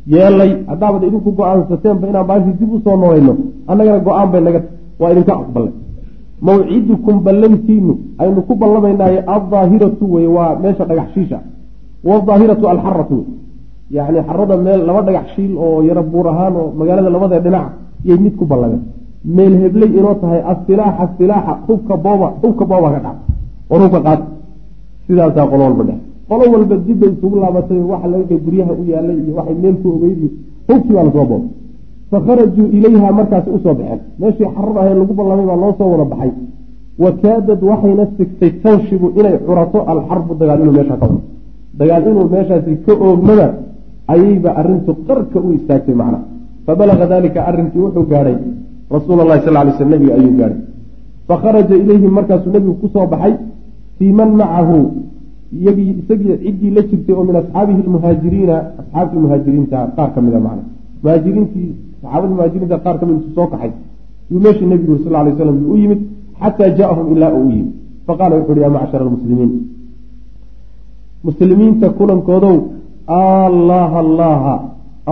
yeelay 0.07 0.51
haddaabad 0.71 1.03
idinku 1.09 1.31
go'aansateenba 1.39 2.09
inaan 2.11 2.27
baashii 2.31 2.55
dib 2.61 2.73
u 2.75 2.81
soo 2.85 2.97
noolayno 2.97 3.35
annagana 3.71 3.99
go'aan 4.07 4.29
bay 4.33 4.41
naga 4.47 4.61
waa 5.01 5.11
idinka 5.13 5.33
aqbalay. 5.35 5.73
Mawcidukum 6.47 7.17
ballantiinu 7.27 7.93
aynu 8.23 8.41
ku 8.49 8.55
ballamaynaaye 8.55 9.19
aldaahiratu 9.35 10.05
wey 10.15 10.27
waa 10.37 10.57
meesha 10.63 10.85
dhagax 10.85 11.09
shiisha. 11.15 11.39
Wadaahiratu 12.09 12.65
alxaratu 12.73 13.15
wey 13.19 13.27
yani 13.97 14.19
xarada 14.29 14.57
meel 14.57 14.81
laba 14.89 15.03
dhagax 15.07 15.27
shiil 15.35 15.53
oo 15.65 15.83
yaro 15.89 16.03
buur 16.03 16.27
ahaan 16.33 16.55
oo 16.57 16.73
magaalada 16.79 17.11
labadee 17.11 17.41
dhinaca 17.47 17.71
yay 18.09 18.19
mid 18.25 18.35
ku 18.41 18.45
ballameen 18.51 18.83
meel 19.37 19.55
hebley 19.63 19.91
inoo 19.99 20.15
tahay 20.23 20.41
asilaaxa 20.53 21.05
silaaxa 21.19 21.53
hubka 21.69 21.95
booba 22.05 22.29
hubka 22.43 22.65
booba 22.71 22.89
ka 22.95 23.01
dhac 23.05 23.17
war 23.71 23.81
hubka 23.85 24.01
qaad. 24.07 24.21
Sidaasaa 25.07 25.47
qolo 25.51 25.63
walba 25.67 25.85
dhex 25.89 26.01
qolo 26.29 26.45
walba 26.53 26.77
dibbay 26.87 27.11
isugu 27.15 27.37
laabatay 27.43 27.81
waxa 27.93 28.09
laga 28.13 28.37
guryaha 28.45 28.73
u 28.81 28.83
yaalay 28.93 29.19
iyo 29.25 29.33
waxay 29.39 29.57
meel 29.63 29.77
ku 29.83 29.89
ogeyd 29.97 30.21
hubkii 30.69 30.95
baa 30.97 31.05
la 31.07 31.13
soo 31.17 31.27
booba 31.31 31.49
fakharajuu 32.13 32.67
ilayha 32.77 33.13
markaasi 33.19 33.51
u 33.57 33.59
soo 33.65 33.75
baxeen. 33.79 34.01
Meeshii 34.21 34.49
xarar 34.55 34.77
ahee 34.81 34.95
lagu 35.01 35.13
ballamay 35.19 35.47
baa 35.51 35.57
loo 35.63 35.73
soo 35.79 35.89
wada 35.93 36.05
baxay. 36.13 36.31
Wa 37.03 37.11
kaadad 37.23 37.61
waxayna 37.71 38.05
sigtay 38.17 38.51
tanshibu 38.63 39.07
inay 39.19 39.37
curato 39.47 39.79
alxarbu 39.93 40.33
dagaal 40.41 40.61
inuu 40.63 40.75
meeshaa 40.79 40.99
ka 41.01 41.07
curo 41.07 41.21
dagaal 41.79 42.03
inuu 42.11 42.27
meeshaasi 42.35 42.73
ka 42.85 42.93
oogmada 43.07 43.47
ayayba 44.13 44.51
arintu 44.61 44.93
qarka 45.07 45.39
u 45.47 45.49
istaagtay 45.57 45.95
macna. 46.01 46.19
Fabalaga 46.67 47.07
dalika 47.13 47.41
arinkii 47.49 47.83
wuxuu 47.85 48.05
gaadhay 48.13 48.37
rasuul 48.95 49.19
lahi 49.31 49.41
sal 49.45 49.55
lay 49.55 49.73
sl 49.79 49.89
nabiga 49.93 50.15
ayuu 50.19 50.35
gaadhay. 50.41 50.61
Fakharaja 51.29 51.75
ilayhim 51.83 52.13
markaasuu 52.19 52.51
nebigu 52.55 52.75
ku 52.81 52.87
soo 52.95 53.07
baxay 53.13 53.35
fii 53.99 54.13
man 54.19 54.31
macahu 54.41 54.79
iyagii 55.59 55.91
isagii 56.01 56.37
ciddii 56.45 56.71
la 56.77 56.83
jirtay 56.89 57.15
oo 57.19 57.25
min 57.29 57.37
asxaabihi 57.43 57.81
lmuhaajiriina 57.87 58.57
asxaabtii 58.81 59.21
muhaajiriinta 59.25 59.79
qaar 59.97 60.11
ka 60.15 60.21
mida 60.27 60.39
macna. 60.47 60.63
Muhaajiriintii 61.03 61.69
saxaabadii 62.03 62.35
muhaajiriinta 62.39 62.79
qaar 62.85 62.97
ka 63.01 63.05
mid 63.07 63.15
intuu 63.17 63.35
soo 63.37 63.47
kaxay 63.53 63.73
yuu 64.31 64.41
meeshii 64.45 64.69
nebigu 64.73 64.99
sal 65.05 65.13
lay 65.27 65.35
slam 65.37 65.59
u 65.73 65.77
yimid 65.83 66.01
xataa 66.41 66.71
jaaahum 66.79 67.07
ilaa 67.15 67.33
uu 67.39 67.45
u 67.47 67.51
yimid. 67.51 67.73
Faqala 68.07 68.35
wuxu 68.39 68.53
uhi 68.53 68.61
ya 68.67 68.71
macshara 68.77 69.05
almuslimiin 69.07 69.53
muslimiinta 71.25 71.91
kulankoodow 71.99 72.57
allaha 73.07 73.99
allaha 74.05 74.55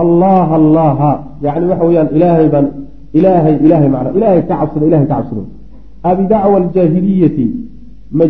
allaha 0.03 0.55
allaha 0.61 1.11
yani 1.41 1.65
waxa 1.71 1.85
weyaan 1.85 2.09
ilaahay 2.15 2.47
baan 2.53 2.67
ilaahay 3.13 3.55
ilahay 3.65 3.89
mana 3.95 4.09
ilahay 4.17 4.41
ka 4.47 4.55
cabsada 4.59 4.85
ilahay 4.89 5.07
ka 5.07 5.15
cabsado 5.15 5.43
abidacwa 6.03 6.57
aljaahiliyati 6.61 7.45
ma 8.11 8.25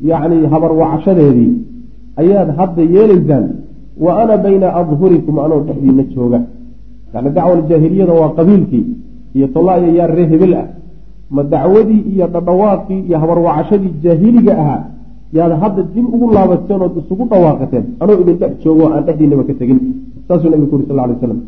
yani 0.00 0.46
habarwacashadeedii 0.46 1.52
ayaad 2.16 2.56
hadda 2.56 2.82
yeelaysaan 2.82 3.48
wa 4.04 4.22
ana 4.22 4.36
bayna 4.36 4.74
adhurikum 4.80 5.38
anoo 5.38 5.60
dhexdiina 5.60 6.02
jooga. 6.14 6.40
Yani 7.14 7.30
dacwa 7.30 7.52
aljaahiliyada 7.52 8.12
waa 8.12 8.28
qabiilkii 8.38 8.86
iyo 9.34 9.46
tolaayo 9.46 9.94
yaa 9.94 10.06
ree 10.06 10.26
hebel 10.26 10.54
ah. 10.54 10.66
Ma 11.30 11.42
dacwadii 11.42 12.04
iyo 12.12 12.26
dhadhawaaqii 12.26 13.00
iyo 13.08 13.18
habarwacashadii 13.18 13.94
jaahiliga 14.02 14.52
ahaa 14.62 14.84
yaad 15.32 15.52
hadda 15.62 15.82
dib 15.94 16.06
ugu 16.14 16.32
laabateen 16.32 16.80
ood 16.82 16.96
isugu 17.00 17.24
dhawaaqateen 17.30 17.84
anoo 18.00 18.20
idin 18.22 18.36
dhex 18.40 18.52
joogo 18.64 18.84
aan 18.94 19.04
dhexdiinaba 19.06 19.44
ka 19.44 19.54
tegin. 19.54 19.80
Saasuu 20.28 20.50
nabigu 20.50 20.76
uri 20.76 20.84
sal 20.88 20.96
lay 20.96 21.16
slam 21.20 21.40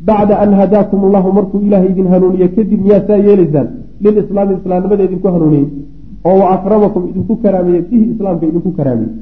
bacda 0.00 0.40
an 0.40 0.50
hadaakum 0.60 1.04
allahu 1.04 1.32
markuu 1.38 1.60
ilaahay 1.66 1.90
idin 1.90 2.06
hanuuniye 2.12 2.48
kadib 2.56 2.80
miyaa 2.86 3.06
saa 3.08 3.18
yeelaysaan 3.26 3.68
lilislaami 4.04 4.52
islaamnimada 4.58 5.04
idinku 5.08 5.28
hanuuniyey 5.34 5.66
oo 6.28 6.36
wa 6.42 6.46
akramakum 6.56 7.02
idinku 7.10 7.34
karaamiyey 7.44 7.82
bihi 7.90 8.04
islaamka 8.12 8.44
idinku 8.50 8.70
karaamiyey 8.78 9.12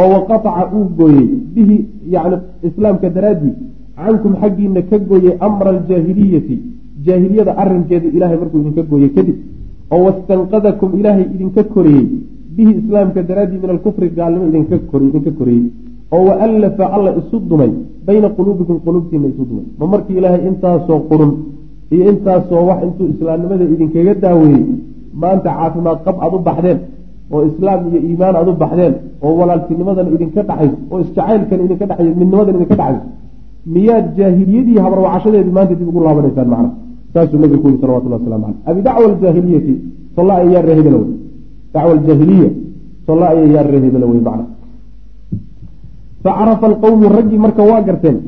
oo 0.00 0.08
waqataca 0.14 0.62
uu 0.76 0.86
gooyey 0.98 1.26
bihi 1.54 1.76
yani 2.14 2.36
islaamka 2.68 3.08
daraaddii 3.16 3.54
cankum 3.98 4.32
xaggiina 4.42 4.82
ka 4.90 4.96
gooyey 5.10 5.34
amra 5.48 5.68
aljaahiliyati 5.74 6.56
jaahiliyada 7.06 7.52
arinkeeda 7.62 8.08
ilaahay 8.16 8.38
markuu 8.42 8.60
idinka 8.62 8.82
gooyey 8.90 9.10
kadib. 9.16 9.36
oo 9.94 10.00
wastanqadakum 10.06 10.90
ilaahay 11.00 11.26
idinka 11.34 11.62
koriyey 11.74 12.06
bihi 12.56 12.72
islaamka 12.80 13.20
daraaddii 13.30 13.60
min 13.64 13.70
alkufri 13.76 14.08
gaalnimo 14.18 14.44
idinka 14.50 14.78
koriyey. 15.40 15.64
oo 16.14 16.22
waallafa 16.28 16.84
alla 16.96 17.10
isu 17.20 17.36
dumay 17.50 17.72
bayna 18.06 18.28
quluubikum 18.36 18.76
quluubtiina 18.86 19.26
isu 19.32 19.44
dumay. 19.50 19.66
ma 19.78 19.86
markii 19.92 20.16
ilaahay 20.20 20.42
intaasoo 20.50 21.00
qurun 21.10 21.32
iyo 21.94 22.04
intaasoo 22.12 22.62
wax 22.68 22.80
intuu 22.86 23.06
islaamnimada 23.14 23.64
idinkaga 23.74 24.14
daaweeyey 24.24 24.64
maanta 25.22 25.48
caafimaad 25.58 25.98
qab 26.06 26.16
aad 26.24 26.32
u 26.36 26.38
baxdeen 26.48 26.78
oo 27.32 27.42
islaam 27.50 27.80
iyo 27.88 27.98
iimaan 28.08 28.34
aad 28.40 28.48
u 28.48 28.54
baxdeen 28.62 28.94
oo 29.24 29.32
walaaltinimadan 29.40 30.06
idinka 30.14 30.42
dhaxayso 30.48 30.76
oo 30.92 30.98
isjacaylkan 31.04 31.58
idinka 31.66 31.84
dhexayo 31.90 32.10
midnimadan 32.20 32.54
idinka 32.58 32.76
dhexayso 32.80 33.04
miyaad 33.74 34.06
jaahiliyadii 34.18 34.78
habarwacashadeedii 34.84 35.54
maanta 35.58 35.74
dib 35.78 35.88
ugu 35.90 36.00
laabanaysaan 36.06 36.48
macna 36.54 36.70
saasuu 37.12 37.38
nabigu 37.42 37.62
ku 37.62 37.68
yiri 37.68 37.80
salawatullah 37.82 38.18
waslamu 38.20 38.44
caleyh 38.46 38.70
abi 38.70 38.80
dacwa 38.86 39.04
aljaahiliyati 39.10 39.74
solla 40.16 40.32
aya 40.40 40.48
yaa 40.54 40.62
reehebela 40.68 40.96
wey 41.02 41.10
dacwa 41.74 41.90
aljaahiliya 41.96 42.50
solla 43.06 43.26
aya 43.32 43.44
yaa 43.54 43.66
reehebela 43.72 44.06
wey 44.12 44.20
macna 44.28 44.44
facarafa 46.24 46.66
alqowmu 46.72 47.06
raggii 47.16 47.40
marka 47.46 47.62
waa 47.70 47.82
garteen 47.88 48.18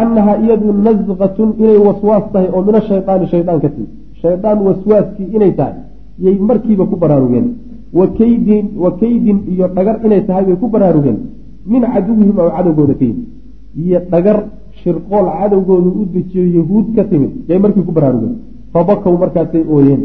annahaa 0.00 0.36
iyadu 0.44 0.66
nasqatun 0.86 1.48
inay 1.62 1.78
waswaas 1.86 2.24
tahay 2.32 2.48
oo 2.54 2.62
min 2.66 2.74
ashaydaani 2.80 3.26
shaydaan 3.32 3.58
ka 3.64 3.68
timi. 3.74 3.88
Shaydaan 4.22 4.58
waswaaskii 4.66 5.28
inay 5.36 5.52
tahay 5.58 5.74
yay 6.24 6.36
markiiba 6.48 6.84
ku 6.90 6.96
baraarugeen. 7.02 7.46
Wa 7.98 8.06
kaydin 8.18 8.66
wa 8.82 8.90
kaydin 9.00 9.38
iyo 9.52 9.66
dhagar 9.76 9.96
inay 10.04 10.22
tahay 10.28 10.44
bay 10.48 10.56
ku 10.62 10.66
baraarugeen. 10.74 11.18
Min 11.66 11.82
caduwihim 11.92 12.36
oo 12.38 12.50
cadowgooda 12.56 12.94
ka 13.00 13.04
yimid. 13.04 13.28
Iyo 13.82 13.98
dhagar 14.12 14.38
shirqool 14.80 15.26
cadowgooda 15.38 15.88
u 16.00 16.02
dejiyo 16.14 16.44
yahuud 16.58 16.86
ka 16.96 17.02
timid 17.10 17.32
yay 17.48 17.58
markii 17.58 17.84
ku 17.88 17.92
baraarugeen. 17.92 18.34
Fabakow 18.72 19.14
markaasay 19.22 19.64
ooyeen. 19.74 20.02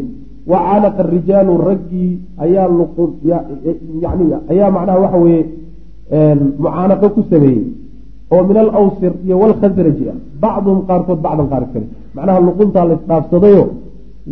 Wa 0.50 0.58
calaqa 0.66 1.02
rijaalu 1.14 1.52
raggii 1.68 2.12
ayaa 2.44 2.68
yani 4.02 4.24
ayaa 4.52 4.70
macnaha 4.76 4.98
waxa 5.04 5.18
weeye 5.24 5.42
mucaanaqo 6.62 7.08
ku 7.14 7.22
sameeyey. 7.30 7.64
Oo 8.32 8.42
min 8.48 8.56
alawsir 8.56 9.12
iyo 9.24 9.38
walkhasraji 9.42 10.04
ah. 10.10 10.16
Bacduhum 10.42 10.80
qaarkood 10.88 11.20
bacdan 11.24 11.46
qaar 11.52 11.64
kale 11.72 11.86
macnaha 12.14 12.38
luquntaa 12.46 12.84
la 12.88 12.94
isdhaafsadayo 12.98 13.64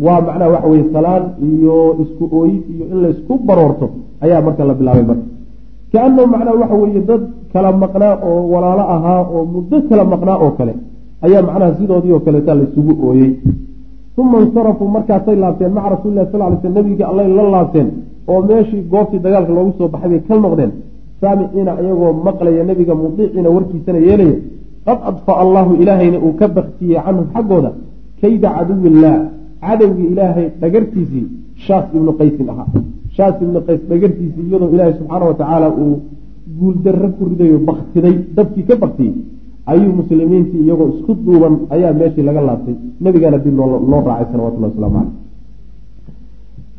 waa 0.05 0.21
macnaha 0.27 0.49
waxa 0.55 0.67
weye 0.71 0.85
salaan 0.93 1.23
iyo 1.49 1.75
isku 2.03 2.23
ooyid 2.39 2.63
iyo 2.75 2.85
in 2.91 2.97
laysku 3.03 3.33
baroorto 3.47 3.85
ayaa 4.23 4.41
marka 4.41 4.63
la 4.69 4.73
bilaabay 4.79 5.03
marka. 5.09 5.25
Kaanahu 5.91 6.27
macnaha 6.33 6.55
waxa 6.61 6.75
weeye 6.81 7.01
dad 7.09 7.21
kala 7.53 7.69
maqnaa 7.83 8.13
oo 8.27 8.41
walaalo 8.53 8.83
ahaa 8.95 9.21
oo 9.35 9.45
muddo 9.53 9.77
kala 9.89 10.03
maqnaa 10.13 10.37
oo 10.43 10.51
kale 10.57 10.73
ayaa 11.25 11.41
macnaha 11.47 11.71
sidoodii 11.79 12.11
oo 12.15 12.19
kaleeta 12.25 12.51
laysugu 12.59 12.93
ooyey 13.07 13.31
uma 14.17 14.37
insarafuu 14.45 14.87
markaasay 14.95 15.35
laabteen 15.43 15.71
maca 15.77 15.89
rasuulilah 15.95 16.25
sal 16.31 16.41
ly 16.51 16.57
sl 16.61 16.71
nabiga 16.77 17.03
allay 17.11 17.27
la 17.37 17.43
laabteen 17.55 17.87
oo 18.31 18.41
meeshii 18.49 18.81
goobtii 18.93 19.19
dagaalka 19.25 19.53
loogu 19.57 19.71
soo 19.77 19.87
baxay 19.93 20.09
bay 20.09 20.21
ka 20.27 20.35
noqdeen 20.45 20.71
saamiciina 21.21 21.71
iyagoo 21.83 22.11
maqlaya 22.27 22.63
nebiga 22.69 22.93
mudiiciina 23.01 23.49
warkiisana 23.55 23.99
yeelaya 24.07 24.35
qad 24.87 24.99
adfa'a 25.11 25.39
allahu 25.45 25.71
ilaahayna 25.81 26.17
uu 26.25 26.33
ka 26.39 26.47
baktiyey 26.57 26.99
canhum 27.05 27.25
xaggooda 27.33 27.71
kayda 28.21 28.47
caduwillaah 28.57 29.17
cadowgii 29.63 30.07
ilaahay 30.13 30.47
dhagartiisii 30.61 31.25
shaas 31.65 31.85
ibnu 31.97 32.11
qaysin 32.19 32.47
ahaa. 32.53 32.67
Shaas 33.15 33.35
ibnu 33.45 33.59
qays 33.67 33.81
dhagartiisii 33.91 34.43
iyadoo 34.49 34.69
ilaahay 34.75 34.93
subxaana 34.99 35.25
watacaala 35.31 35.67
uu 35.83 35.95
guuldarro 36.59 37.09
ku 37.17 37.23
ridayo 37.31 37.57
baktiday 37.69 38.15
dabkii 38.37 38.65
ka 38.69 38.75
baktiyey 38.83 39.13
ayuu 39.71 39.93
muslimiintii 39.99 40.61
iyagoo 40.65 40.87
isku 40.95 41.11
duuban 41.25 41.53
ayaa 41.75 41.93
meeshii 41.99 42.23
laga 42.29 42.41
laabtay. 42.47 42.75
Nebigana 43.03 43.37
dib 43.43 43.55
loo 43.59 44.01
raacay 44.07 44.27
salawatullah 44.31 44.69
waslamu 44.71 44.95
caleyh 44.95 45.13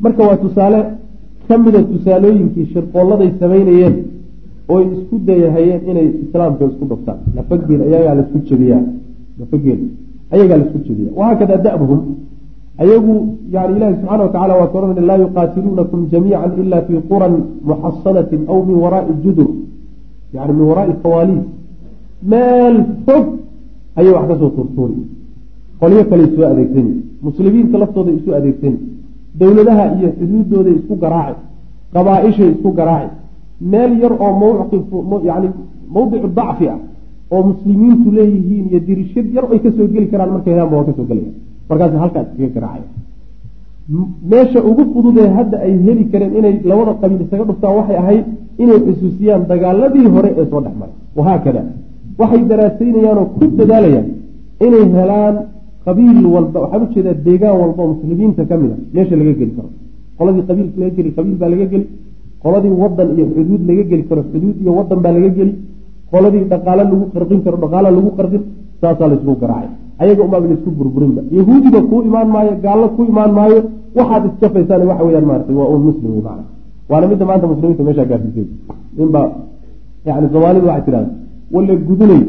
marka 0.03 0.21
waa 0.27 0.37
tusaale 0.43 0.79
ka 1.47 1.57
mida 1.57 1.79
tusaalooyinkii 1.91 2.65
shirqoolladay 2.73 3.29
samaynayeen 3.41 3.95
ooy 4.73 4.83
isku 4.95 5.15
dayahayeen 5.27 5.81
inay 5.91 6.07
islaamka 6.23 6.63
isku 6.71 6.85
dhuftaan 6.91 7.19
lafageel 7.35 7.81
ayagaa 7.87 8.15
la 8.17 8.21
isku 8.25 8.37
jebiyaa. 8.49 8.83
Lafageel 9.39 9.79
ayagaa 10.33 10.57
la 10.59 10.63
isku 10.67 10.79
jebiya 10.87 11.09
wahaakada 11.19 11.55
da'buhum 11.65 11.99
ayagu 12.83 13.15
yani 13.53 13.71
ilahi 13.77 13.93
subxana 13.99 14.23
watacala 14.23 14.53
waa 14.59 14.67
ka 14.71 14.77
ohanay 14.79 15.05
laa 15.09 15.19
yuqaatiluunakum 15.25 15.99
jamiica 16.11 16.47
ila 16.61 16.81
fii 16.87 16.99
quran 17.11 17.33
muxasanatin 17.69 18.41
aw 18.51 18.59
min 18.67 18.77
waraai 18.83 19.13
judur. 19.23 19.49
Yani 20.35 20.53
min 20.57 20.65
waraai 20.69 20.93
fawaaliid 21.03 21.43
meel 22.31 22.77
fog 23.05 23.25
ayay 23.97 24.11
wax 24.17 24.25
ka 24.29 24.35
soo 24.39 24.49
tuurtuuri 24.55 24.95
qolyo 25.79 26.03
kale 26.09 26.23
isu 26.27 26.39
adeegsani 26.51 26.93
muslimiinta 27.27 27.77
laftooda 27.81 28.11
isu 28.17 28.29
adeegsani 28.39 28.79
dowladaha 29.39 29.83
iyo 29.97 30.09
xuduudooday 30.19 30.75
isku 30.79 30.95
garaaci. 31.03 31.41
Qabaa-ishay 31.93 32.49
isku 32.55 32.69
garaaci. 32.79 33.15
Meel 33.71 33.91
yar 34.03 34.13
oo 34.25 34.33
mawqif 34.41 34.83
yani 35.29 35.47
mawdicu 35.93 36.27
dacfi 36.39 36.65
ah 36.73 36.79
oo 37.33 37.43
muslimiintu 37.49 38.07
leeyihiin 38.17 38.65
iyo 38.71 38.79
dirishad 38.87 39.27
yar 39.35 39.45
ay 39.53 39.59
ka 39.63 39.69
soo 39.77 39.87
geli 39.93 40.07
karaan 40.11 40.31
markay 40.35 40.53
helaanba 40.53 40.75
waa 40.77 40.87
ka 40.89 40.93
soo 40.97 41.07
gelaya 41.09 41.31
markaas 41.69 41.91
halkaa 42.03 42.23
iskaga 42.27 42.49
garaacaya 42.55 42.89
meesha 44.31 44.59
ugu 44.69 44.83
fududee 44.93 45.27
hadda 45.37 45.57
ay 45.65 45.73
heli 45.85 46.03
kareen 46.11 46.33
inay 46.39 46.53
labada 46.69 46.93
qabiil 47.01 47.21
isaga 47.25 47.43
dhuftaan 47.49 47.73
waxay 47.79 47.97
ahayd 48.03 48.25
inay 48.63 48.79
xusuusiyaan 48.87 49.41
dagaaladii 49.51 50.07
hore 50.15 50.29
ee 50.39 50.45
soo 50.51 50.61
dhex 50.65 50.75
maray. 50.81 50.93
Wahaakada 51.17 51.61
waxay 52.21 52.41
daraasaynayaan 52.51 53.17
oo 53.21 53.25
ku 53.39 53.45
dadaalayaan 53.59 54.07
inay 54.65 54.83
helaan 54.97 55.35
qabiil 55.85 56.25
walba 56.35 56.57
waxaan 56.63 56.81
u 56.85 56.87
jeedaa 56.95 57.15
deegaan 57.27 57.55
walba 57.61 57.81
oo 57.83 57.89
muslimiinta 57.93 58.41
ka 58.49 58.55
mid 58.61 58.71
a 58.75 58.77
meesha 58.95 59.15
laga 59.21 59.33
geli 59.39 59.51
karo. 59.57 59.69
Qoladii 60.19 60.43
qabiil 60.49 60.67
laga 60.81 60.91
geli 60.97 61.09
qabiil 61.17 61.35
baa 61.41 61.49
laga 61.53 61.65
geli. 61.73 61.85
Qoladii 62.43 62.73
wadan 62.81 63.07
iyo 63.17 63.25
xuduud 63.35 63.61
laga 63.69 63.83
geli 63.91 64.03
karo 64.09 64.21
xuduud 64.31 64.57
iyo 64.63 64.71
wadan 64.79 64.99
baa 65.05 65.13
laga 65.17 65.29
geli. 65.39 65.53
Qoladii 66.11 66.43
dhaqaalo 66.51 66.81
lagu 66.91 67.05
qarqin 67.15 67.39
karo 67.45 67.57
dhaqaalo 67.63 67.89
lagu 67.97 68.09
qarqin 68.19 68.43
saasaa 68.81 69.07
laysku 69.11 69.35
garaacay. 69.43 69.69
ayaga 70.01 70.21
umaaba 70.27 70.45
laysku 70.51 70.69
burburinba. 70.79 71.21
yahuudiba 71.37 71.79
kuu 71.89 72.01
imaan 72.09 72.27
maayo 72.35 72.51
gaallo 72.65 72.87
ku 72.95 73.01
imaan 73.11 73.31
maayo 73.37 73.59
waxaad 73.97 74.23
isjafaysaan 74.29 74.81
waxa 74.91 75.03
weyaan 75.07 75.25
maarata 75.29 75.51
waa 75.59 75.69
un 75.75 75.81
muslim 75.89 76.09
wey 76.15 76.21
macana 76.27 76.43
waana 76.89 77.05
midda 77.11 77.25
maanta 77.29 77.45
muslimiinta 77.51 77.83
meeshaa 77.87 78.07
gaarsiisay 78.11 78.45
ninba 78.97 79.21
yani 80.07 80.27
soomaalidu 80.33 80.67
waxay 80.71 80.83
tidhahda 80.87 81.09
walla 81.53 81.73
gudunay 81.87 82.21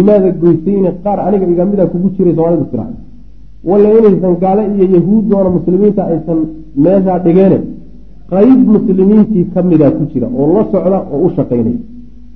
imaada 0.00 0.28
goysayne 0.42 0.90
qaar 1.04 1.18
aniga 1.26 1.46
igamida 1.54 1.84
kugu 1.92 2.08
jiray 2.16 2.34
soomaalidu 2.38 2.64
tira 2.72 2.84
walla 3.70 3.88
inaysan 3.98 4.34
gaale 4.44 4.62
iyo 4.74 4.86
yahuud 4.96 5.24
doona 5.30 5.50
muslimiinta 5.56 6.02
aysan 6.12 6.38
meeshaa 6.84 7.18
dhigeene 7.24 7.58
qayb 8.32 8.60
muslimiintii 8.74 9.44
ka 9.54 9.60
mida 9.70 9.88
ku 9.96 10.02
jira 10.12 10.28
oo 10.40 10.46
la 10.54 10.62
socda 10.72 10.98
oo 11.14 11.20
u 11.26 11.28
shaqaynaya 11.36 11.80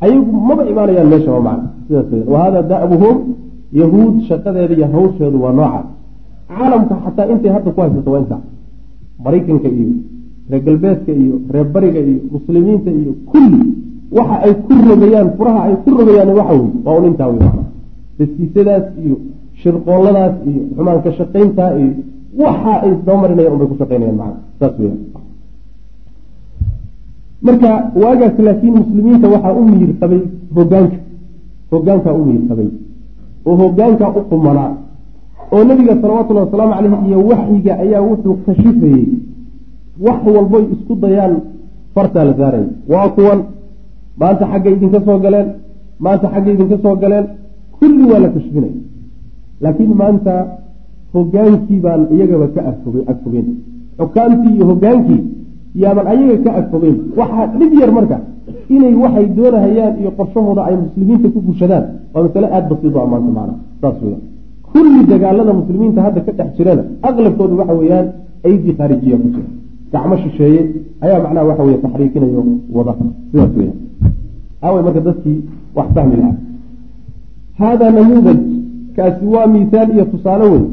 ayagu 0.05 0.33
maba 0.49 0.63
imaanayaan 0.73 1.09
meeshaba 1.13 1.41
macna 1.49 1.69
sidaas 1.87 2.11
wa 2.33 2.39
hada 2.45 2.61
da'buhum 2.73 3.17
yahuud 3.81 4.15
shaqadeeda 4.29 4.75
iyo 4.79 4.87
hawsheedu 4.95 5.37
waa 5.45 5.53
nooca 5.53 5.81
caalamka 6.49 6.95
xataa 7.05 7.27
intay 7.33 7.51
hadda 7.57 7.71
ku 7.75 7.81
haysato 7.81 8.11
waa 8.13 8.21
intaa 8.25 8.43
maraykanka 9.25 9.69
iyo 9.69 9.89
reer 10.51 10.63
galbeedka 10.67 11.13
iyo 11.13 11.35
reer 11.53 11.67
bariga 11.75 12.01
iyo 12.01 12.21
muslimiinta 12.35 12.91
iyo 13.01 13.13
kulli 13.31 13.61
waxa 14.17 14.37
ay 14.47 14.53
ku 14.67 14.73
rogayaan 14.91 15.29
furaha 15.39 15.61
ay 15.69 15.75
ku 15.85 15.91
rogayaan 15.99 16.31
waxa 16.39 16.55
wey 16.55 16.71
waa 16.85 16.97
un 16.99 17.05
intaa 17.11 17.29
wey 17.33 17.41
macna 17.47 17.65
dasiisadaas 18.19 18.87
iyo 19.05 19.17
shirqooladaas 19.63 20.35
iyo 20.51 20.63
xumaanka 20.77 21.11
shaqayntaa 21.19 21.71
iyo 21.81 21.93
waxa 22.43 22.73
ay 22.85 22.91
isdaba 22.95 23.19
marinayaan 23.23 23.53
unbay 23.57 23.69
ku 23.73 23.77
shaqaynayaan 23.81 24.17
macna 24.23 24.39
saas 24.61 24.75
weyan 24.81 24.99
marka 27.47 27.71
waagaas 28.03 28.37
laakiin 28.47 28.75
muslimiinta 28.81 29.27
waxaa 29.35 29.53
u 29.61 29.63
miyir 29.71 29.91
qabay 30.01 30.21
hogaanka 30.57 30.97
hogaankaa 31.73 32.15
u 32.21 32.25
miyir 32.29 32.43
qabay 32.51 32.69
oo 33.49 33.55
hogaankaa 33.63 34.11
u 34.19 34.21
qumanaa 34.31 34.71
oo 35.55 35.63
nabiga 35.69 35.95
salawatullahi 36.03 36.47
wasalaamu 36.47 36.75
caleyh 36.75 36.95
iyo 37.09 37.19
waxyiga 37.31 37.73
ayaa 37.85 38.03
wuxuu 38.09 38.35
kashifayey 38.47 39.05
wax 40.07 40.21
walboy 40.37 40.65
isku 40.75 40.95
dayaan 41.03 41.35
fartaa 41.95 42.25
la 42.29 42.35
saaraya 42.41 42.69
waa 42.93 43.09
kuwan 43.17 43.41
maanta 44.21 44.45
xaggay 44.53 44.73
idinka 44.77 45.01
soo 45.07 45.19
galeen 45.25 45.49
maanta 46.05 46.27
xaggay 46.35 46.53
idinka 46.57 46.77
soo 46.85 46.95
galeen 47.03 47.27
kulli 47.79 48.05
waa 48.11 48.21
la 48.25 48.29
kashfinaya 48.35 48.77
laakiin 49.63 49.93
maanta 50.03 50.33
hogaankii 51.15 51.81
baan 51.85 52.03
iyagaba 52.15 52.47
ka 52.55 52.61
agfoge 52.71 53.01
agfogeyn 53.13 53.47
xukaamtii 53.99 54.55
iyo 54.57 54.65
hogaankii 54.71 55.23
yaaban 55.83 56.07
ayaga 56.13 56.37
ka 56.45 56.51
agfogeyn 56.61 56.97
waxaa 57.19 57.47
dhib 57.59 57.73
yar 57.81 57.91
marka 57.99 58.17
inay 58.75 58.95
waxay 59.05 59.27
doonahayaan 59.39 59.95
iyo 60.01 60.11
qorshahooda 60.19 60.63
ay 60.69 60.75
muslimiinta 60.85 61.29
ku 61.35 61.39
fushadaan 61.47 61.85
waa 62.15 62.23
masale 62.27 62.47
aada 62.57 62.67
basiido 62.73 62.99
a 63.05 63.07
maanta 63.13 63.31
macna 63.39 63.55
saas 63.83 63.97
weya 64.05 64.19
kulli 64.73 65.01
dagaalada 65.13 65.53
muslimiinta 65.61 66.01
hadda 66.07 66.21
ka 66.27 66.33
dhex 66.39 66.49
jirana 66.57 66.83
aqlabkooda 67.09 67.55
waxa 67.61 67.75
weeyaan 67.81 68.07
aydi 68.49 68.71
khaarijiya 68.79 69.17
ku 69.23 69.29
jira. 69.35 69.49
Gacmo 69.93 70.15
shisheeye 70.23 70.61
ayaa 71.05 71.19
macnaha 71.25 71.45
waxa 71.51 71.63
weye 71.69 71.79
taxriikinayo 71.85 72.41
wada. 72.77 72.93
Sidaas 73.31 73.53
weya 73.59 73.73
aaway 74.65 74.83
marka 74.87 75.01
dadkii 75.09 75.39
wax 75.77 75.89
fahmi 75.97 76.17
lahaa. 76.21 76.37
Haadaa 77.61 77.91
namuudaj 77.99 78.39
kaasi 78.97 79.25
waa 79.35 79.47
miisaal 79.55 79.89
iyo 79.95 80.05
tusaale 80.13 80.45
weyn 80.53 80.67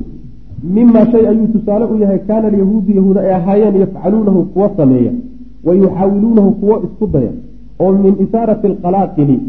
mima 0.64 1.06
shay 1.12 1.28
ayuu 1.28 1.48
tusaale 1.48 1.86
u 1.86 1.98
yahay 1.98 2.20
kaana 2.20 2.48
alyahuudu 2.48 2.94
yahuud 2.96 3.18
ay 3.18 3.34
ahaayeen 3.36 3.76
yafcaluunahu 3.76 4.44
kuwa 4.46 4.72
sameeya 4.78 5.12
wa 5.64 5.76
yuxaawiluunahu 5.76 6.52
kuwo 6.52 6.84
isku 6.84 7.08
daya 7.08 7.32
oo 7.80 7.92
min 7.92 8.16
isaarati 8.24 8.68
alqalaaqili 8.68 9.40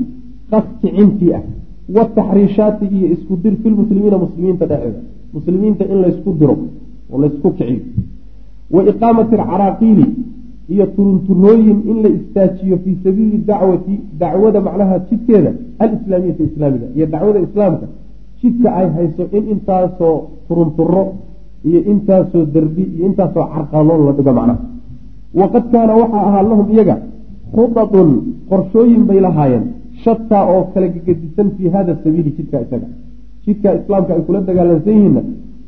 qas 0.50 0.64
kicintii 0.80 1.32
ah 1.34 1.42
wataxriishaati 1.96 2.86
iyo 2.86 3.06
isku 3.12 3.36
dir 3.36 3.54
filmuslimiina 3.62 4.18
muslimiinta 4.18 4.66
dhexeeda 4.66 5.00
muslimiinta 5.34 5.84
in 5.84 6.00
laysku 6.00 6.32
diro 6.40 6.56
oo 7.12 7.18
laysku 7.22 7.50
kiciyo. 7.50 7.80
Wa 8.70 8.82
iqaamati 8.90 9.34
alcaraaqiili 9.36 10.06
iyo 10.68 10.86
turunturooyin 10.86 11.78
in 11.90 12.02
la 12.02 12.08
istaajiyo 12.08 12.78
fii 12.84 12.96
sabiili 13.04 13.38
dacwati 13.38 14.00
dacwada 14.18 14.60
macnaha 14.60 14.98
jidkeeda 14.98 15.52
alislaamiyata 15.78 16.42
islaamiga 16.44 16.86
iyo 16.96 17.06
dacwada 17.06 17.40
islaamka 17.40 17.86
jidka 18.45 18.68
ay 18.80 18.86
hayso 18.97 19.22
in 19.36 19.45
intaasoo 19.55 20.14
turunturo 20.49 21.03
iyo 21.68 21.80
intaasoo 21.92 22.45
derbi 22.55 22.84
iyo 22.95 23.05
intaasoo 23.11 23.45
carqadoon 23.55 24.01
la 24.07 24.12
dhigo 24.18 24.32
macnaha. 24.38 24.59
Waqad 25.40 25.64
kaana 25.72 25.92
waxaa 26.01 26.24
ahaa 26.28 26.42
lahum 26.51 26.66
iyaga 26.74 26.97
khudatun 27.55 28.09
qorshooyin 28.51 29.03
bay 29.09 29.20
lahaayeen 29.26 29.64
shataa 30.05 30.45
oo 30.55 30.62
kala 30.74 30.86
gegedisan 30.95 31.49
fii 31.57 31.68
hada 31.74 31.92
sabiili 32.05 32.30
jidka 32.36 32.57
isaga. 32.64 32.88
Jidka 33.47 33.68
islaamka 33.78 34.11
ay 34.16 34.22
kula 34.26 34.40
dagaalansan 34.49 34.92
yihiinna 34.97 35.22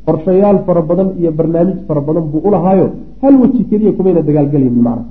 qorshayaal 0.07 0.57
fara 0.67 0.81
badan 0.89 1.09
iyo 1.19 1.31
barnaamij 1.39 1.79
fara 1.87 2.01
badan 2.07 2.25
buu 2.31 2.41
ulahaayo 2.47 2.87
hal 3.21 3.33
weji 3.41 3.61
keliya 3.69 3.91
kumayna 3.97 4.21
dagaalgelaynin 4.27 4.83
macna 4.87 5.05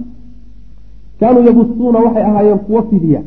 kaanuu 1.21 1.43
yabusuuna 1.49 1.99
waxay 2.07 2.25
ahaayeen 2.31 2.59
kuwo 2.67 2.81
fidiya 2.91 3.21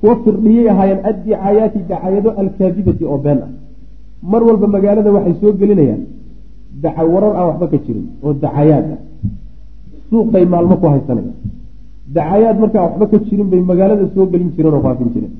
kuwo 0.00 0.12
firdhiyay 0.24 0.66
ahaayeen 0.72 1.00
addicaayaati 1.10 1.78
dacayado 1.90 2.30
alkaadibati 2.42 3.04
oo 3.12 3.18
been 3.24 3.38
ah 3.46 3.50
mar 4.22 4.42
walba 4.48 4.66
magaalada 4.76 5.10
waxay 5.16 5.34
soo 5.40 5.52
gelinayaan 5.60 6.02
dacawarar 6.82 7.32
aan 7.36 7.46
waxba 7.50 7.66
ka 7.72 7.78
jirin 7.86 8.06
oo 8.24 8.32
dacayaad 8.44 8.86
ah. 8.94 9.00
Suuqay 10.10 10.44
maalmo 10.52 10.76
ku 10.80 10.86
haysanaya 10.92 11.32
dacayaad 12.16 12.56
markaan 12.62 12.82
waxba 12.88 13.06
ka 13.12 13.18
jirin 13.26 13.48
bay 13.52 13.60
magaalada 13.70 14.04
soo 14.14 14.26
gelin 14.32 14.50
jireen 14.56 14.74
oo 14.74 14.82
faafin 14.86 15.10
jireen. 15.14 15.32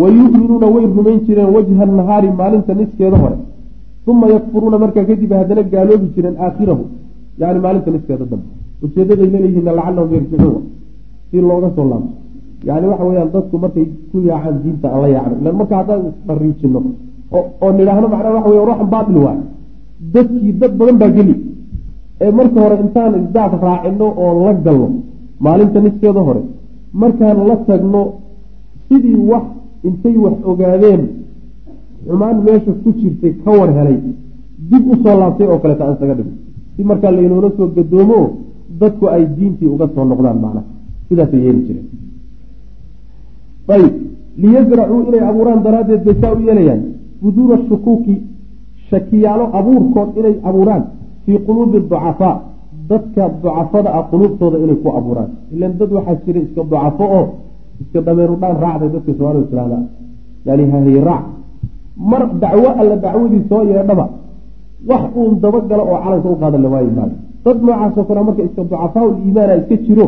Wa 0.00 0.06
yu'minuuna 0.08 0.66
way 0.74 0.84
rumayn 0.96 1.20
jireen 1.26 1.50
wajha 1.54 1.84
nahaari 1.98 2.28
maalinta 2.40 2.72
niskeeda 2.74 3.16
hore. 3.22 3.36
Uma 4.06 4.26
yakfuruuna 4.34 4.78
markaa 4.84 5.04
kadib 5.08 5.32
haddana 5.40 5.62
gaaloobi 5.72 6.06
jireen 6.14 6.36
aakhirahu. 6.44 6.84
Yani 7.40 7.58
maalinta 7.64 7.90
niskeeda 7.94 8.24
dambe. 8.30 8.46
Ujeedaday 8.84 9.28
leeyihiin 9.34 9.64
lacalahum 9.78 10.10
yarjicuuna 10.16 10.60
si 11.30 11.36
looga 11.48 11.68
soo 11.76 11.86
laabto. 11.90 12.12
Yani 12.68 12.86
waxa 12.90 13.04
weyaan 13.08 13.30
dadku 13.34 13.56
markay 13.64 13.86
ku 14.10 14.16
yaacaan 14.28 14.56
diinta 14.62 14.86
aan 14.94 15.00
la 15.04 15.08
yaacno 15.14 15.34
ilan 15.40 15.54
marka 15.60 15.74
haddaan 15.80 16.00
isdhariijino 16.10 16.80
oo 17.32 17.72
nidhaahno 17.78 18.08
macnaa 18.08 18.32
waxa 18.36 18.50
wey 18.50 18.64
ruuxan 18.68 18.88
baatil 18.94 19.16
waay. 19.24 19.38
Dadkii 20.14 20.52
dad 20.60 20.72
badan 20.78 20.96
baa 21.02 21.10
geli. 21.16 21.34
Ee 22.20 22.30
marka 22.38 22.58
hore 22.64 22.76
intaan 22.84 23.12
isdaaf 23.22 23.52
raacino 23.62 24.06
oo 24.24 24.32
la 24.44 24.52
galno 24.66 24.88
maalinta 25.44 25.80
niskeeda 25.80 26.20
hore 26.28 26.42
markaan 26.92 27.38
la 27.48 27.56
tagno 27.68 28.02
sidii 28.88 29.18
wax 29.30 29.44
intay 29.88 30.16
wax 30.24 30.36
ogaadeen 30.50 31.02
xumaan 32.06 32.36
meesha 32.44 32.72
ku 32.82 32.88
jirtay 33.00 33.32
ka 33.44 33.50
war 33.58 33.70
helay 33.78 33.98
dib 34.70 34.84
u 34.92 34.94
soo 35.02 35.14
laabtay 35.20 35.46
oo 35.52 35.58
kaleeta 35.62 35.84
aan 35.84 35.94
isaga 35.96 36.14
dhigno 36.18 36.34
si 36.76 36.84
markaa 36.90 37.10
laynoola 37.16 37.50
soo 37.56 37.66
gadoomo 37.76 38.20
dadku 38.80 39.04
ay 39.14 39.22
diintii 39.36 39.68
uga 39.74 39.86
soo 39.94 40.04
noqdaan 40.04 40.38
macnaha. 40.44 40.66
Sidaasay 41.08 41.40
yeeli 41.44 41.62
jireen. 41.66 41.86
Ayb 43.74 43.92
liyasracuu 44.42 45.00
inay 45.08 45.22
abuuraan 45.28 45.60
daraaddeed 45.66 46.02
bay 46.06 46.14
saa 46.20 46.32
u 46.36 46.38
yeelayaan 46.46 46.82
buduura 47.24 47.56
shukuuki 47.68 48.14
shakiyaalo 48.90 49.44
abuurkood 49.58 50.10
inay 50.20 50.34
abuuraan 50.48 50.82
fii 51.24 51.38
quluubi 51.46 51.78
ducafaa. 51.80 52.36
Dadka 52.90 53.22
ducafada 53.42 53.90
ah 53.98 54.02
quluubtooda 54.10 54.56
inay 54.64 54.76
ku 54.84 54.88
abuuraan. 54.98 55.30
Ilan 55.54 55.72
dad 55.78 55.90
waxaa 55.96 56.16
jira 56.24 56.40
iska 56.46 56.62
ducafo 56.70 57.04
oo 57.18 57.24
iska 57.82 57.98
dameerudhaan 58.06 58.56
raacday 58.64 58.88
dadka 58.94 59.10
somaalidu 59.18 59.46
tiraahda 59.50 59.78
yani 60.46 60.64
hahiraac 60.72 61.24
mar 62.10 62.22
dacwo 62.42 62.68
alla 62.80 62.96
dacwadii 63.04 63.42
soo 63.48 63.62
yeedhaba 63.70 64.06
wax 64.90 65.02
uun 65.16 65.34
dabagalo 65.44 65.82
oo 65.92 65.98
calanka 66.04 66.28
u 66.34 66.36
qaadan 66.42 66.62
la 66.64 66.68
waayi 66.74 66.90
maayo. 66.98 67.16
Dad 67.44 67.58
noocaasoo 67.66 68.04
kale 68.08 68.20
marka 68.28 68.42
iska 68.48 68.62
ducafaa 68.70 69.04
liimaana 69.16 69.54
iska 69.60 69.76
jiro 69.86 70.06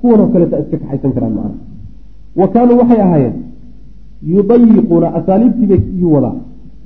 kuwanoo 0.00 0.28
kaleta 0.32 0.56
iska 0.62 0.76
kaxaysan 0.82 1.12
karaan 1.16 1.32
macana 1.36 1.54
wa 2.40 2.46
kaanuu 2.54 2.76
waxay 2.80 3.00
ahaayeen 3.06 3.34
yudayiquuna 4.32 5.06
asaaliibtiibay 5.18 5.80
iyuu 5.96 6.12
wadaa 6.16 6.34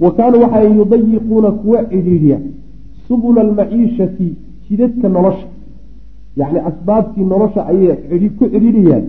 wa 0.02 0.10
kaanuu 0.16 0.40
waxay 0.44 0.66
yudayiquuna 0.78 1.50
kuwa 1.60 1.78
cidhiidhiya 1.90 2.38
subula 3.08 3.40
almaciishati 3.46 4.28
jidadka 4.68 5.08
nolosha. 5.08 5.46
Yacni 6.40 6.58
asbaabtii 6.70 7.24
nolosha 7.32 7.60
ayay 7.70 7.96
ku 8.38 8.44
cidhiidhiyaan 8.52 9.04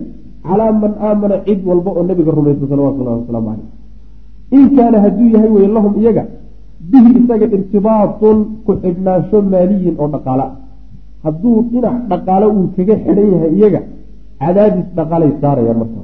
calaa 0.46 0.72
man 0.82 0.92
aamana 1.08 1.36
cid 1.46 1.60
walba 1.70 1.90
oo 1.98 2.04
nabiga 2.10 2.32
rumaysa 2.38 2.64
salawatullahi 2.70 3.18
wasalaamu 3.20 3.48
caleyh 3.50 3.66
in 4.56 4.64
kaana 4.76 4.98
hadduu 5.04 5.28
yahay 5.34 5.50
wey 5.56 5.66
lahum 5.76 5.92
iyaga 6.00 6.22
bihi 6.90 7.10
isaga 7.20 7.46
irtibaatun 7.56 8.38
ku 8.66 8.72
xidhnaansho 8.82 9.38
maaliyin 9.52 9.94
oo 10.02 10.08
dhaqaala 10.14 10.46
hadduu 11.24 11.56
dhinac 11.70 11.96
dhaqaale 12.10 12.46
uu 12.56 12.66
kaga 12.76 12.94
xidhan 13.04 13.28
yahay 13.34 13.52
iyaga 13.58 13.80
cadaadis 14.40 14.88
dhaqaalay 14.98 15.30
saarayaan 15.42 15.78
marka. 15.82 16.00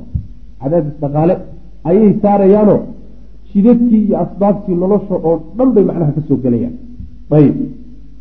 Cadaadis 0.61 0.97
dhaqaale 1.03 1.35
ayay 1.89 2.11
saarayaanoo 2.22 2.80
jidadkii 3.55 4.03
iyo 4.07 4.17
asbaabtii 4.25 4.75
nolosha 4.83 5.15
oo 5.29 5.35
dhan 5.57 5.69
bay 5.75 5.85
macnaha 5.89 6.13
ka 6.17 6.23
soo 6.29 6.37
gelayaan. 6.45 6.75
Ayb 7.37 7.57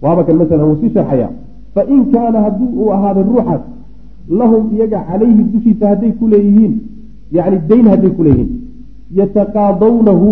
waaba 0.04 0.22
kan 0.28 0.36
masalan 0.42 0.66
wuu 0.70 0.80
sii 0.82 0.92
sharxayaa. 0.96 1.32
Fa 1.74 1.82
in 1.94 2.02
kaana 2.14 2.40
haddii 2.46 2.72
uu 2.82 2.90
ahaaday 2.96 3.24
ruuxaas 3.30 3.64
lahum 4.40 4.64
iyaga 4.76 5.00
calayhi 5.10 5.44
dushiisa 5.54 5.86
hadday 5.92 6.12
ku 6.20 6.26
leeyihiin 6.34 6.74
yacni 7.38 7.58
dayn 7.70 7.86
hadday 7.94 8.12
ku 8.18 8.22
leeyihiin 8.28 8.52
yataqaadawnahu 9.18 10.30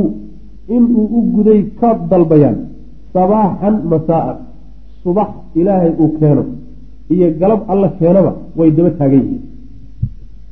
inuu 0.76 1.06
u 1.18 1.20
guday 1.36 1.60
ka 1.80 1.90
dalbayaan 2.12 2.58
sabaaxan 3.14 3.76
masaa'an 3.92 4.38
subax 5.04 5.30
ilaahay 5.60 5.92
uu 6.04 6.10
keeno 6.20 6.44
iyo 7.14 7.28
galab 7.42 7.62
alla 7.72 7.88
keenaba 8.00 8.32
way 8.58 8.70
daba 8.78 8.90
taagan 9.00 9.22
yihiin. 9.26 9.42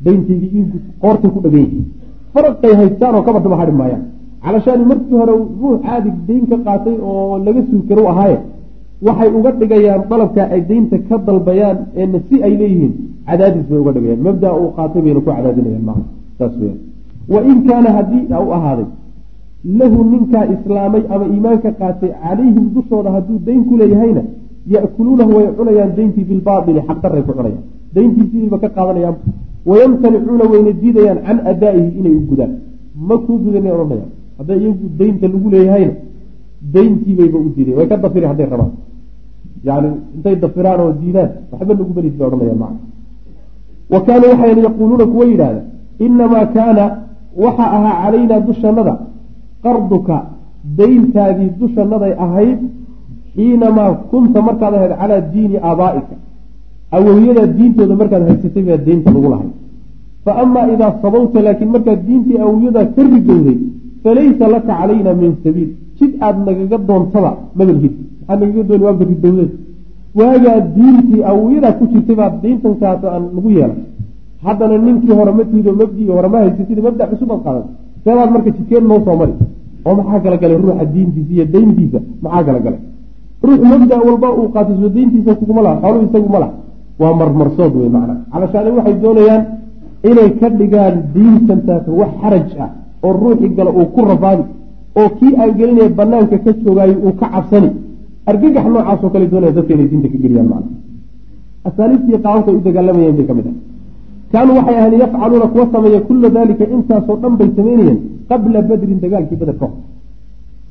Dayntaydii 0.06 0.64
qoortay 1.02 1.30
ku 1.36 1.40
dhagan 1.46 1.62
yihiin. 1.66 1.86
Faraqay 2.34 2.74
haystaan 2.80 3.16
oo 3.18 3.24
kaba 3.28 3.40
daba 3.46 3.56
hadhi 3.62 3.74
maayaan 3.82 4.04
calashaani 4.44 4.86
markii 4.92 5.18
hore 5.22 5.34
ruux 5.62 5.78
caadi 5.86 6.10
dayn 6.28 6.44
ka 6.52 6.58
qaatay 6.68 6.96
oo 7.10 7.38
laga 7.46 7.62
suukaro 7.70 8.04
ahaaye 8.12 8.38
waxay 9.08 9.30
uga 9.38 9.52
dhigayaan 9.60 10.02
dalabkaa 10.10 10.48
ay 10.54 10.62
daynta 10.70 10.98
ka 11.10 11.18
dalbayaan 11.28 11.78
eena 11.96 12.20
si 12.28 12.36
ay 12.46 12.54
leeyihiin 12.62 12.94
cadaadis 13.28 13.66
bay 13.70 13.80
uga 13.84 13.92
dhigayaan. 13.96 14.22
Mabdaa 14.28 14.54
uu 14.62 14.70
qaatay 14.78 15.02
bayna 15.06 15.20
ku 15.20 15.30
cadaadinayaan 15.32 15.86
maa 15.90 16.02
saas 16.38 16.54
weya 16.62 16.76
wa 17.34 17.40
in 17.52 17.58
kaana 17.68 17.90
haddii 17.98 18.26
u 18.48 18.52
ahaaday 18.58 18.88
lahu 19.80 19.98
ninkaa 20.12 20.46
islaamay 20.56 21.04
ama 21.14 21.26
iimaanka 21.34 21.72
qaatay 21.82 22.12
calayhim 22.24 22.66
dushooda 22.76 23.10
hadduu 23.16 23.40
dayn 23.48 23.62
ku 23.70 23.78
leeyahayna 23.82 24.24
ya'kuluunahu 24.74 25.32
way 25.38 25.48
cunayaan 25.58 25.92
dayntii 25.98 26.26
bilbaaili 26.30 26.82
xaqdaray 26.88 27.24
ku 27.28 27.34
cunayaan. 27.40 27.64
Dayntiisiiba 27.96 28.58
ka 28.64 28.70
qaadanayaan 28.78 29.16
wayamtanicuuna 29.70 30.46
wayna 30.52 30.72
diidayaan 30.82 31.20
can 31.26 31.40
adaa'ihi 31.52 31.90
inay 32.00 32.16
u 32.20 32.24
gudaan. 32.30 32.52
Ma 33.08 33.16
kuu 33.26 33.38
gudana 33.46 33.70
odhanayaan 33.76 34.19
hadday 34.40 34.58
iyagu 34.64 34.86
daynta 35.00 35.26
lagu 35.34 35.48
leeyahayna 35.56 35.94
dayntiibayba 36.74 37.38
u 37.46 37.50
diiday 37.56 37.76
way 37.80 37.88
ka 37.92 37.98
dafiri 38.04 38.26
hadday 38.32 38.48
rabaan. 38.54 38.72
Yani 39.68 39.90
intay 40.16 40.36
dafiraan 40.44 40.80
oo 40.84 40.92
diidaan 41.02 41.30
waxba 41.52 41.74
lagu 41.80 41.94
belis 41.98 42.14
bay 42.18 42.28
odhanayaan 42.28 42.60
maa 42.64 42.74
wa 43.94 44.00
kaanuu 44.08 44.30
waxayna 44.34 44.62
yaquuluuna 44.68 45.06
kuwa 45.14 45.26
yidhaahda 45.32 45.62
inamaa 46.06 46.46
kaana 46.56 46.84
waxa 47.44 47.66
ahaa 47.78 47.96
calaynaa 48.04 48.40
dushannada 48.48 48.94
qarduka 49.64 50.16
dayntaadii 50.80 51.50
dushanaday 51.60 52.14
ahayd 52.26 52.60
xiinamaa 53.36 53.92
kunta 54.12 54.40
markaad 54.48 54.74
ahayd 54.78 54.94
calaa 55.02 55.22
diini 55.34 55.58
aabaa'ika 55.70 56.16
awowyadaa 56.98 57.48
diintooda 57.58 57.96
markaad 58.02 58.24
haysatay 58.30 58.64
baa 58.70 58.80
deynta 58.88 59.10
lagu 59.16 59.30
lahay 59.34 59.52
fa 60.26 60.32
amaa 60.44 60.66
idaa 60.76 60.94
sabawta 61.04 61.40
laakiin 61.46 61.72
markaad 61.76 62.00
diintii 62.08 62.38
awowyadaa 62.46 62.86
ka 62.96 63.02
ridowday 63.14 63.58
falaysa 64.04 64.46
laka 64.54 64.74
calayna 64.80 65.12
min 65.22 65.32
sabiil 65.44 65.70
jid 65.98 66.12
aada 66.26 66.40
nagaga 66.48 66.78
doontaba 66.90 67.32
mabalhid 67.58 67.94
maxaa 68.28 68.40
nagaga 68.42 68.64
dooni 68.70 68.84
waabka 68.88 69.06
ridowdeen 69.12 69.52
waagaa 70.20 70.60
diintii 70.76 71.22
awowyadaa 71.30 71.74
ku 71.80 71.84
jirtay 71.92 72.16
baad 72.22 72.34
diintankaas 72.44 73.02
aan 73.04 73.24
nagu 73.36 73.50
yeelay 73.58 73.82
haddana 74.46 74.78
ninkii 74.86 75.14
hore 75.20 75.32
ma 75.38 75.44
tiido 75.52 75.72
mabdigii 75.80 76.12
hore 76.18 76.28
ma 76.34 76.38
haysatid 76.44 76.80
mabda 76.86 77.04
cusub 77.12 77.32
aad 77.32 77.42
qaadan 77.46 77.66
seebaad 78.04 78.30
marka 78.34 78.50
jidkeen 78.58 78.86
noo 78.92 79.00
soo 79.06 79.16
mari 79.22 79.34
oo 79.86 79.94
maxaa 80.00 80.20
kala 80.24 80.38
galay 80.42 80.58
ruuxa 80.64 80.86
diintiisa 80.94 81.32
iyo 81.36 81.46
dayntiisa 81.54 82.00
maxaa 82.24 82.44
kala 82.48 82.80
ruux 83.44 83.62
mabda 83.72 83.96
walba 84.08 84.28
uu 84.40 84.48
qaato 84.54 84.72
soo 84.80 84.90
dayntiisa 84.96 85.32
kuguma 85.40 85.62
laha 85.66 85.76
xooluhu 85.82 86.06
isagu 86.08 86.30
ma 86.36 86.40
laha 86.44 86.54
waa 87.02 87.14
marmarsood 87.20 87.74
wey 87.80 87.90
macnaa 87.96 88.20
calashaani 88.32 88.70
waxay 88.78 88.96
doonayaan 89.04 89.44
inay 90.10 90.30
ka 90.40 90.48
dhigaan 90.60 90.96
diintantaas 91.16 91.86
wax 92.00 92.12
xaraj 92.22 92.50
ah 92.66 92.70
oo 93.06 93.12
ruuxii 93.22 93.50
gala 93.58 93.72
uu 93.80 93.86
ku 93.96 94.02
rafaadi 94.12 94.44
oo 95.00 95.10
kii 95.18 95.34
aan 95.42 95.52
gelinaya 95.58 95.90
banaanka 96.00 96.38
ka 96.46 96.52
joogaayo 96.64 96.96
uu 97.06 97.14
ka 97.20 97.28
cabsani. 97.34 97.70
Argagax 98.30 98.66
noocaasoo 98.74 99.10
kale 99.14 99.26
doonaya 99.32 99.52
dadka 99.58 99.74
inay 99.74 99.88
diinta 99.92 100.08
ka 100.14 100.18
geliyaan 100.24 100.48
macna. 100.52 100.70
Asaaliibtii 101.68 102.18
qaababkay 102.24 102.56
u 102.58 102.62
dagaalamayeen 102.68 103.16
bay 103.18 103.26
ka 103.30 103.34
mid 103.38 103.48
ah 103.52 103.56
kaanuu 104.32 104.56
waxay 104.60 104.76
ahayn 104.80 104.94
yafcaluuna 105.04 105.48
kuwa 105.54 105.66
sameeya 105.74 106.00
kula 106.08 106.30
dalika 106.36 106.64
intaasoo 106.76 107.16
dhan 107.22 107.34
bay 107.40 107.50
samaynayeen 107.58 107.98
qabla 108.30 108.60
badrin 108.70 109.00
dagaalkii 109.04 109.38
beder 109.42 109.56
ka 109.60 109.66
hor. 109.66 109.76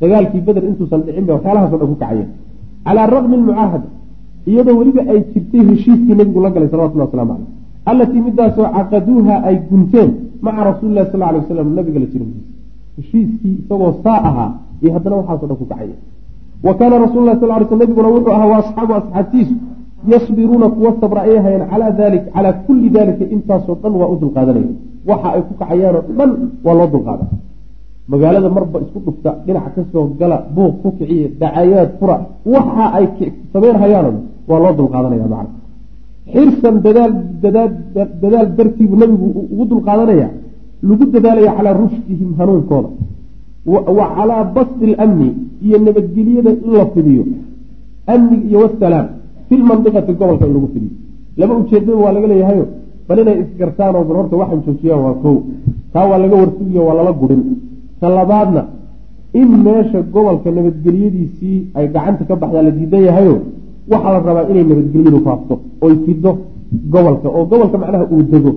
Dagaalkii 0.01 0.41
beder 0.47 0.65
intuusan 0.71 1.01
dhicin 1.07 1.25
bay 1.27 1.35
waxyaalahaasoo 1.37 1.79
dhan 1.81 1.89
ku 1.93 1.97
kacayeen. 2.03 2.29
Calaa 2.85 3.07
raqmi 3.15 3.37
lmucaahada 3.41 3.89
iyadoo 4.51 4.77
weliba 4.81 5.03
ay 5.13 5.21
jirtay 5.33 5.63
heshiiskii 5.69 6.15
nabigu 6.19 6.41
la 6.45 6.51
galay 6.55 6.69
salawatullah 6.73 7.07
waslamu 7.09 7.33
caleyh 7.35 7.47
allatii 7.91 8.21
midaasoo 8.27 8.67
caqaduuha 8.77 9.35
ay 9.49 9.57
gunteen 9.71 10.11
maca 10.45 10.61
rasuuli 10.71 10.95
lahi 10.95 11.11
sal 11.13 11.23
alay 11.23 11.41
waslam 11.43 11.69
nabiga 11.79 11.99
la 12.03 12.07
jira 12.13 12.27
heshiiskii 12.99 13.55
isagoo 13.63 13.93
saa 14.05 14.21
ahaa 14.29 14.51
iyo 14.83 14.91
haddana 14.95 15.17
waxaaso 15.21 15.47
dhan 15.47 15.57
ku 15.57 15.67
kacaya. 15.73 15.97
Wa 16.67 16.73
kaana 16.79 16.99
rasul 16.99 17.23
lah 17.25 17.35
sal 17.41 17.49
ly 17.61 17.65
sl 17.71 17.77
nabiguna 17.83 18.09
wuxuu 18.15 18.33
ahaa 18.37 18.49
wa 18.53 18.57
asxaabu 18.63 18.93
asxaabtiisu 19.01 19.55
yasbiruuna 20.13 20.69
kuwa 20.69 20.91
sabra 21.01 21.21
ay 21.23 21.39
hayeen 21.45 21.65
calaa 21.71 21.91
dalik 21.91 22.25
calaa 22.35 22.53
kulli 22.67 22.91
dalika 22.91 23.25
intaasoo 23.35 23.77
dhan 23.83 23.93
waa 24.01 24.09
u 24.09 24.17
dulqaadanaya 24.21 24.73
waxa 25.07 25.29
ay 25.35 25.43
ku 25.43 25.55
kacayaanoo 25.61 26.03
dhan 26.19 26.31
waa 26.65 26.75
loo 26.75 26.89
dulqaada 26.95 27.25
magaalada 28.09 28.49
marba 28.57 28.79
isku 28.85 28.99
dhufta 29.07 29.31
dhinac 29.47 29.75
ka 29.75 29.83
soo 29.93 30.07
gala 30.19 30.37
buuq 30.55 30.75
ku 30.83 30.89
kiciya 30.99 31.29
dacayaad 31.41 31.91
fura 31.99 32.17
waxa 32.55 32.85
ay 32.97 33.07
samayn 33.53 33.77
hayaano 33.83 34.11
waa 34.49 34.61
loo 34.65 34.73
dulqaadanaya 34.79 35.27
macna 35.35 35.58
xirsan 36.33 36.75
dadaal 36.85 38.49
dartiibu 38.59 38.95
nabigu 39.03 39.27
ugu 39.53 39.65
dulqaadanaya 39.71 40.29
lagu 40.89 41.05
dadaalaya 41.15 41.53
calaa 41.57 41.75
rushdihim 41.83 42.31
hanuunkooda. 42.39 42.89
Wa 43.99 44.07
calaa 44.17 44.45
basti 44.57 44.87
lamni 44.99 45.29
iyo 45.67 45.77
nabadgelyada 45.87 46.51
in 46.65 46.73
la 46.79 46.87
fidiyo. 46.95 47.25
Amniga 48.13 48.45
iyo 48.51 48.59
wasalaam 48.65 49.07
fi 49.49 49.55
lmandiqati 49.61 50.13
gobolka 50.19 50.45
in 50.47 50.53
lagu 50.57 50.69
fidiyo. 50.75 50.93
Laba 51.39 51.53
ujeedada 51.61 51.95
waa 52.05 52.13
laga 52.17 52.27
leeyahayo 52.33 52.65
bal 53.09 53.19
inay 53.23 53.37
isgartaan 53.43 53.95
oo 53.97 54.05
bal 54.09 54.17
horta 54.21 54.35
waxaan 54.41 54.61
joojiyaan 54.67 55.01
waa 55.07 55.17
kow. 55.23 55.37
Taa 55.93 56.07
waa 56.11 56.19
laga 56.23 56.37
warsugiyo 56.43 56.83
waa 56.89 56.97
lala 56.99 57.13
gurin 57.21 57.43
ta 58.01 58.07
labaadna 58.17 58.63
in 59.41 59.49
meesha 59.65 59.99
gobolka 60.15 60.49
nabadgelyadiisii 60.57 61.59
ay 61.79 61.87
gacanta 61.95 62.25
ka 62.29 62.35
baxdaa 62.43 62.63
la 62.67 62.71
diidan 62.71 63.03
yahayo 63.09 63.35
waxaa 63.91 64.13
la 64.15 64.19
rabaa 64.29 64.49
inay 64.51 64.65
nabadgelyadu 64.71 65.19
faafto 65.27 65.55
oy 65.85 65.95
fido 66.05 66.31
gobolka 66.93 67.29
oo 67.37 67.45
gobolka 67.51 67.77
macnaha 67.83 68.05
uu 68.15 68.23
dego 68.33 68.53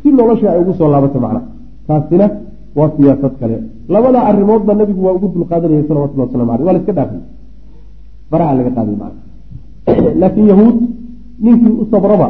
si 0.00 0.08
nolosha 0.16 0.46
ay 0.52 0.58
ugu 0.62 0.72
soo 0.78 0.88
laabato 0.92 1.18
macnaha 1.24 1.46
taasina 1.86 2.26
waa 2.76 2.90
siyaasad 2.96 3.34
kale. 3.40 3.56
Labada 3.88 4.20
arrimoodba 4.28 4.74
nabigu 4.74 5.00
waa 5.06 5.14
ugu 5.18 5.28
dulqaadanayay 5.34 5.84
salawatullah 5.88 6.26
waslamu 6.26 6.52
aleyh 6.52 6.66
waa 6.66 6.72
la 6.72 6.80
iska 6.80 6.92
dhaafay. 6.98 7.22
Baraha 8.30 8.54
laga 8.58 8.70
qaaday 8.76 8.96
macna. 9.02 9.20
Laakiin 10.20 10.46
yahuud 10.52 10.76
ninkii 11.44 11.74
u 11.82 11.84
sabraba 11.92 12.28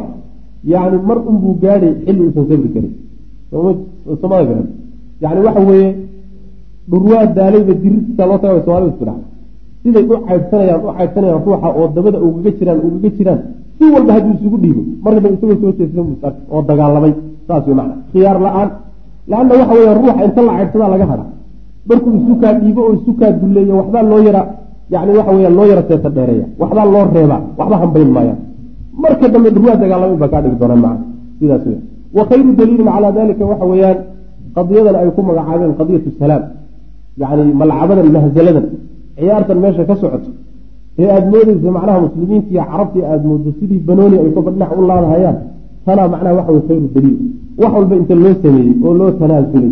yani 0.71 0.97
mar 1.09 1.17
unbuu 1.29 1.55
gaadhay 1.63 1.93
xilli 2.05 2.21
uusan 2.25 2.45
sabri 2.49 2.69
karin. 2.75 2.93
Somada 4.21 4.43
garan. 4.49 4.67
Yani 5.23 5.39
waxa 5.45 5.61
weeye 5.69 5.89
dhurwaa 6.89 7.25
daalayba 7.37 7.73
dirirtiisa 7.83 8.23
loo 8.29 8.39
taga 8.43 8.61
somalida 8.65 8.91
isku 8.93 9.05
dhaca 9.09 9.34
siday 9.85 10.05
u 10.13 10.15
caydsanayaan 10.27 10.81
u 10.85 10.87
caydsanayaan 10.97 11.41
ruuxa 11.45 11.69
oo 11.79 11.85
dabada 11.95 12.17
ugaga 12.27 12.51
jiraan 12.59 12.79
ugaga 12.87 13.09
jiraan 13.17 13.39
si 13.77 13.83
walba 13.93 14.11
hadduu 14.15 14.33
isugu 14.37 14.57
dhiibo 14.63 14.81
marka 15.03 15.19
dambe 15.23 15.35
isagoo 15.37 15.57
soo 15.61 15.73
jeesta 15.79 16.29
oo 16.53 16.61
dagaalamay 16.69 17.13
saas 17.47 17.65
macna 17.79 17.95
khiyaar 18.11 18.37
la'aan 18.45 18.69
la-anna 19.31 19.53
waxa 19.59 19.73
weya 19.79 19.93
ruuxa 19.99 20.23
inta 20.27 20.41
la 20.47 20.53
caydsadaa 20.57 20.89
laga 20.93 21.05
hada 21.11 21.25
markuu 21.89 22.11
isukaa 22.19 22.53
dhiibo 22.61 22.81
oo 22.87 22.93
isukaa 22.99 23.31
dulleeyo 23.41 23.73
waxbaa 23.79 24.03
loo 24.11 24.21
yara 24.27 24.41
yani 24.93 25.11
waxa 25.17 25.31
weya 25.37 25.49
loo 25.57 25.65
yara 25.71 25.83
teeta 25.89 26.09
dheereeya 26.15 26.45
waxbaa 26.61 26.85
loo 26.93 27.03
reebaa 27.15 27.41
waxba 27.59 27.75
hambayn 27.81 28.09
maayaan 28.15 28.39
marka 29.03 29.25
dambe 29.33 29.49
dhurwaa 29.55 29.77
dagaalamay 29.83 30.17
baa 30.23 30.31
kaa 30.33 30.41
dhigi 30.43 30.57
doonaan 30.61 30.81
macna 30.85 31.05
sidaas 31.39 31.63
wey 31.69 31.79
wa 32.17 32.23
khayru 32.29 32.51
daliilin 32.59 32.87
calaa 32.95 33.11
dalika 33.19 33.43
waxa 33.51 33.65
weeyaan 33.71 33.97
qadiyadan 34.57 34.95
ay 35.01 35.07
ku 35.15 35.21
magacaabeen 35.29 35.73
qadiyatu 35.79 36.09
salaam 36.21 36.43
yani 37.21 37.43
malcabadan 37.61 38.07
mahzaladan 38.15 38.65
ciyaartan 39.17 39.57
meesha 39.63 39.83
ka 39.89 39.95
socoto 40.01 40.29
ee 41.01 41.07
aada 41.15 41.27
moodeysa 41.33 41.69
macnaha 41.77 41.99
muslimiinta 42.05 42.49
iyo 42.53 42.63
carabtii 42.71 43.03
aada 43.11 43.25
moodo 43.29 43.49
sidii 43.59 43.79
banooni 43.87 44.15
ay 44.23 44.29
kolba 44.35 44.51
dhinac 44.51 44.71
u 44.79 44.81
laadahayaan 44.89 45.37
tanaa 45.85 46.07
macnaha 46.13 46.33
waxa 46.39 46.51
wey 46.55 46.61
khayru 46.67 46.87
daliil 46.95 47.17
wax 47.61 47.71
walba 47.77 47.95
inta 48.01 48.15
loo 48.23 48.33
sameeyey 48.43 48.73
oo 48.85 48.93
loo 48.99 49.11
tanaasulay 49.19 49.71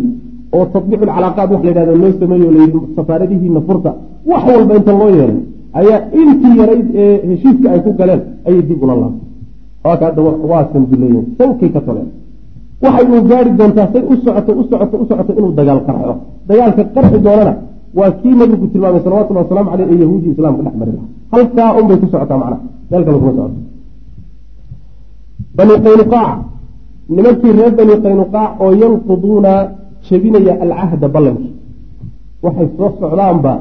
oo 0.56 0.64
tatbiicu 0.72 1.04
lcalaaqaat 1.08 1.48
wax 1.54 1.62
la 1.66 1.70
yhahdo 1.72 1.94
loo 2.02 2.12
sameeyey 2.20 2.46
oo 2.48 2.52
layidhi 2.56 2.78
safaaradihiina 2.96 3.60
furta 3.68 3.90
wax 4.30 4.42
walba 4.56 4.72
inta 4.80 4.92
loo 5.00 5.10
yeelay 5.18 5.38
ayaa 5.80 5.98
intii 6.20 6.54
yarayd 6.60 6.86
ee 7.02 7.14
heshiiska 7.28 7.66
ay 7.74 7.80
ku 7.86 7.90
galeen 8.00 8.20
ayay 8.48 8.62
dib 8.68 8.80
ula 8.84 8.94
laabtay. 9.02 9.22
Waaka 9.84 10.04
hadda 10.08 10.20
waasan 10.50 10.82
duleeyeen 10.90 11.26
sankay 11.38 11.68
ka 11.74 11.80
toleen. 11.86 12.08
Waxay 12.84 13.06
uu 13.14 13.22
gaari 13.30 13.50
doontaa 13.58 13.88
say 13.92 14.02
u 14.12 14.14
socoto 14.24 14.52
u 14.60 14.62
socoto 14.70 14.96
u 15.02 15.06
socoto 15.10 15.32
inuu 15.38 15.52
dagaal 15.58 15.80
qarxo 15.86 16.14
dagaalka 16.48 16.82
qarxi 16.94 17.18
doonana 17.26 17.52
waa 17.98 18.10
kii 18.20 18.34
nabigu 18.40 18.66
tilmaamay 18.72 19.00
salawatulli 19.06 19.40
waslamu 19.42 19.68
aleyh 19.74 19.86
ee 19.92 19.98
yahuudi 20.02 20.28
islaamka 20.34 20.62
dhex 20.66 20.74
mari 20.80 20.92
lahaa 20.96 21.10
halkaa 21.34 21.70
un 21.78 21.84
bay 21.88 21.96
ku 22.02 22.06
socotaa 22.12 22.38
macnaha 22.42 22.62
meel 22.90 23.02
kale 23.06 23.18
kuma 23.20 23.32
socoto 23.38 23.60
bani 25.56 25.74
qaynuqaac. 25.84 26.38
Nimankii 27.14 27.52
reer 27.58 27.72
bani 27.78 27.94
qaynuqaac 28.04 28.50
oo 28.64 28.72
yanquduuna 28.82 29.52
jebinaya 30.06 30.54
alcahda 30.64 31.06
ballankii 31.14 31.52
waxay 32.44 32.68
soo 32.76 32.90
socdaanba 33.00 33.52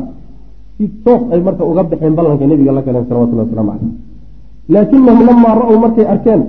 si 0.76 0.86
toos 1.06 1.22
ay 1.34 1.40
marka 1.46 1.64
uga 1.72 1.84
baxeen 1.92 2.14
ballanka 2.18 2.46
nebiga 2.48 2.72
la 2.78 2.82
galeen 2.88 3.06
salawatullahi 3.10 3.48
waslamu 3.48 3.72
caleyh 3.72 3.94
laakinahum 4.74 5.20
lamaa 5.28 5.56
ra-w 5.60 5.74
markay 5.84 6.06
arkeen 6.14 6.42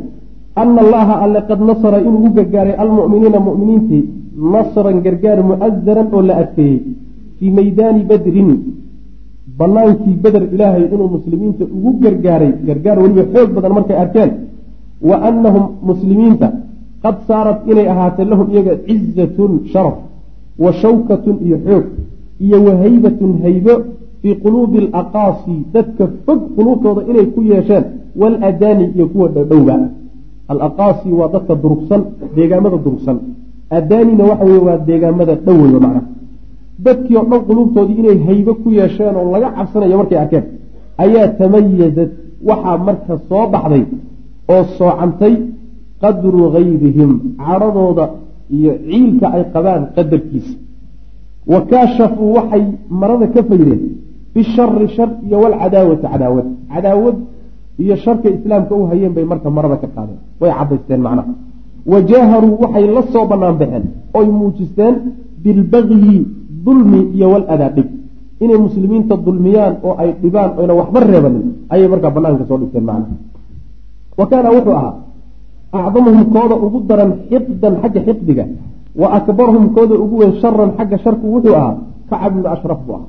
ana 0.62 0.80
allaha 0.84 1.14
alle 1.24 1.40
qad 1.48 1.60
nasara 1.68 1.98
inuu 2.06 2.22
u 2.26 2.30
gargaaray 2.36 2.74
almu'miniina 2.84 3.38
mu'miniintii 3.48 4.02
nasran 4.52 4.96
gargaar 5.04 5.38
mu'azaran 5.50 6.08
oo 6.16 6.22
la 6.28 6.34
adkeeyey 6.42 6.78
fii 7.44 7.50
maydaani 7.58 8.02
badrin 8.10 8.50
banaankii 9.58 10.16
beder 10.24 10.42
ilaahay 10.54 10.84
inuu 10.94 11.08
muslimiinta 11.16 11.64
ugu 11.76 11.90
gargaaray 12.02 12.52
gargaar 12.66 12.98
weliba 13.02 13.24
xoog 13.32 13.50
badan 13.56 13.72
markay 13.76 13.96
arkeen 14.04 14.30
wa 15.08 15.16
anahum 15.28 15.64
muslimiinta 15.90 16.48
qad 17.02 17.16
saarat 17.28 17.58
inay 17.70 17.86
ahaatay 17.92 18.26
lahum 18.32 18.46
iyaga 18.52 18.74
cizatun 18.86 19.52
sharaf 19.72 19.96
wa 20.64 20.70
shawkatun 20.82 21.36
iyo 21.46 21.56
xoog 21.66 21.84
iyo 22.44 22.58
wahaybatun 22.66 23.32
haybo 23.44 23.74
fii 24.22 24.34
quluubi 24.44 24.78
alaqaasi 24.84 25.56
dadka 25.74 26.04
fog 26.24 26.40
quluubtooda 26.56 27.02
inay 27.10 27.26
ku 27.34 27.40
yeesheen 27.50 27.84
waladani 28.20 28.84
iyo 28.96 29.06
kuwa 29.12 29.28
dhowdhowba 29.34 29.76
alaqaasi 30.52 31.08
waa 31.18 31.28
dadka 31.34 31.54
durugsan 31.62 32.02
deegaamada 32.36 32.76
durugsan 32.84 33.18
adanina 33.78 34.24
waxa 34.30 34.44
weye 34.50 34.62
waa 34.68 34.78
deegaamada 34.88 35.34
dhoweyba 35.46 35.80
macnaha 35.84 36.14
dadkii 36.86 37.16
oo 37.16 37.24
dhan 37.30 37.40
quluubtoodii 37.48 37.98
inay 38.02 38.18
haybo 38.26 38.52
ku 38.62 38.68
yeesheen 38.78 39.16
oo 39.20 39.26
laga 39.34 39.48
cabsanayo 39.56 39.96
markay 40.00 40.18
arkeen 40.24 40.44
ayaa 41.04 41.28
tamayazad 41.38 42.10
waxaa 42.48 42.76
marka 42.86 43.14
soo 43.28 43.44
baxday 43.54 43.84
oo 44.54 44.62
soocantay 44.78 45.34
qadru 46.02 46.42
gayrihim 46.54 47.12
cadhadooda 47.46 48.04
iyo 48.56 48.72
ciilka 48.88 49.26
ay 49.36 49.42
qabaan 49.54 49.82
qadarkiisa. 49.96 50.54
Wa 51.52 51.60
kaashafuu 51.70 52.30
waxay 52.36 52.64
marada 53.00 53.26
ka 53.34 53.40
faydeen 53.48 53.82
bishari 54.34 54.88
shar 54.96 55.10
iyo 55.26 55.36
walcadaawati 55.44 56.02
cadaawad. 56.12 56.46
Cadaawad 56.72 57.16
iyo 57.82 57.94
sharka 58.04 58.28
islaamka 58.36 58.72
u 58.74 58.82
hayeen 58.90 59.12
bay 59.16 59.24
marka 59.32 59.48
marada 59.56 59.76
ka 59.82 59.88
qaadeen. 59.94 60.20
Way 60.40 60.50
cadaysteen 60.58 61.00
macnaha. 61.06 61.32
Wa 61.92 61.98
jaaharuu 62.10 62.56
waxay 62.62 62.86
la 62.96 63.02
soo 63.12 63.24
banaan 63.30 63.56
baxeen 63.60 63.84
oy 64.18 64.26
muujisteen 64.38 64.94
bilbagyi 65.44 66.16
dulmi 66.66 67.00
iyo 67.16 67.26
waladaa 67.32 67.70
dhib 67.76 67.88
inay 68.44 68.58
muslimiinta 68.66 69.14
dulmiyaan 69.26 69.74
oo 69.86 69.94
ay 70.02 70.10
dhibaan 70.22 70.50
oyna 70.60 70.74
waxba 70.80 70.98
reebanin 71.10 71.44
ayay 71.72 71.88
markaa 71.92 72.10
banaanka 72.16 72.44
soo 72.48 72.58
dhigteen 72.60 72.84
macnaha 72.88 73.16
wa 74.18 74.24
kaana 74.30 74.48
wuxuu 74.56 74.76
ahaa 74.80 74.94
acdamuhum 75.86 76.24
kooda 76.34 76.54
ugu 76.66 76.78
daran 76.88 77.10
xiqdan 77.30 77.74
xagga 77.82 78.00
xiqdiga 78.06 78.44
wa 79.00 79.06
akbaruhum 79.18 79.64
kooda 79.76 79.94
ugu 80.04 80.14
weyn 80.20 80.32
sharan 80.42 80.70
xagga 80.78 80.96
sharku 81.04 81.26
wuxuu 81.34 81.54
ahaa 81.60 81.74
kacab 82.10 82.32
ibnu 82.36 82.48
ashraf 82.54 82.80
buu 82.86 82.94
ahaa. 82.98 83.08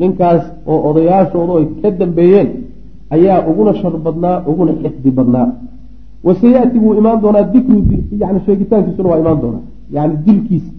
Ninkaas 0.00 0.42
oo 0.70 0.78
odayaashoodu 0.90 1.52
ay 1.58 1.64
ka 1.82 1.90
dambeeyeen 2.00 2.48
ayaa 3.14 3.38
uguna 3.50 3.72
shar 3.80 3.94
badnaa 4.06 4.36
uguna 4.50 4.72
xiqdi 4.82 5.10
badnaa. 5.18 5.48
Wasayaati 6.26 6.78
wuu 6.84 6.94
imaan 7.00 7.18
doonaa 7.22 7.44
dikru 7.54 7.76
yani 8.22 8.38
sheegitaankiisuna 8.46 9.08
waa 9.12 9.20
imaan 9.22 9.38
doonaa 9.42 9.64
yani 9.96 10.14
dilkiisa 10.26 10.72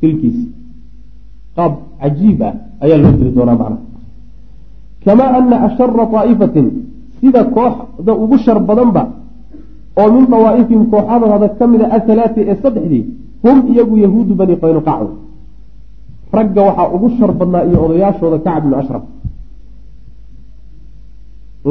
dilkiisa 0.00 0.42
qaab 1.56 1.72
cajiib 2.00 2.40
ah 2.48 2.54
ayaa 2.84 2.98
loo 3.02 3.12
dili 3.18 3.30
doonaa 3.36 3.58
macnaha. 3.60 3.82
Kamaa 5.04 5.30
ana 5.38 5.56
ashara 5.66 6.04
aa'ifatin 6.18 6.66
sida 7.20 7.44
kooxda 7.56 8.12
ugu 8.24 8.36
shar 8.44 8.58
badanba 8.68 9.02
oo 10.00 10.08
min 10.14 10.24
dawaa'ifihim 10.32 10.84
kooxadooda 10.92 11.48
ka 11.58 11.64
mida 11.66 11.86
athalaati 11.96 12.40
ee 12.50 12.56
saddexdii 12.62 13.04
hum 13.44 13.56
iyagu 13.72 13.94
yahuudu 14.04 14.32
bani 14.40 14.54
qaynuqac 14.62 15.00
ragga 16.36 16.60
waxaa 16.68 16.88
ugu 16.96 17.08
shar 17.18 17.30
badnaa 17.40 17.64
iyo 17.68 17.78
odayaashooda 17.84 18.38
kacab 18.44 18.62
ibnu 18.64 18.76
ashraf. 18.82 19.04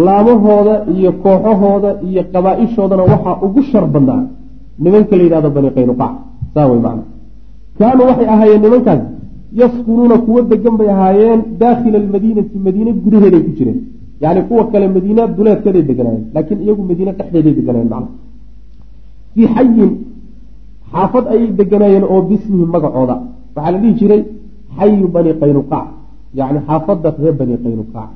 Laamahooda 0.05 0.75
iyo 0.95 1.11
kooxahooda 1.23 1.89
iyo 2.07 2.21
qabaa-ishoodana 2.33 3.03
waxaa 3.11 3.35
ugu 3.45 3.61
shar 3.71 3.85
badnaa 3.93 4.21
nimanka 4.83 5.15
la 5.17 5.23
yidhahdo 5.23 5.49
bani 5.49 5.69
qaynuqac 5.75 6.13
saa 6.53 6.67
wey 6.69 6.79
macna 6.85 7.03
kaanuu 7.79 8.05
waxay 8.09 8.27
ahaayeen 8.33 8.61
nimankaas 8.65 9.01
yaskunuuna 9.53 10.17
kuwo 10.25 10.41
degan 10.51 10.77
bay 10.79 10.89
ahaayeen 10.95 11.41
daakhila 11.61 11.97
almadiinati 12.03 12.57
madiine 12.65 12.91
gudaheeday 13.03 13.41
ku 13.47 13.51
jireen. 13.57 13.79
Yani 14.23 14.41
kuwa 14.47 14.63
kale 14.71 14.87
madiina 14.95 15.27
duleedkeeday 15.27 15.83
deganaayeen 15.89 16.25
laakiin 16.33 16.59
iyagu 16.65 16.83
madiine 16.89 17.11
dhexdeeday 17.17 17.53
deganaayeen 17.59 17.89
macna 17.93 18.09
fii 19.33 19.47
xayin 19.55 19.91
xaafad 20.91 21.25
ayay 21.33 21.47
deganaayeen 21.59 22.05
oo 22.13 22.21
bismihi 22.29 22.65
magacooda. 22.75 23.15
Waxaa 23.55 23.71
la 23.71 23.77
dhihi 23.81 23.93
jiray 23.99 24.21
xayu 24.77 25.07
bani 25.15 25.31
qaynuqac 25.41 25.85
yani 26.39 26.59
xaafada 26.67 27.09
reer 27.21 27.33
bani 27.41 27.55
qaynuqac 27.63 28.09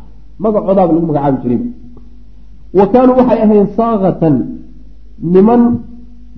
magacoodaaba 0.43 0.91
lagu 0.95 1.07
magacaabi 1.11 1.37
jiray. 1.43 1.61
Wa 2.77 2.85
kaanuu 2.93 3.15
waxay 3.19 3.39
ahayn 3.45 3.67
saakatan 3.79 4.35
niman 5.33 5.61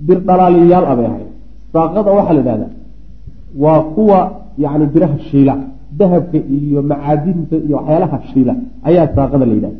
birdhalaaliyayaal 0.07 0.85
abay 0.91 1.05
ahayn 1.11 1.29
saaqada 1.73 2.09
waxaa 2.17 2.35
la 2.37 2.41
idhahdaa 2.43 2.71
waa 3.63 3.81
kuwa 3.95 4.19
yani 4.63 4.85
biraha 4.93 5.17
shiila 5.29 5.55
dahabka 5.99 6.37
iyo 6.57 6.79
macaadinta 6.91 7.55
iyo 7.65 7.75
waxyaalaha 7.79 8.17
shiila 8.31 8.53
ayaa 8.89 9.07
saaqada 9.15 9.45
la 9.49 9.53
yidhahda. 9.57 9.79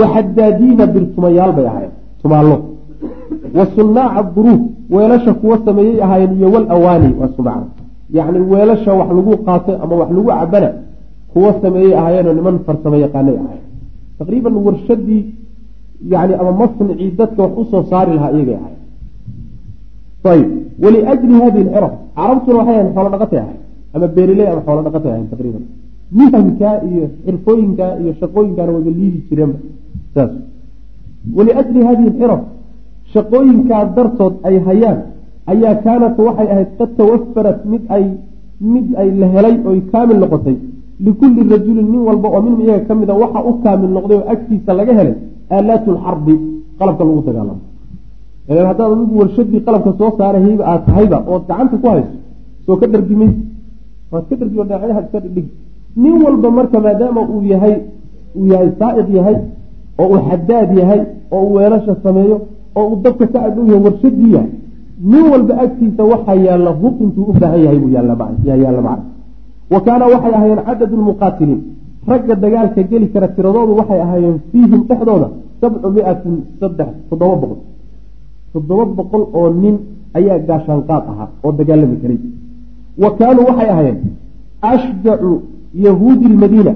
Waxadaadiina 0.00 0.84
birtumayaal 0.94 1.52
bay 1.56 1.66
ahaayeen 1.70 1.94
tumaallo. 2.22 2.56
Wa 3.56 3.64
sunnaaca 3.76 4.22
duruuf 4.36 4.60
weelasha 4.94 5.32
kuwa 5.40 5.56
sameeyey 5.66 5.96
ahaayeen 6.06 6.32
iyo 6.38 6.48
wal 6.54 6.66
awaani 6.76 7.08
waa 7.20 7.30
sunaacda 7.36 7.82
yacni 8.16 8.38
weelasha 8.52 8.90
wax 8.98 9.08
lagu 9.18 9.32
qaato 9.46 9.72
ama 9.82 9.94
wax 10.00 10.08
lagu 10.16 10.28
cabana 10.38 10.70
kuwa 11.32 11.50
sameeyey 11.62 11.92
ahaayeenoo 12.00 12.34
niman 12.38 12.56
farsamo 12.66 12.96
yaqaanay 13.04 13.36
ahaayeen. 13.42 13.66
Taqriiban 14.18 14.54
warshadii 14.66 15.22
yani 16.12 16.32
ama 16.40 16.52
masnicii 16.60 17.10
dadka 17.18 17.40
wax 17.42 17.52
u 17.60 17.64
soo 17.70 17.82
saari 17.90 18.12
lahaa 18.16 18.32
iyagay 18.36 18.56
ahayen 18.60 18.78
ayb 20.32 20.48
waliajli 20.82 21.34
hadihi 21.44 21.64
lxiraf 21.68 21.92
carabtuna 22.16 22.58
waxay 22.58 22.74
ahayn 22.74 22.88
xoolo 22.94 23.08
dhaqatay 23.14 23.38
ahayn 23.44 23.58
ama 23.94 24.06
beeriley 24.16 24.46
ama 24.52 24.60
xoolo 24.66 24.80
dhaqatay 24.86 25.12
ahayn 25.14 25.28
taqriiban. 25.32 25.64
Mihamkaa 26.18 26.74
iyo 26.88 27.04
xirfooyinkaa 27.24 27.92
iyo 28.02 28.12
shaqooyinkaana 28.20 28.70
wayba 28.76 28.90
liidi 28.98 29.18
jireenba 29.28 29.58
saas. 30.14 30.30
Waliajli 31.36 31.80
hadihi 31.88 32.08
lxiraf 32.12 32.40
shaqooyinkaa 33.12 33.82
dartood 33.96 34.34
ay 34.48 34.56
hayaan 34.68 34.98
ayaa 35.52 35.74
kaanat 35.84 36.16
waxay 36.26 36.48
ahayd 36.54 36.70
qad 36.78 36.90
tawafarat 36.98 37.58
mid 37.72 37.82
ay 37.96 38.04
mid 38.72 38.86
ay 39.02 39.08
la 39.20 39.26
helay 39.34 39.54
oy 39.70 39.78
kaamil 39.92 40.18
noqotay. 40.24 40.56
Likulli 41.06 41.42
rajulin 41.52 41.88
nin 41.92 42.02
walba 42.08 42.28
oo 42.34 42.40
minhum 42.44 42.60
iyaga 42.64 42.84
ka 42.88 42.94
mida 43.00 43.14
waxa 43.22 43.40
u 43.50 43.52
kaamil 43.64 43.90
noqday 43.96 44.18
oo 44.20 44.26
agtiisa 44.34 44.72
laga 44.78 44.92
helay 44.98 45.14
aalaatu 45.54 45.88
lxarbi 45.96 46.34
qalabka 46.78 47.02
lagu 47.08 47.22
dagaalamo. 47.28 47.62
Haddaad 48.68 48.90
adigu 48.94 49.14
warshadii 49.20 49.60
qalabka 49.66 49.90
soo 49.98 50.10
saarahayba 50.18 50.64
aad 50.72 50.82
tahayba 50.88 51.18
ood 51.32 51.42
gacanta 51.48 51.76
ku 51.82 51.86
hayso 51.94 52.14
soo 52.66 52.76
ka 52.80 52.86
dhargimay 52.92 53.30
waad 54.12 54.24
ka 54.28 54.34
dhargimo 54.40 54.64
dhinacyadaha 54.68 55.00
iska 55.06 55.18
dhigdhig 55.24 55.46
nin 56.02 56.14
walba 56.24 56.48
marka 56.58 56.78
maadaama 56.86 57.20
uu 57.34 57.42
yahay 57.52 57.74
uu 58.38 58.46
yahay 58.52 58.70
saaiq 58.80 59.08
yahay 59.18 59.36
oo 60.02 60.06
uu 60.14 60.20
xadaad 60.28 60.70
yahay 60.80 61.00
oo 61.34 61.42
uu 61.46 61.54
weelasha 61.56 61.94
sameeyo 62.04 62.36
oo 62.78 62.84
uu 62.90 62.96
dabka 63.04 63.26
ka 63.32 63.38
adhow 63.48 63.64
yahay 63.70 63.82
warshadii 63.86 64.32
yahay 64.36 64.50
nin 65.12 65.24
walba 65.32 65.54
agtiisa 65.64 66.02
waxaa 66.12 66.36
yaalla 66.46 66.70
hub 66.80 66.94
intuu 67.04 67.24
u 67.30 67.32
baahan 67.40 67.60
yahay 67.64 67.78
buu 67.82 67.90
yaalla 67.96 68.14
macna 68.22 68.96
wa 69.72 69.80
kaana 69.86 70.04
waxay 70.14 70.32
ahaayeen 70.38 70.62
cadadu 70.68 70.94
lmuqaatiliin 71.00 71.60
ragga 72.10 72.34
dagaalka 72.44 72.82
geli 72.90 73.06
kara 73.14 73.28
tiradoodu 73.36 73.72
waxay 73.80 74.00
ahaayeen 74.06 74.36
fiihim 74.50 74.80
dhexdooda 74.88 75.28
sabcu 75.60 75.88
miatin 75.96 76.34
saddex 76.60 76.88
toddoba 77.10 77.36
boqol. 77.42 77.58
Toddoba 78.52 78.84
boqol 78.98 79.22
oo 79.38 79.48
nin 79.62 79.76
ayaa 80.18 80.38
gaashaanqaad 80.48 81.04
ahaa 81.12 81.28
oo 81.44 81.52
dagaalami 81.58 81.96
karay 82.02 82.18
wa 83.02 83.10
kaanuu 83.18 83.44
waxay 83.48 83.68
ahaayeen 83.74 83.98
ashjacu 84.72 85.32
yahuudi 85.86 86.26
lmadiina 86.34 86.72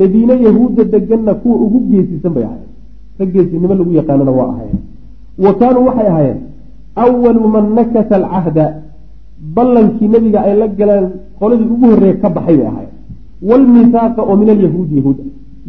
madiine 0.00 0.34
yahuudda 0.46 0.84
deganna 0.84 1.34
kuwa 1.42 1.56
ugu 1.64 1.78
geesisan 1.90 2.32
bay 2.36 2.44
ahayen 2.44 2.68
ka 3.18 3.24
geesinimo 3.32 3.74
lagu 3.80 3.92
yaqaanana 4.00 4.32
waa 4.38 4.48
ahayen 4.54 4.78
wa 5.44 5.52
kaanuu 5.60 5.84
waxay 5.88 6.06
ahaayeen 6.12 6.38
awalu 7.04 7.48
man 7.54 7.66
nakasa 7.78 8.14
alcahda 8.20 8.66
ballankii 9.56 10.08
nebiga 10.14 10.38
ay 10.46 10.54
la 10.62 10.68
galeen 10.68 11.06
qoladii 11.40 11.68
ugu 11.74 11.86
horreeya 11.92 12.16
ka 12.22 12.28
baxay 12.36 12.56
bay 12.60 12.66
ahayen 12.72 12.92
waalmihaaqa 13.48 14.20
oo 14.30 14.36
min 14.40 14.48
alyahuudi 14.54 14.96
yahuuda 14.98 15.24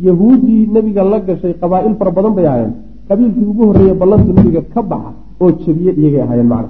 yahuuddii 0.07 0.67
nebiga 0.75 1.03
la 1.03 1.19
gashay 1.27 1.53
qabaa-il 1.61 1.95
fara 1.99 2.11
badan 2.11 2.33
bay 2.37 2.47
ahaayeen. 2.47 2.73
Qabiilkii 3.07 3.45
ugu 3.51 3.63
horreeya 3.67 3.93
ballantii 4.01 4.33
nebiga 4.37 4.61
ka 4.73 4.81
baxa 4.91 5.11
oo 5.41 5.51
jabiye 5.65 5.91
iyagay 5.99 6.21
ahaayeen 6.25 6.47
macna 6.53 6.69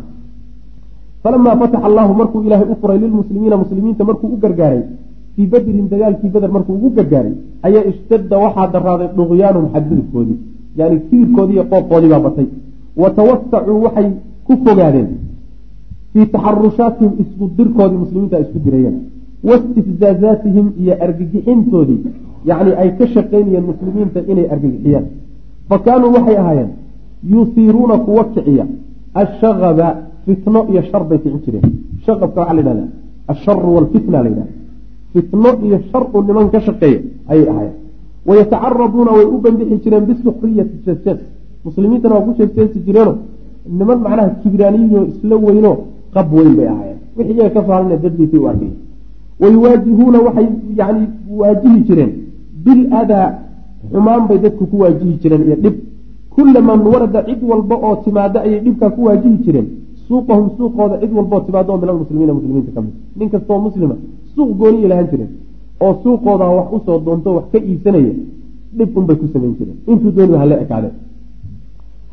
falamaa 1.23 1.55
fataxa 1.61 1.85
allahu 1.89 2.13
markuu 2.21 2.41
ilaahay 2.47 2.67
u 2.73 2.75
furay 2.81 2.99
lilmuslimiina 3.03 3.57
muslimiinta 3.63 4.03
markuu 4.09 4.29
u 4.35 4.37
gargaaray 4.43 4.83
fii 5.35 5.47
badrin 5.53 5.87
dagaalkii 5.93 6.29
beder 6.35 6.51
markuu 6.55 6.75
ugu 6.79 6.89
gargaaray 6.97 7.33
ayaa 7.67 7.83
ishtadda 7.91 8.35
waxaa 8.43 8.67
daraaday 8.75 9.09
duqyaanum 9.17 9.65
xadgudubkoodii 9.73 10.37
yani 10.79 10.99
kibirkoodii 11.09 11.55
iyo 11.57 11.65
qooqoodii 11.71 12.09
baa 12.13 12.19
batay 12.27 12.47
wa 13.01 13.09
tawasacuu 13.19 13.79
waxay 13.85 14.09
ku 14.47 14.53
fogaadeen 14.65 15.09
fii 16.13 16.25
taxarushaatihim 16.35 17.13
isku 17.23 17.43
dirkoodii 17.57 17.99
muslimiinta 18.03 18.43
isku 18.45 18.59
dirayeen 18.65 18.97
waistifzaazaatihim 19.47 20.67
iyo 20.81 20.93
argagixintoodii 21.05 21.99
yacni 22.49 22.71
ay 22.81 22.89
ka 22.97 23.07
shaqaynayeen 23.15 23.65
muslimiinta 23.71 24.19
inay 24.31 24.47
argagixiyaan 24.53 25.05
fa 25.69 25.77
kaanuu 25.85 26.11
waxay 26.15 26.37
ahaayeen 26.43 26.71
yusiiruuna 27.33 27.97
kuwa 28.05 28.23
kiciya 28.33 28.65
ashagaba 29.21 29.87
fitno 30.25 30.59
iyo 30.71 30.81
shar 30.91 31.03
bay 31.09 31.17
kicin 31.23 31.39
jireen. 31.45 31.71
Shaqabka 32.05 32.39
waxaa 32.41 32.53
la 32.53 32.61
yidhahda 32.61 32.85
asharu 33.27 33.69
walfitna 33.75 34.23
la 34.23 34.29
yidhahda 34.29 34.53
fitno 35.13 35.49
iyo 35.65 35.77
shar 35.91 36.03
u 36.13 36.21
niman 36.27 36.49
ka 36.53 36.59
shaqeeya 36.61 36.99
ayay 37.31 37.47
ahaayeen. 37.49 37.75
Wayatacaraduuna 38.27 39.11
way 39.17 39.25
u 39.25 39.37
bandixi 39.43 39.75
jireen 39.83 40.05
bisukriyati 40.05 40.75
jees 40.85 41.19
muslimiintana 41.65 42.15
waa 42.15 42.21
ku 42.21 42.31
jeesteesi 42.37 42.79
jireeno. 42.85 43.13
Niman 43.79 43.99
macnaha 44.05 44.29
kibraaniyiinoo 44.41 45.05
isla 45.11 45.35
weyno 45.35 45.71
qab 46.13 46.33
weyn 46.33 46.55
bay 46.57 46.67
ahaayeen. 46.67 46.97
Wixii 47.17 47.33
iyaga 47.35 47.49
ka 47.61 47.67
saaran 47.67 47.89
dadliisay 48.03 48.39
u 48.39 48.47
arkay 48.47 48.71
wayuwaajihuuna 49.41 50.19
waxay 50.19 50.47
yani 50.79 51.07
waajihi 51.39 51.79
jireen. 51.87 52.11
Biladaa 52.63 53.27
xumaan 53.91 54.27
bay 54.27 54.37
dadku 54.39 54.65
ku 54.67 54.79
waajihi 54.79 55.13
jireen 55.21 55.43
iyo 55.47 55.55
dhib. 55.55 55.75
Kula 56.29 56.61
man 56.61 56.79
warada 56.87 57.23
cid 57.27 57.41
walba 57.43 57.75
oo 57.75 57.95
timaado 58.03 58.39
ayay 58.39 58.59
dhibkaa 58.59 58.89
ku 58.89 59.03
waajihi 59.05 59.37
jireen 59.45 59.67
suuqahum 60.11 60.47
suuqooda 60.57 60.95
cid 61.01 61.11
walbaoo 61.17 61.41
timaado 61.47 61.77
min 61.81 61.89
almuslimiina 61.93 62.33
muslimiinta 62.37 62.71
ka 62.75 62.81
nin 63.19 63.27
kastoo 63.33 63.59
muslima 63.67 63.95
suuq 64.35 64.49
gooniya 64.59 64.87
lahaan 64.91 65.07
jireen 65.11 65.31
oo 65.85 65.91
suuqooda 66.03 66.45
wax 66.57 66.67
u 66.75 66.79
soo 66.85 66.97
doonto 67.05 67.29
wax 67.37 67.45
ka 67.53 67.57
iibsanaya 67.69 68.13
dhib 68.77 68.89
unbay 68.97 69.15
ku 69.21 69.25
samayn 69.33 69.53
jireen. 69.59 69.77
Intuu 69.91 70.11
dooniba 70.15 70.37
hala 70.43 70.55
ekaadeen 70.63 70.95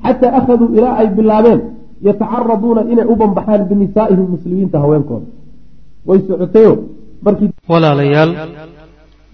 xataa 0.04 0.32
akhaduu 0.38 0.68
ilaa 0.78 0.94
ay 1.00 1.08
bilaabeen 1.16 1.60
yatacaraduuna 2.06 2.82
inay 2.92 3.06
u 3.12 3.16
banbaxaan 3.20 3.62
binisaa'ihim 3.70 4.26
muslimiinta 4.34 4.76
haweenkooda. 4.82 5.26
Way 6.08 6.18
socotayo 6.28 6.72
markii 7.24 7.48
walaalayaal 7.72 8.30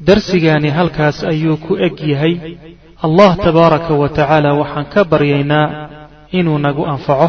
darsigaani 0.06 0.68
halkaas 0.78 1.18
ayuu 1.32 1.56
ku 1.66 1.72
eg 1.86 1.96
yahay. 2.12 2.34
Allah 3.06 3.30
tabaaraka 3.46 3.92
wa 4.02 4.08
tacaala 4.08 4.50
waxaan 4.60 4.86
ka 4.94 5.00
baryaynaa 5.12 5.66
inuu 6.38 6.58
nagu 6.66 6.82
anfaco 6.92 7.28